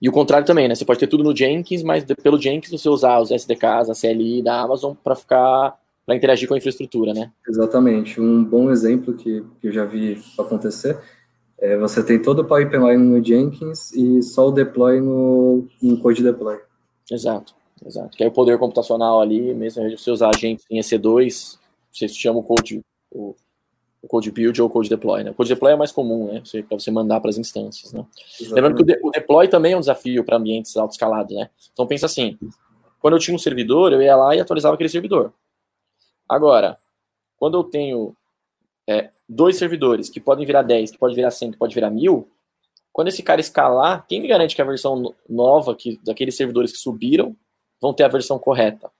E 0.00 0.08
o 0.08 0.12
contrário 0.12 0.46
também, 0.46 0.68
né? 0.68 0.76
Você 0.76 0.84
pode 0.84 1.00
ter 1.00 1.08
tudo 1.08 1.24
no 1.24 1.36
Jenkins, 1.36 1.82
mas 1.82 2.04
pelo 2.22 2.40
Jenkins 2.40 2.70
você 2.70 2.88
usar 2.88 3.18
os 3.18 3.32
SDKs, 3.32 3.90
a 3.90 3.94
CLI 4.00 4.40
da 4.40 4.60
Amazon 4.60 4.94
para 5.02 5.16
ficar 5.16 5.76
para 6.06 6.14
interagir 6.14 6.48
com 6.48 6.54
a 6.54 6.58
infraestrutura, 6.58 7.14
né? 7.14 7.32
Exatamente. 7.48 8.20
Um 8.20 8.44
bom 8.44 8.70
exemplo 8.70 9.14
que, 9.14 9.44
que 9.60 9.68
eu 9.68 9.72
já 9.72 9.84
vi 9.84 10.22
acontecer 10.38 10.98
é 11.58 11.76
você 11.76 12.02
tem 12.02 12.20
todo 12.20 12.40
o 12.40 12.44
pipeline 12.44 13.02
no 13.02 13.24
Jenkins 13.24 13.92
e 13.92 14.22
só 14.22 14.48
o 14.48 14.52
deploy 14.52 15.00
no, 15.00 15.66
no 15.82 15.98
Code 15.98 16.22
Deploy. 16.22 16.58
Exato. 17.10 17.54
Exato. 17.84 18.16
Que 18.16 18.24
é 18.24 18.26
o 18.26 18.32
poder 18.32 18.58
computacional 18.58 19.20
ali, 19.20 19.54
mesmo 19.54 19.90
você 19.90 20.10
usar 20.10 20.30
agentes 20.34 20.64
em 20.70 20.78
EC2, 20.78 21.58
você 21.92 22.08
chama 22.08 22.38
o 22.38 22.42
code, 22.42 22.80
o, 23.10 23.34
o 24.02 24.08
code 24.08 24.30
build 24.30 24.60
ou 24.60 24.68
o 24.68 24.70
code 24.70 24.88
deploy, 24.88 25.22
né? 25.22 25.30
O 25.30 25.34
code 25.34 25.48
deploy 25.48 25.72
é 25.72 25.76
mais 25.76 25.92
comum, 25.92 26.32
né? 26.32 26.42
Para 26.68 26.78
você 26.78 26.90
mandar 26.90 27.20
para 27.20 27.30
as 27.30 27.36
instâncias, 27.36 27.92
né? 27.92 28.04
Lembrando 28.40 28.76
que 28.76 28.82
o, 28.82 28.86
de, 28.86 28.98
o, 29.02 29.10
deploy 29.10 29.48
também 29.48 29.72
é 29.72 29.76
um 29.76 29.80
desafio 29.80 30.24
para 30.24 30.36
ambientes 30.36 30.76
autoescalados, 30.76 31.36
né? 31.36 31.50
Então 31.72 31.86
pensa 31.86 32.06
assim, 32.06 32.38
quando 33.00 33.14
eu 33.14 33.20
tinha 33.20 33.34
um 33.34 33.38
servidor, 33.38 33.92
eu 33.92 34.00
ia 34.00 34.16
lá 34.16 34.34
e 34.34 34.40
atualizava 34.40 34.74
aquele 34.74 34.88
servidor. 34.88 35.32
Agora, 36.28 36.76
quando 37.36 37.58
eu 37.58 37.64
tenho 37.64 38.16
é, 38.88 39.10
dois 39.28 39.56
servidores, 39.56 40.08
que 40.08 40.20
podem 40.20 40.46
virar 40.46 40.62
10, 40.62 40.92
que 40.92 40.98
pode 40.98 41.14
virar 41.14 41.30
100, 41.30 41.52
que 41.52 41.58
pode 41.58 41.74
virar 41.74 41.90
1000, 41.90 42.28
quando 42.92 43.08
esse 43.08 43.22
cara 43.22 43.40
escalar, 43.40 44.06
quem 44.06 44.20
me 44.20 44.28
garante 44.28 44.54
que 44.54 44.62
a 44.62 44.64
versão 44.64 45.14
nova 45.28 45.74
que, 45.74 45.98
daqueles 46.04 46.36
servidores 46.36 46.72
que 46.72 46.78
subiram 46.78 47.36
vão 47.80 47.92
ter 47.92 48.04
a 48.04 48.08
versão 48.08 48.38
correta. 48.38 48.90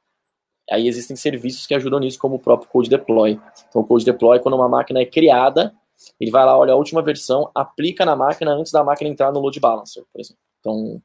Aí 0.71 0.89
existem 0.89 1.15
serviços 1.15 1.67
que 1.67 1.75
ajudam 1.75 2.01
nisso, 2.01 2.19
como 2.19 2.37
o 2.37 2.41
próprio 2.41 2.69
Code 2.69 2.89
Deploy. 2.89 3.39
Então, 3.69 3.83
o 3.83 3.87
Code 3.87 4.05
Deploy, 4.05 4.41
quando 4.41 4.55
uma 4.55 4.69
máquina 4.69 5.01
é 5.01 5.07
criada, 5.07 5.75
ele 6.19 6.31
vai 6.31 6.45
lá, 6.45 6.59
olha 6.59 6.73
a 6.73 6.77
última 6.77 7.03
versão, 7.03 7.51
aplica 7.55 8.05
na 8.05 8.17
máquina 8.17 8.53
antes 8.53 8.73
da 8.73 8.83
máquina 8.83 9.11
entrar 9.11 9.31
no 9.31 9.41
load 9.41 9.61
balancer, 9.61 10.05
por 10.13 10.21
exemplo. 10.21 10.43
Então, 10.61 11.03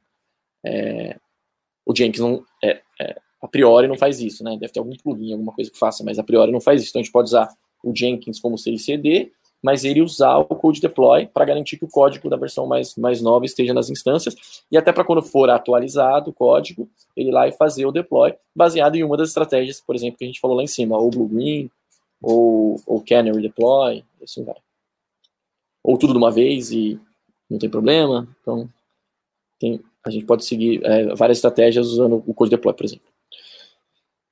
é, 0.64 1.18
o 1.86 1.94
Jenkins 1.94 2.20
não, 2.20 2.44
é, 2.62 2.82
é, 3.00 3.20
a 3.40 3.48
priori 3.48 3.88
não 3.88 3.96
faz 3.96 4.20
isso, 4.20 4.44
né? 4.44 4.56
Deve 4.58 4.72
ter 4.72 4.78
algum 4.78 4.96
plugin, 4.96 5.32
alguma 5.32 5.52
coisa 5.52 5.70
que 5.70 5.78
faça, 5.78 6.04
mas 6.04 6.18
a 6.18 6.22
priori 6.22 6.52
não 6.52 6.60
faz 6.60 6.82
isso. 6.82 6.90
Então, 6.90 7.00
a 7.00 7.02
gente 7.02 7.12
pode 7.12 7.28
usar 7.28 7.48
o 7.82 7.94
Jenkins 7.94 8.38
como 8.38 8.58
CICD 8.58 9.32
mas 9.62 9.84
ele 9.84 10.00
usar 10.00 10.38
o 10.38 10.46
code 10.46 10.80
deploy 10.80 11.26
para 11.26 11.44
garantir 11.44 11.76
que 11.76 11.84
o 11.84 11.88
código 11.88 12.28
da 12.28 12.36
versão 12.36 12.66
mais, 12.66 12.94
mais 12.96 13.20
nova 13.20 13.44
esteja 13.44 13.74
nas 13.74 13.90
instâncias, 13.90 14.34
e 14.70 14.76
até 14.76 14.92
para 14.92 15.04
quando 15.04 15.22
for 15.22 15.50
atualizado 15.50 16.30
o 16.30 16.32
código, 16.32 16.88
ele 17.16 17.30
lá 17.30 17.46
e 17.46 17.52
fazer 17.52 17.84
o 17.84 17.92
deploy, 17.92 18.34
baseado 18.54 18.96
em 18.96 19.04
uma 19.04 19.16
das 19.16 19.28
estratégias, 19.28 19.80
por 19.80 19.94
exemplo, 19.94 20.18
que 20.18 20.24
a 20.24 20.26
gente 20.26 20.40
falou 20.40 20.56
lá 20.56 20.62
em 20.62 20.68
cima, 20.68 20.96
ou 20.96 21.10
Blue 21.10 21.28
Green, 21.28 21.70
ou, 22.22 22.80
ou 22.86 23.02
Canary 23.02 23.40
Deploy, 23.40 24.04
assim 24.22 24.44
vai. 24.44 24.56
Ou 25.82 25.96
tudo 25.96 26.12
de 26.12 26.18
uma 26.18 26.30
vez 26.30 26.70
e 26.70 27.00
não 27.48 27.58
tem 27.58 27.68
problema, 27.68 28.28
então 28.40 28.68
tem, 29.58 29.80
a 30.04 30.10
gente 30.10 30.24
pode 30.24 30.44
seguir 30.44 30.84
é, 30.84 31.14
várias 31.14 31.38
estratégias 31.38 31.86
usando 31.88 32.22
o 32.26 32.34
Code 32.34 32.50
Deploy, 32.50 32.74
por 32.74 32.84
exemplo. 32.84 33.09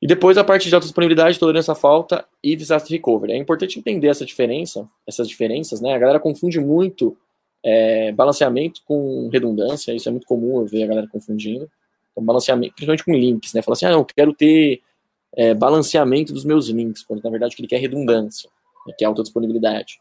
E 0.00 0.06
depois 0.06 0.38
a 0.38 0.44
parte 0.44 0.68
de 0.68 0.74
autodisponibilidade, 0.74 1.38
tolerância 1.38 1.72
à 1.72 1.74
falta 1.74 2.24
e 2.42 2.54
disaster 2.54 2.92
recovery. 2.92 3.32
É 3.32 3.36
importante 3.36 3.78
entender 3.78 4.08
essa 4.08 4.24
diferença, 4.24 4.88
essas 5.06 5.28
diferenças, 5.28 5.80
né? 5.80 5.92
A 5.92 5.98
galera 5.98 6.20
confunde 6.20 6.60
muito 6.60 7.16
é, 7.64 8.12
balanceamento 8.12 8.80
com 8.84 9.28
redundância, 9.32 9.92
isso 9.92 10.08
é 10.08 10.12
muito 10.12 10.26
comum 10.26 10.60
eu 10.60 10.66
ver 10.66 10.84
a 10.84 10.86
galera 10.86 11.08
confundindo. 11.08 11.68
Então, 12.12 12.24
balanceamento, 12.24 12.74
principalmente 12.74 13.04
com 13.04 13.12
links, 13.12 13.52
né? 13.52 13.62
Fala 13.62 13.74
assim, 13.74 13.86
ah, 13.86 13.90
não, 13.90 13.98
eu 14.00 14.04
quero 14.04 14.32
ter 14.32 14.80
é, 15.36 15.54
balanceamento 15.54 16.32
dos 16.32 16.44
meus 16.44 16.68
links, 16.68 17.02
quando 17.02 17.22
na 17.22 17.30
verdade 17.30 17.52
o 17.52 17.56
que 17.56 17.62
ele 17.62 17.68
quer 17.68 17.76
é 17.76 17.80
redundância, 17.80 18.48
né, 18.86 18.94
que 18.96 19.04
é 19.04 19.06
autodisponibilidade. 19.06 20.00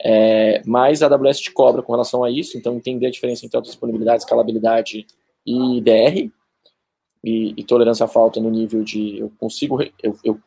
É, 0.00 0.62
mas 0.64 1.02
a 1.02 1.06
AWS 1.06 1.40
te 1.40 1.52
cobra 1.52 1.82
com 1.82 1.92
relação 1.92 2.22
a 2.22 2.30
isso, 2.30 2.56
então 2.56 2.76
entender 2.76 3.06
a 3.06 3.10
diferença 3.10 3.44
entre 3.44 3.56
autodisponibilidade, 3.56 4.22
escalabilidade 4.22 5.06
e 5.44 5.80
DR, 5.80 6.30
e, 7.22 7.54
e, 7.56 7.64
tolerância 7.64 8.04
à 8.04 8.08
falta 8.08 8.40
no 8.40 8.50
nível 8.50 8.82
de 8.82 9.18
eu 9.18 9.32
consigo, 9.38 9.82
eu, 10.02 10.16
eu 10.22 10.40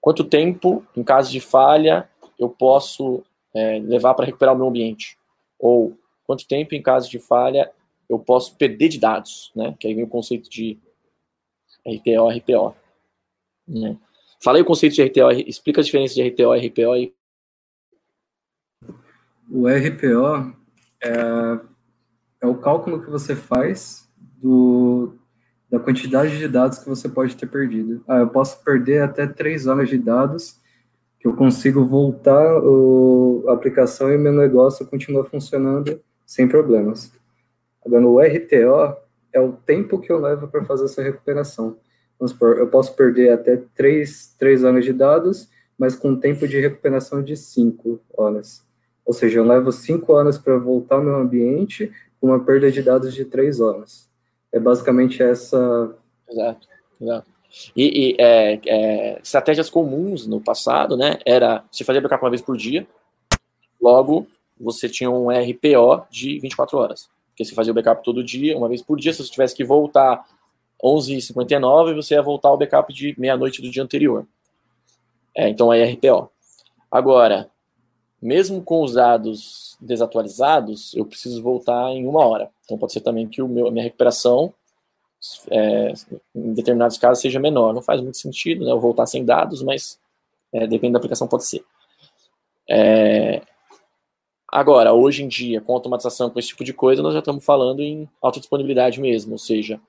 quanto 0.00 0.24
tempo, 0.24 0.84
em 0.96 1.02
caso 1.02 1.30
de 1.30 1.40
falha, 1.40 2.08
eu 2.38 2.48
posso 2.48 3.22
é, 3.54 3.78
levar 3.78 4.14
para 4.14 4.26
recuperar 4.26 4.54
o 4.54 4.58
meu 4.58 4.68
ambiente, 4.68 5.16
ou 5.58 5.96
quanto 6.24 6.46
tempo, 6.46 6.74
em 6.74 6.82
caso 6.82 7.10
de 7.10 7.18
falha, 7.18 7.70
eu 8.08 8.18
posso 8.18 8.56
perder 8.56 8.88
de 8.88 8.98
dados, 8.98 9.50
né? 9.54 9.74
Que 9.78 9.86
aí 9.86 9.94
vem 9.94 10.04
o 10.04 10.08
conceito 10.08 10.50
de 10.50 10.78
RTO, 11.86 12.28
RPO. 12.28 12.76
Né? 13.66 13.96
Falei 14.42 14.60
o 14.60 14.64
conceito 14.64 14.94
de 14.94 15.04
RTO, 15.04 15.30
explica 15.46 15.80
a 15.80 15.84
diferença 15.84 16.14
de 16.14 16.28
RTO 16.28 16.54
e 16.54 16.66
RPO 16.66 16.92
aí. 16.92 17.14
O 19.50 19.68
RPO 19.68 20.56
é, 21.02 21.60
é 22.40 22.46
o 22.46 22.58
cálculo 22.58 23.02
que 23.02 23.10
você 23.10 23.36
faz 23.36 24.10
do, 24.16 25.14
da 25.72 25.78
quantidade 25.78 26.36
de 26.36 26.46
dados 26.46 26.78
que 26.78 26.88
você 26.88 27.08
pode 27.08 27.34
ter 27.34 27.46
perdido. 27.46 28.04
Ah, 28.06 28.18
eu 28.18 28.28
posso 28.28 28.62
perder 28.62 29.02
até 29.02 29.26
três 29.26 29.66
horas 29.66 29.88
de 29.88 29.96
dados, 29.96 30.60
que 31.18 31.26
eu 31.26 31.34
consigo 31.34 31.82
voltar 31.82 32.58
o, 32.62 33.42
a 33.48 33.54
aplicação 33.54 34.12
e 34.12 34.18
meu 34.18 34.34
negócio 34.34 34.86
continua 34.86 35.24
funcionando 35.24 35.98
sem 36.26 36.46
problemas. 36.46 37.10
Agora, 37.86 38.06
o 38.06 38.20
RTO 38.20 38.96
é 39.32 39.40
o 39.40 39.52
tempo 39.52 39.98
que 39.98 40.12
eu 40.12 40.20
levo 40.20 40.46
para 40.46 40.62
fazer 40.62 40.84
essa 40.84 41.02
recuperação. 41.02 41.78
Vamos 42.18 42.32
supor, 42.32 42.58
eu 42.58 42.66
posso 42.68 42.94
perder 42.94 43.30
até 43.30 43.56
três, 43.74 44.34
três 44.38 44.64
anos 44.64 44.84
de 44.84 44.92
dados, 44.92 45.48
mas 45.78 45.94
com 45.94 46.14
tempo 46.14 46.46
de 46.46 46.60
recuperação 46.60 47.22
de 47.22 47.34
cinco 47.34 47.98
horas. 48.12 48.62
Ou 49.06 49.14
seja, 49.14 49.38
eu 49.38 49.44
levo 49.44 49.72
cinco 49.72 50.12
horas 50.12 50.36
para 50.36 50.58
voltar 50.58 50.96
ao 50.96 51.02
meu 51.02 51.16
ambiente 51.16 51.90
com 52.20 52.26
uma 52.26 52.44
perda 52.44 52.70
de 52.70 52.82
dados 52.82 53.14
de 53.14 53.24
três 53.24 53.58
horas. 53.58 54.11
É 54.52 54.60
basicamente 54.60 55.22
essa. 55.22 55.94
Exato, 56.28 56.68
exato. 57.00 57.30
E, 57.76 58.10
e 58.10 58.16
é, 58.18 58.60
é, 58.66 59.20
estratégias 59.22 59.68
comuns 59.68 60.26
no 60.26 60.40
passado, 60.40 60.96
né? 60.96 61.18
Era 61.24 61.64
você 61.70 61.84
fazia 61.84 62.00
backup 62.00 62.24
uma 62.24 62.30
vez 62.30 62.40
por 62.40 62.56
dia, 62.56 62.86
logo 63.80 64.26
você 64.58 64.88
tinha 64.88 65.10
um 65.10 65.28
RPO 65.28 66.06
de 66.10 66.38
24 66.38 66.78
horas. 66.78 67.10
Porque 67.28 67.44
você 67.44 67.54
fazia 67.54 67.72
o 67.72 67.74
backup 67.74 68.02
todo 68.04 68.22
dia, 68.22 68.56
uma 68.56 68.68
vez 68.68 68.82
por 68.82 68.98
dia, 68.98 69.12
se 69.12 69.22
você 69.22 69.30
tivesse 69.30 69.54
que 69.54 69.64
voltar 69.64 70.24
11h59, 70.82 71.94
você 71.94 72.14
ia 72.14 72.22
voltar 72.22 72.48
ao 72.48 72.58
backup 72.58 72.92
de 72.92 73.14
meia-noite 73.18 73.62
do 73.62 73.70
dia 73.70 73.82
anterior. 73.82 74.26
É, 75.34 75.48
então 75.48 75.72
é 75.72 75.84
RPO. 75.84 76.30
Agora, 76.90 77.50
mesmo 78.20 78.62
com 78.62 78.82
os 78.82 78.94
dados 78.94 79.76
desatualizados, 79.80 80.94
eu 80.94 81.04
preciso 81.04 81.42
voltar 81.42 81.90
em 81.90 82.06
uma 82.06 82.24
hora. 82.24 82.50
Então 82.72 82.78
pode 82.78 82.92
ser 82.92 83.00
também 83.00 83.28
que 83.28 83.42
o 83.42 83.48
meu, 83.48 83.68
a 83.68 83.70
minha 83.70 83.84
recuperação, 83.84 84.52
é, 85.50 85.92
em 86.34 86.54
determinados 86.54 86.96
casos, 86.98 87.20
seja 87.20 87.38
menor. 87.38 87.74
Não 87.74 87.82
faz 87.82 88.00
muito 88.00 88.16
sentido 88.16 88.64
né, 88.64 88.70
eu 88.70 88.80
voltar 88.80 89.06
sem 89.06 89.24
dados, 89.24 89.62
mas 89.62 89.98
é, 90.52 90.66
depende 90.66 90.94
da 90.94 90.98
aplicação, 90.98 91.28
pode 91.28 91.44
ser. 91.44 91.64
É, 92.68 93.42
agora, 94.48 94.92
hoje 94.92 95.22
em 95.22 95.28
dia, 95.28 95.60
com 95.60 95.74
automatização, 95.74 96.30
com 96.30 96.38
esse 96.38 96.48
tipo 96.48 96.64
de 96.64 96.72
coisa, 96.72 97.02
nós 97.02 97.12
já 97.12 97.18
estamos 97.18 97.44
falando 97.44 97.80
em 97.80 98.08
alta 98.20 98.40
disponibilidade 98.40 99.00
mesmo, 99.00 99.32
ou 99.32 99.38
seja, 99.38 99.80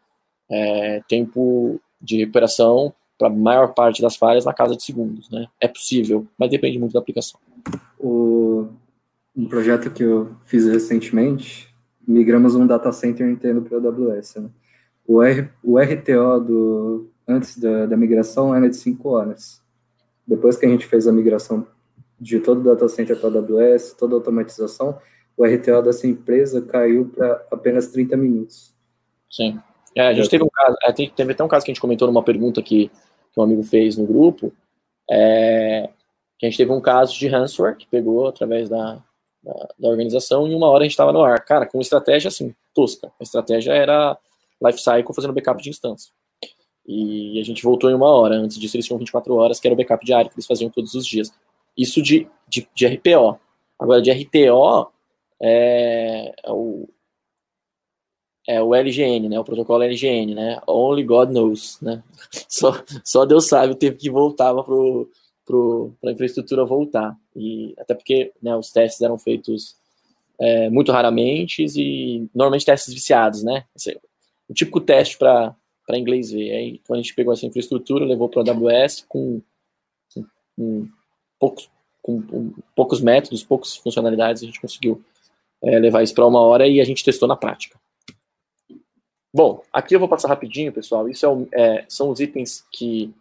é, 0.49 1.01
tempo 1.07 1.79
de 2.01 2.17
recuperação 2.17 2.93
para 3.17 3.27
a 3.27 3.31
maior 3.31 3.73
parte 3.73 4.01
das 4.01 4.15
falhas 4.15 4.43
na 4.43 4.53
casa 4.53 4.75
de 4.75 4.83
segundos. 4.83 5.29
Né? 5.29 5.47
É 5.61 5.67
possível, 5.67 6.27
mas 6.37 6.49
depende 6.49 6.77
muito 6.77 6.93
da 6.93 6.99
aplicação 6.99 7.39
o, 8.03 8.67
um 9.35 9.47
projeto 9.47 9.89
que 9.89 10.03
eu 10.03 10.35
fiz 10.43 10.65
recentemente, 10.65 11.72
migramos 12.07 12.55
um 12.55 12.67
data 12.67 12.91
center 12.91 13.27
inteiro 13.29 13.61
para 13.61 13.77
a 13.77 13.81
AWS. 13.81 14.35
Né? 14.35 14.49
O, 15.07 15.21
R, 15.21 15.49
o 15.63 15.77
RTO 15.77 16.39
do, 16.39 17.09
antes 17.27 17.57
da, 17.57 17.85
da 17.85 17.97
migração 17.97 18.55
era 18.55 18.69
de 18.69 18.75
5 18.75 19.09
horas. 19.09 19.61
Depois 20.25 20.57
que 20.57 20.65
a 20.65 20.69
gente 20.69 20.85
fez 20.85 21.07
a 21.07 21.11
migração 21.11 21.67
de 22.19 22.39
todo 22.39 22.61
o 22.61 22.63
data 22.63 22.87
center 22.87 23.19
para 23.19 23.29
a 23.29 23.41
AWS, 23.41 23.93
toda 23.93 24.15
a 24.15 24.17
automatização, 24.17 24.97
o 25.35 25.45
RTO 25.45 25.81
dessa 25.81 26.07
empresa 26.07 26.61
caiu 26.61 27.11
para 27.13 27.45
apenas 27.51 27.87
30 27.87 28.15
minutos. 28.15 28.73
Sim. 29.29 29.59
É, 29.95 30.07
a 30.07 30.13
gente 30.13 30.29
teve 30.29 30.43
um 30.43 30.49
caso, 30.51 30.75
é, 30.83 30.91
teve 30.91 31.31
até 31.31 31.43
um 31.43 31.47
caso 31.47 31.65
que 31.65 31.71
a 31.71 31.73
gente 31.73 31.81
comentou 31.81 32.07
numa 32.07 32.23
pergunta 32.23 32.61
que, 32.61 32.89
que 33.31 33.39
um 33.39 33.43
amigo 33.43 33.63
fez 33.63 33.97
no 33.97 34.05
grupo, 34.05 34.51
é, 35.09 35.89
a 36.41 36.45
gente 36.45 36.57
teve 36.57 36.71
um 36.71 36.81
caso 36.81 37.17
de 37.17 37.27
ransomware 37.27 37.77
que 37.77 37.87
pegou 37.87 38.27
através 38.27 38.69
da, 38.69 39.01
da, 39.43 39.69
da 39.77 39.89
organização 39.89 40.47
e 40.47 40.55
uma 40.55 40.67
hora 40.69 40.83
a 40.83 40.85
gente 40.85 40.91
estava 40.91 41.11
no 41.11 41.21
ar. 41.21 41.43
Cara, 41.43 41.65
com 41.65 41.81
estratégia 41.81 42.29
assim, 42.29 42.55
tosca. 42.73 43.11
A 43.19 43.23
estratégia 43.23 43.73
era 43.73 44.17
lifecycle 44.61 45.13
fazendo 45.13 45.33
backup 45.33 45.61
de 45.61 45.69
instância. 45.69 46.11
E 46.85 47.39
a 47.39 47.43
gente 47.43 47.63
voltou 47.63 47.89
em 47.89 47.93
uma 47.93 48.09
hora. 48.09 48.35
Antes 48.35 48.57
disso, 48.57 48.75
eles 48.75 48.85
tinham 48.85 48.99
24 48.99 49.33
horas, 49.35 49.59
que 49.59 49.67
era 49.67 49.73
o 49.73 49.77
backup 49.77 50.05
diário 50.05 50.29
que 50.29 50.35
eles 50.35 50.47
faziam 50.47 50.69
todos 50.69 50.93
os 50.93 51.05
dias. 51.05 51.33
Isso 51.77 52.01
de, 52.01 52.27
de, 52.47 52.67
de 52.73 52.87
RPO. 52.87 53.39
Agora, 53.79 54.01
de 54.01 54.11
RTO, 54.11 54.91
é, 55.41 56.33
é, 56.43 56.51
o, 56.51 56.87
é 58.47 58.61
o 58.61 58.75
LGN, 58.75 59.29
né? 59.29 59.39
O 59.39 59.43
protocolo 59.43 59.83
LGN, 59.83 60.35
né? 60.35 60.61
Only 60.67 61.03
God 61.03 61.29
knows, 61.29 61.79
né? 61.81 62.03
Só, 62.47 62.73
só 63.03 63.25
Deus 63.25 63.47
sabe 63.47 63.73
o 63.73 63.75
tempo 63.75 63.97
que 63.97 64.09
voltava 64.09 64.63
pro 64.63 65.09
para 65.45 66.09
a 66.09 66.13
infraestrutura 66.13 66.65
voltar. 66.65 67.17
E 67.35 67.73
até 67.77 67.93
porque 67.93 68.31
né, 68.41 68.55
os 68.55 68.71
testes 68.71 69.01
eram 69.01 69.17
feitos 69.17 69.75
é, 70.39 70.69
muito 70.69 70.91
raramente 70.91 71.65
e 71.65 72.27
normalmente 72.33 72.65
testes 72.65 72.93
viciados, 72.93 73.43
né? 73.43 73.65
O 74.47 74.53
típico 74.53 74.81
teste 74.81 75.17
para 75.17 75.55
inglês 75.91 76.31
ver. 76.31 76.51
Aí, 76.51 76.79
então 76.83 76.95
a 76.95 76.97
gente 76.97 77.13
pegou 77.13 77.33
essa 77.33 77.45
infraestrutura, 77.45 78.05
levou 78.05 78.29
para 78.29 78.41
a 78.41 78.53
AWS 78.53 79.05
com, 79.07 79.41
com, 80.13 80.25
com, 80.55 80.87
poucos, 81.39 81.69
com, 82.01 82.53
poucos 82.75 83.01
métodos, 83.01 83.43
poucas 83.43 83.75
funcionalidades, 83.75 84.43
a 84.43 84.45
gente 84.45 84.61
conseguiu 84.61 85.03
é, 85.61 85.79
levar 85.79 86.03
isso 86.03 86.13
para 86.13 86.27
uma 86.27 86.41
hora 86.41 86.67
e 86.67 86.81
a 86.81 86.85
gente 86.85 87.03
testou 87.03 87.27
na 87.27 87.35
prática. 87.35 87.79
Bom, 89.35 89.63
aqui 89.73 89.95
eu 89.95 89.99
vou 89.99 90.07
passar 90.07 90.27
rapidinho, 90.27 90.71
pessoal. 90.71 91.09
Isso 91.09 91.25
é, 91.25 91.61
é, 91.61 91.85
são 91.89 92.09
os 92.09 92.19
itens 92.19 92.63
que 92.71 93.11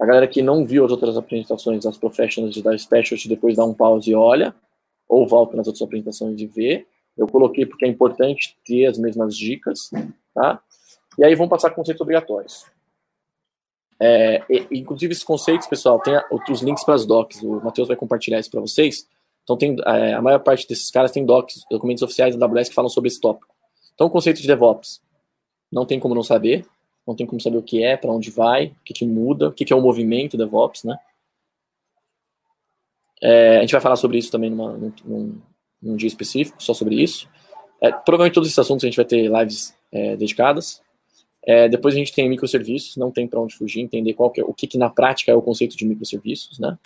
a 0.00 0.06
galera 0.06 0.28
que 0.28 0.40
não 0.42 0.64
viu 0.64 0.84
as 0.84 0.92
outras 0.92 1.16
apresentações 1.16 1.84
das 1.84 1.98
professionals 1.98 2.56
dar 2.62 2.78
specialty, 2.78 3.28
depois 3.28 3.56
dá 3.56 3.64
um 3.64 3.74
pause 3.74 4.10
e 4.10 4.14
olha, 4.14 4.54
ou 5.08 5.26
volta 5.26 5.56
nas 5.56 5.66
outras 5.66 5.82
apresentações 5.82 6.40
e 6.40 6.46
vê. 6.46 6.86
Eu 7.16 7.26
coloquei 7.26 7.66
porque 7.66 7.84
é 7.84 7.88
importante 7.88 8.56
ter 8.64 8.86
as 8.86 8.96
mesmas 8.96 9.36
dicas, 9.36 9.90
tá? 10.32 10.62
E 11.18 11.24
aí 11.24 11.34
vamos 11.34 11.50
passar 11.50 11.70
conceitos 11.70 12.00
obrigatórios. 12.00 12.64
É, 14.00 14.44
inclusive, 14.70 15.10
esses 15.12 15.24
conceitos, 15.24 15.66
pessoal, 15.66 15.98
tem 15.98 16.14
outros 16.30 16.62
links 16.62 16.84
para 16.84 16.94
as 16.94 17.04
docs. 17.04 17.42
O 17.42 17.60
Matheus 17.60 17.88
vai 17.88 17.96
compartilhar 17.96 18.38
isso 18.38 18.50
para 18.50 18.60
vocês. 18.60 19.08
Então, 19.42 19.56
tem, 19.56 19.76
é, 19.84 20.14
a 20.14 20.22
maior 20.22 20.38
parte 20.38 20.68
desses 20.68 20.90
caras 20.92 21.10
tem 21.10 21.26
docs, 21.26 21.64
documentos 21.68 22.02
oficiais 22.04 22.36
da 22.36 22.46
AWS 22.46 22.68
que 22.68 22.74
falam 22.74 22.88
sobre 22.88 23.08
esse 23.08 23.20
tópico. 23.20 23.52
Então, 23.94 24.06
o 24.06 24.10
conceito 24.10 24.40
de 24.40 24.46
DevOps, 24.46 25.00
não 25.72 25.84
tem 25.84 25.98
como 25.98 26.14
não 26.14 26.22
saber 26.22 26.64
não 27.08 27.14
tem 27.14 27.26
como 27.26 27.40
saber 27.40 27.56
o 27.56 27.62
que 27.62 27.82
é, 27.82 27.96
para 27.96 28.12
onde 28.12 28.30
vai, 28.30 28.66
o 28.66 28.84
que, 28.84 28.92
que 28.92 29.06
muda, 29.06 29.48
o 29.48 29.52
que, 29.52 29.64
que 29.64 29.72
é 29.72 29.76
o 29.76 29.80
movimento 29.80 30.36
DevOps, 30.36 30.84
né? 30.84 30.98
É, 33.22 33.56
a 33.56 33.60
gente 33.62 33.72
vai 33.72 33.80
falar 33.80 33.96
sobre 33.96 34.18
isso 34.18 34.30
também 34.30 34.50
numa, 34.50 34.76
num, 34.76 35.40
num, 35.82 35.96
dia 35.96 36.06
específico, 36.06 36.62
só 36.62 36.74
sobre 36.74 37.02
isso. 37.02 37.26
É, 37.80 37.90
provavelmente 37.90 38.34
todos 38.34 38.46
esses 38.46 38.58
assuntos 38.58 38.84
a 38.84 38.88
gente 38.88 38.96
vai 38.96 39.06
ter 39.06 39.26
lives 39.26 39.74
é, 39.90 40.16
dedicadas. 40.16 40.82
É, 41.46 41.66
depois 41.66 41.94
a 41.94 41.98
gente 41.98 42.12
tem 42.12 42.28
microserviços, 42.28 42.96
não 42.96 43.10
tem 43.10 43.26
para 43.26 43.40
onde 43.40 43.56
fugir, 43.56 43.80
entender 43.80 44.12
qual 44.12 44.30
é, 44.36 44.42
o 44.42 44.52
que, 44.52 44.66
que, 44.66 44.76
na 44.76 44.90
prática 44.90 45.32
é 45.32 45.34
o 45.34 45.40
conceito 45.40 45.78
de 45.78 45.86
microserviços, 45.86 46.58
né? 46.58 46.78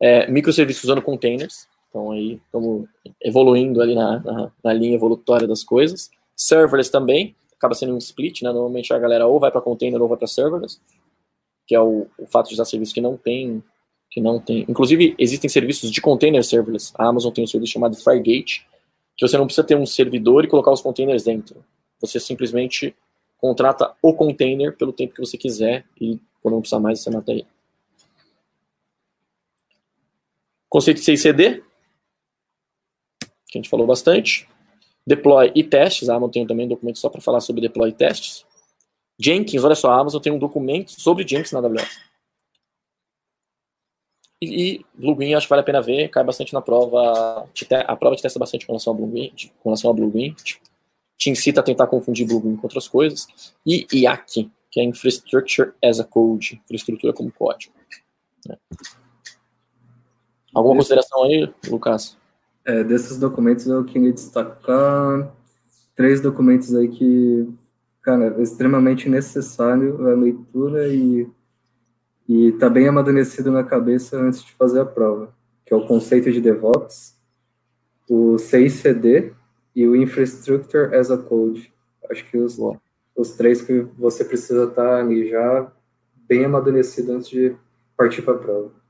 É, 0.00 0.28
microserviços 0.28 0.82
usando 0.82 1.00
containers, 1.00 1.68
então 1.88 2.10
aí 2.10 2.40
estamos 2.44 2.88
evoluindo 3.20 3.80
ali 3.80 3.94
na, 3.94 4.18
na, 4.18 4.52
na 4.64 4.72
linha 4.72 4.96
evolutória 4.96 5.46
das 5.46 5.62
coisas. 5.62 6.10
Serverless 6.34 6.90
também, 6.90 7.36
acaba 7.62 7.74
sendo 7.76 7.94
um 7.94 7.98
split, 7.98 8.42
né? 8.42 8.50
Normalmente 8.50 8.92
a 8.92 8.98
galera 8.98 9.26
ou 9.28 9.38
vai 9.38 9.52
para 9.52 9.60
container 9.60 10.02
ou 10.02 10.08
vai 10.08 10.18
para 10.18 10.26
serverless, 10.26 10.80
que 11.64 11.76
é 11.76 11.80
o, 11.80 12.08
o, 12.18 12.26
fato 12.26 12.48
de 12.48 12.54
usar 12.54 12.64
serviços 12.64 12.92
que 12.92 13.00
não 13.00 13.16
tem, 13.16 13.62
que 14.10 14.20
não 14.20 14.40
tem. 14.40 14.66
Inclusive 14.68 15.14
existem 15.16 15.48
serviços 15.48 15.90
de 15.90 16.00
container 16.00 16.42
serverless. 16.42 16.92
A 16.98 17.06
Amazon 17.06 17.32
tem 17.32 17.44
um 17.44 17.46
serviço 17.46 17.72
chamado 17.72 17.96
Fargate, 17.96 18.66
que 19.16 19.26
você 19.26 19.38
não 19.38 19.46
precisa 19.46 19.64
ter 19.64 19.76
um 19.76 19.86
servidor 19.86 20.44
e 20.44 20.48
colocar 20.48 20.72
os 20.72 20.80
containers 20.80 21.22
dentro. 21.22 21.64
Você 22.00 22.18
simplesmente 22.18 22.96
contrata 23.38 23.94
o 24.02 24.12
container 24.12 24.76
pelo 24.76 24.92
tempo 24.92 25.14
que 25.14 25.20
você 25.20 25.38
quiser 25.38 25.84
e 26.00 26.18
quando 26.42 26.54
não 26.54 26.60
precisar 26.60 26.80
mais, 26.80 27.00
você 27.00 27.10
mata 27.10 27.30
ele. 27.30 27.46
Conceito 30.68 31.00
de 31.00 31.16
CD, 31.16 31.62
que 33.46 33.58
a 33.58 33.60
gente 33.60 33.68
falou 33.68 33.86
bastante. 33.86 34.48
Deploy 35.06 35.52
e 35.54 35.64
testes. 35.64 36.08
A 36.08 36.14
Amazon 36.14 36.30
tem 36.30 36.46
também 36.46 36.66
um 36.66 36.68
documento 36.68 36.98
só 36.98 37.08
para 37.08 37.20
falar 37.20 37.40
sobre 37.40 37.60
deploy 37.60 37.90
e 37.90 37.92
testes. 37.92 38.46
Jenkins, 39.20 39.64
olha 39.64 39.74
só, 39.74 39.90
a 39.90 40.00
Amazon 40.00 40.20
tem 40.20 40.32
um 40.32 40.38
documento 40.38 40.92
sobre 41.00 41.26
Jenkins 41.26 41.52
na 41.52 41.58
AWS. 41.58 42.12
E, 44.40 44.74
e 44.74 44.86
Bluegreen 44.94 45.34
acho 45.34 45.46
que 45.46 45.50
vale 45.50 45.62
a 45.62 45.64
pena 45.64 45.80
ver, 45.80 46.08
cai 46.08 46.24
bastante 46.24 46.52
na 46.52 46.60
prova. 46.60 47.48
A 47.86 47.96
prova 47.96 48.16
te 48.16 48.22
testa 48.22 48.38
bastante 48.38 48.66
com 48.66 48.72
relação 48.72 48.92
ao 48.92 48.96
Bluegreen, 48.96 49.32
com 49.60 49.68
relação 49.68 49.88
ao 49.88 49.94
Bluegreen. 49.94 50.34
Te 51.16 51.30
incita 51.30 51.60
a 51.60 51.62
tentar 51.62 51.86
confundir 51.86 52.26
Bluegreen 52.26 52.56
com 52.56 52.66
outras 52.66 52.88
coisas. 52.88 53.54
E 53.64 53.86
IAC, 53.92 54.50
que 54.70 54.80
é 54.80 54.82
Infrastructure 54.82 55.72
as 55.84 56.00
a 56.00 56.04
Code, 56.04 56.60
infraestrutura 56.64 57.12
como 57.12 57.30
código. 57.30 57.72
É. 58.50 58.56
Alguma 60.52 60.76
consideração 60.76 61.22
aí, 61.22 61.48
Lucas? 61.68 62.18
É, 62.64 62.84
desses 62.84 63.18
documentos 63.18 63.66
eu 63.66 63.84
queria 63.84 64.12
destacar 64.12 65.34
três 65.96 66.20
documentos 66.20 66.74
aí 66.74 66.88
que, 66.88 67.48
cara, 68.02 68.36
é 68.38 68.42
extremamente 68.42 69.08
necessário 69.08 70.06
a 70.08 70.14
leitura 70.14 70.88
e 70.88 71.28
e 72.28 72.52
tá 72.52 72.70
bem 72.70 72.88
amadurecido 72.88 73.50
na 73.50 73.64
cabeça 73.64 74.16
antes 74.16 74.42
de 74.42 74.52
fazer 74.52 74.80
a 74.80 74.86
prova, 74.86 75.34
que 75.66 75.74
é 75.74 75.76
o 75.76 75.86
conceito 75.86 76.30
de 76.30 76.40
DevOps, 76.40 77.14
o 78.08 78.38
CICD 78.38 79.32
e 79.74 79.86
o 79.86 79.96
Infrastructure 79.96 80.94
as 80.94 81.10
a 81.10 81.18
Code. 81.18 81.72
Acho 82.10 82.24
que 82.30 82.38
os, 82.38 82.58
os 83.16 83.32
três 83.32 83.60
que 83.60 83.80
você 83.98 84.24
precisa 84.24 84.64
estar 84.64 84.82
tá 84.82 84.96
ali 84.98 85.28
já 85.28 85.70
bem 86.28 86.44
amadurecido 86.44 87.12
antes 87.12 87.28
de 87.28 87.54
partir 87.96 88.22
para 88.22 88.34
a 88.34 88.38
prova. 88.38 88.81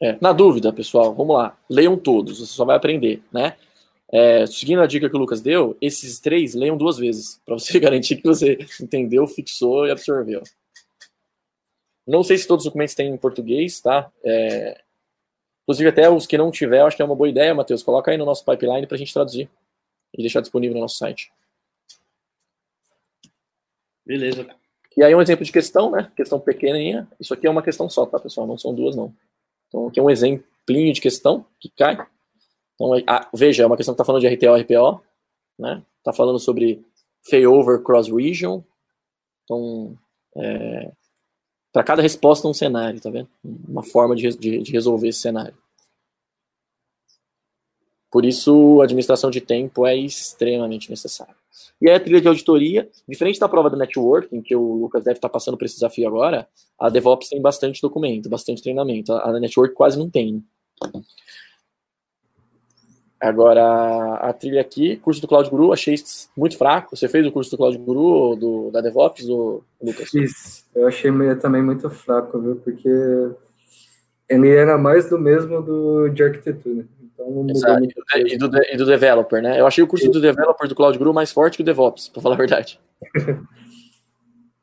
É, 0.00 0.16
na 0.20 0.32
dúvida, 0.32 0.72
pessoal, 0.72 1.14
vamos 1.14 1.36
lá. 1.36 1.58
Leiam 1.68 1.96
todos, 1.96 2.38
você 2.38 2.52
só 2.52 2.64
vai 2.64 2.76
aprender, 2.76 3.22
né? 3.32 3.56
É, 4.10 4.46
seguindo 4.46 4.80
a 4.80 4.86
dica 4.86 5.08
que 5.10 5.16
o 5.16 5.18
Lucas 5.18 5.42
deu, 5.42 5.76
esses 5.80 6.18
três 6.20 6.54
leiam 6.54 6.76
duas 6.76 6.96
vezes, 6.96 7.40
para 7.44 7.58
você 7.58 7.78
garantir 7.80 8.16
que 8.16 8.26
você 8.26 8.58
entendeu, 8.80 9.26
fixou 9.26 9.86
e 9.86 9.90
absorveu. 9.90 10.42
Não 12.06 12.22
sei 12.22 12.38
se 12.38 12.46
todos 12.48 12.64
os 12.64 12.70
documentos 12.70 12.94
têm 12.94 13.10
em 13.10 13.18
português, 13.18 13.80
tá? 13.80 14.10
É, 14.24 14.80
inclusive, 15.64 15.90
até 15.90 16.08
os 16.08 16.26
que 16.26 16.38
não 16.38 16.50
tiver, 16.50 16.80
acho 16.80 16.96
que 16.96 17.02
é 17.02 17.04
uma 17.04 17.14
boa 17.14 17.28
ideia, 17.28 17.54
Matheus. 17.54 17.82
Coloca 17.82 18.10
aí 18.10 18.16
no 18.16 18.24
nosso 18.24 18.44
pipeline 18.44 18.86
para 18.86 18.94
a 18.94 18.98
gente 18.98 19.12
traduzir 19.12 19.50
e 20.16 20.22
deixar 20.22 20.40
disponível 20.40 20.74
no 20.74 20.80
nosso 20.80 20.96
site. 20.96 21.30
Beleza. 24.06 24.48
E 24.96 25.04
aí 25.04 25.14
um 25.14 25.20
exemplo 25.20 25.44
de 25.44 25.52
questão, 25.52 25.90
né? 25.90 26.10
Questão 26.16 26.40
pequenininha. 26.40 27.06
Isso 27.20 27.34
aqui 27.34 27.46
é 27.46 27.50
uma 27.50 27.62
questão 27.62 27.90
só, 27.90 28.06
tá, 28.06 28.18
pessoal? 28.18 28.46
Não 28.46 28.56
são 28.56 28.74
duas, 28.74 28.96
não. 28.96 29.14
Então, 29.68 29.88
aqui 29.88 30.00
é 30.00 30.02
um 30.02 30.10
exemplinho 30.10 30.92
de 30.92 31.00
questão 31.00 31.44
que 31.60 31.68
cai. 31.68 31.94
Então, 32.74 32.92
ah, 33.06 33.28
veja, 33.34 33.62
é 33.62 33.66
uma 33.66 33.76
questão 33.76 33.94
que 33.94 34.00
está 34.00 34.04
falando 34.04 34.22
de 34.22 34.28
RTO, 34.28 34.54
RPO, 34.54 35.02
né? 35.58 35.82
Está 35.98 36.12
falando 36.12 36.38
sobre 36.38 36.84
failover 37.28 37.82
cross 37.82 38.08
region. 38.08 38.62
Então, 39.44 39.98
é, 40.36 40.92
para 41.72 41.84
cada 41.84 42.02
resposta 42.02 42.48
um 42.48 42.54
cenário, 42.54 43.00
tá 43.00 43.10
vendo? 43.10 43.28
Uma 43.44 43.82
forma 43.82 44.14
de, 44.16 44.28
de, 44.36 44.62
de 44.62 44.72
resolver 44.72 45.08
esse 45.08 45.20
cenário. 45.20 45.56
Por 48.10 48.24
isso, 48.24 48.80
a 48.80 48.84
administração 48.84 49.30
de 49.30 49.40
tempo 49.40 49.86
é 49.86 49.94
extremamente 49.94 50.88
necessária. 50.88 51.36
E 51.80 51.88
aí, 51.88 51.96
a 51.96 52.00
trilha 52.00 52.20
de 52.20 52.28
auditoria, 52.28 52.88
diferente 53.08 53.38
da 53.38 53.48
prova 53.48 53.70
do 53.70 53.76
networking, 53.76 54.42
que 54.42 54.54
o 54.54 54.74
Lucas 54.74 55.04
deve 55.04 55.18
estar 55.18 55.28
passando 55.28 55.56
por 55.56 55.64
esse 55.64 55.74
desafio 55.74 56.08
agora, 56.08 56.48
a 56.78 56.88
DevOps 56.88 57.28
tem 57.28 57.40
bastante 57.40 57.80
documento, 57.80 58.28
bastante 58.28 58.62
treinamento. 58.62 59.12
A 59.12 59.38
network 59.38 59.74
quase 59.74 59.98
não 59.98 60.10
tem. 60.10 60.34
Né? 60.34 60.42
Agora, 63.20 64.14
a 64.14 64.32
trilha 64.32 64.60
aqui, 64.60 64.96
curso 64.96 65.20
do 65.20 65.26
Cloud 65.26 65.50
Guru, 65.50 65.72
achei 65.72 65.96
muito 66.36 66.56
fraco. 66.56 66.96
Você 66.96 67.08
fez 67.08 67.26
o 67.26 67.32
curso 67.32 67.50
do 67.50 67.56
Cloud 67.56 67.76
Guru, 67.78 68.36
do, 68.36 68.70
da 68.70 68.80
DevOps, 68.80 69.28
ou 69.28 69.64
Lucas? 69.82 70.08
Fiz. 70.08 70.64
Eu 70.72 70.86
achei 70.86 71.10
também 71.40 71.62
muito 71.62 71.90
fraco, 71.90 72.40
viu? 72.40 72.56
Porque 72.56 72.88
ele 74.28 74.50
era 74.50 74.78
mais 74.78 75.10
do 75.10 75.18
mesmo 75.18 75.60
do, 75.60 76.08
de 76.10 76.22
arquitetura. 76.22 76.86
Então 77.18 77.30
não 77.32 77.50
Exato. 77.50 77.84
E 77.84 78.38
do, 78.38 78.50
e 78.72 78.76
do 78.76 78.86
developer, 78.86 79.42
né? 79.42 79.58
Eu 79.58 79.66
achei 79.66 79.82
o 79.82 79.88
curso 79.88 80.04
Isso. 80.04 80.12
do 80.12 80.20
developer 80.20 80.68
do 80.68 80.74
Cloud 80.74 80.96
Guru 80.96 81.12
mais 81.12 81.32
forte 81.32 81.56
que 81.56 81.62
o 81.62 81.64
DevOps, 81.64 82.08
para 82.08 82.22
falar 82.22 82.36
a 82.36 82.38
verdade. 82.38 82.80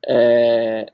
é... 0.07 0.87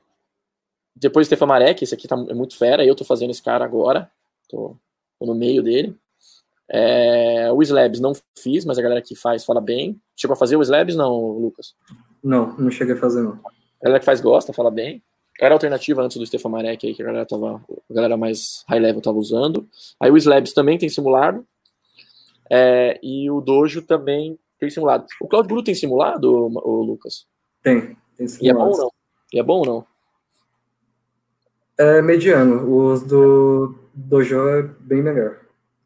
Depois 0.96 1.26
o 1.26 1.28
Stefan 1.28 1.46
Marek, 1.46 1.84
esse 1.84 1.94
aqui 1.94 2.08
tá 2.08 2.16
muito 2.16 2.56
fera. 2.56 2.84
Eu 2.84 2.96
tô 2.96 3.04
fazendo 3.04 3.30
esse 3.30 3.42
cara 3.42 3.64
agora. 3.64 4.10
Tô, 4.48 4.76
tô 5.18 5.26
no 5.26 5.34
meio 5.34 5.62
dele. 5.62 5.96
É, 6.68 7.50
o 7.52 7.62
Slabs 7.62 8.00
não 8.00 8.12
fiz, 8.38 8.64
mas 8.64 8.78
a 8.78 8.82
galera 8.82 9.02
que 9.02 9.14
faz 9.14 9.44
fala 9.44 9.60
bem. 9.60 10.00
Chegou 10.16 10.34
a 10.34 10.38
fazer 10.38 10.56
o 10.56 10.62
Slabs, 10.62 10.96
não, 10.96 11.38
Lucas? 11.38 11.74
Não, 12.22 12.56
não 12.56 12.70
cheguei 12.70 12.94
a 12.94 12.98
fazer, 12.98 13.22
não. 13.22 13.32
A 13.32 13.84
galera 13.84 14.00
que 14.00 14.06
faz 14.06 14.20
gosta, 14.20 14.52
fala 14.52 14.70
bem. 14.70 15.02
Era 15.40 15.54
alternativa 15.54 16.02
antes 16.02 16.16
do 16.16 16.26
Stefan 16.26 16.50
Marek 16.50 16.86
aí, 16.86 16.94
que 16.94 17.02
a 17.02 17.06
galera, 17.06 17.26
tava, 17.26 17.62
a 17.90 17.94
galera 17.94 18.16
mais 18.16 18.64
high 18.68 18.78
level 18.78 18.98
estava 18.98 19.18
usando. 19.18 19.68
Aí 19.98 20.10
o 20.10 20.16
Slabs 20.16 20.52
também 20.52 20.78
tem 20.78 20.88
simulado. 20.88 21.44
É, 22.54 23.00
e 23.02 23.30
o 23.30 23.40
Dojo 23.40 23.80
também 23.80 24.38
tem 24.60 24.68
simulado. 24.68 25.06
O 25.18 25.26
Cloud 25.26 25.48
Guru 25.48 25.62
tem 25.62 25.74
simulado, 25.74 26.30
o, 26.30 26.82
Lucas? 26.82 27.26
Tem, 27.62 27.96
tem 28.14 28.28
simulado. 28.28 28.42
E 28.42 28.50
é 28.50 28.52
bom 28.52 28.68
ou 28.68 28.76
não? 28.76 28.92
E 29.32 29.38
é 29.38 29.42
bom 29.42 29.58
ou 29.60 29.66
não? 29.66 29.86
É 31.78 32.02
mediano. 32.02 32.70
Os 32.70 33.02
do 33.04 33.74
Dojo 33.94 34.36
é 34.48 34.62
bem 34.80 35.02
melhor. 35.02 35.38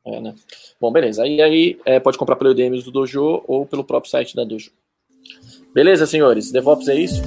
É, 0.04 0.20
né? 0.20 0.34
Bom, 0.80 0.90
beleza. 0.90 1.22
Aí, 1.22 1.40
aí 1.40 1.78
é, 1.84 2.00
pode 2.00 2.18
comprar 2.18 2.34
pelo 2.34 2.50
Udemy 2.50 2.82
do 2.82 2.90
Dojo 2.90 3.44
ou 3.46 3.64
pelo 3.64 3.84
próprio 3.84 4.10
site 4.10 4.34
da 4.34 4.42
Dojo. 4.42 4.72
Beleza, 5.72 6.04
senhores? 6.04 6.50
DevOps 6.50 6.88
é 6.88 6.96
isso? 6.96 7.22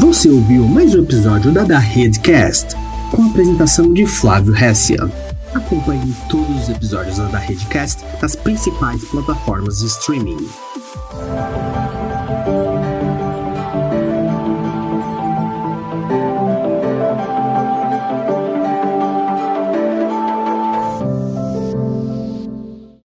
Você 0.00 0.28
ouviu 0.28 0.64
mais 0.64 0.96
um 0.96 1.04
episódio 1.04 1.52
da 1.54 1.62
Da 1.62 1.78
Redcast, 1.78 2.74
com 3.14 3.22
a 3.22 3.26
apresentação 3.26 3.92
de 3.92 4.04
Flávio 4.04 4.54
Hessia. 4.54 5.29
Acompanhe 5.54 6.14
todos 6.28 6.62
os 6.62 6.68
episódios 6.68 7.16
da 7.18 7.38
Redcast 7.38 8.04
nas 8.22 8.36
principais 8.36 9.04
plataformas 9.06 9.80
de 9.80 9.86
streaming. 9.86 10.48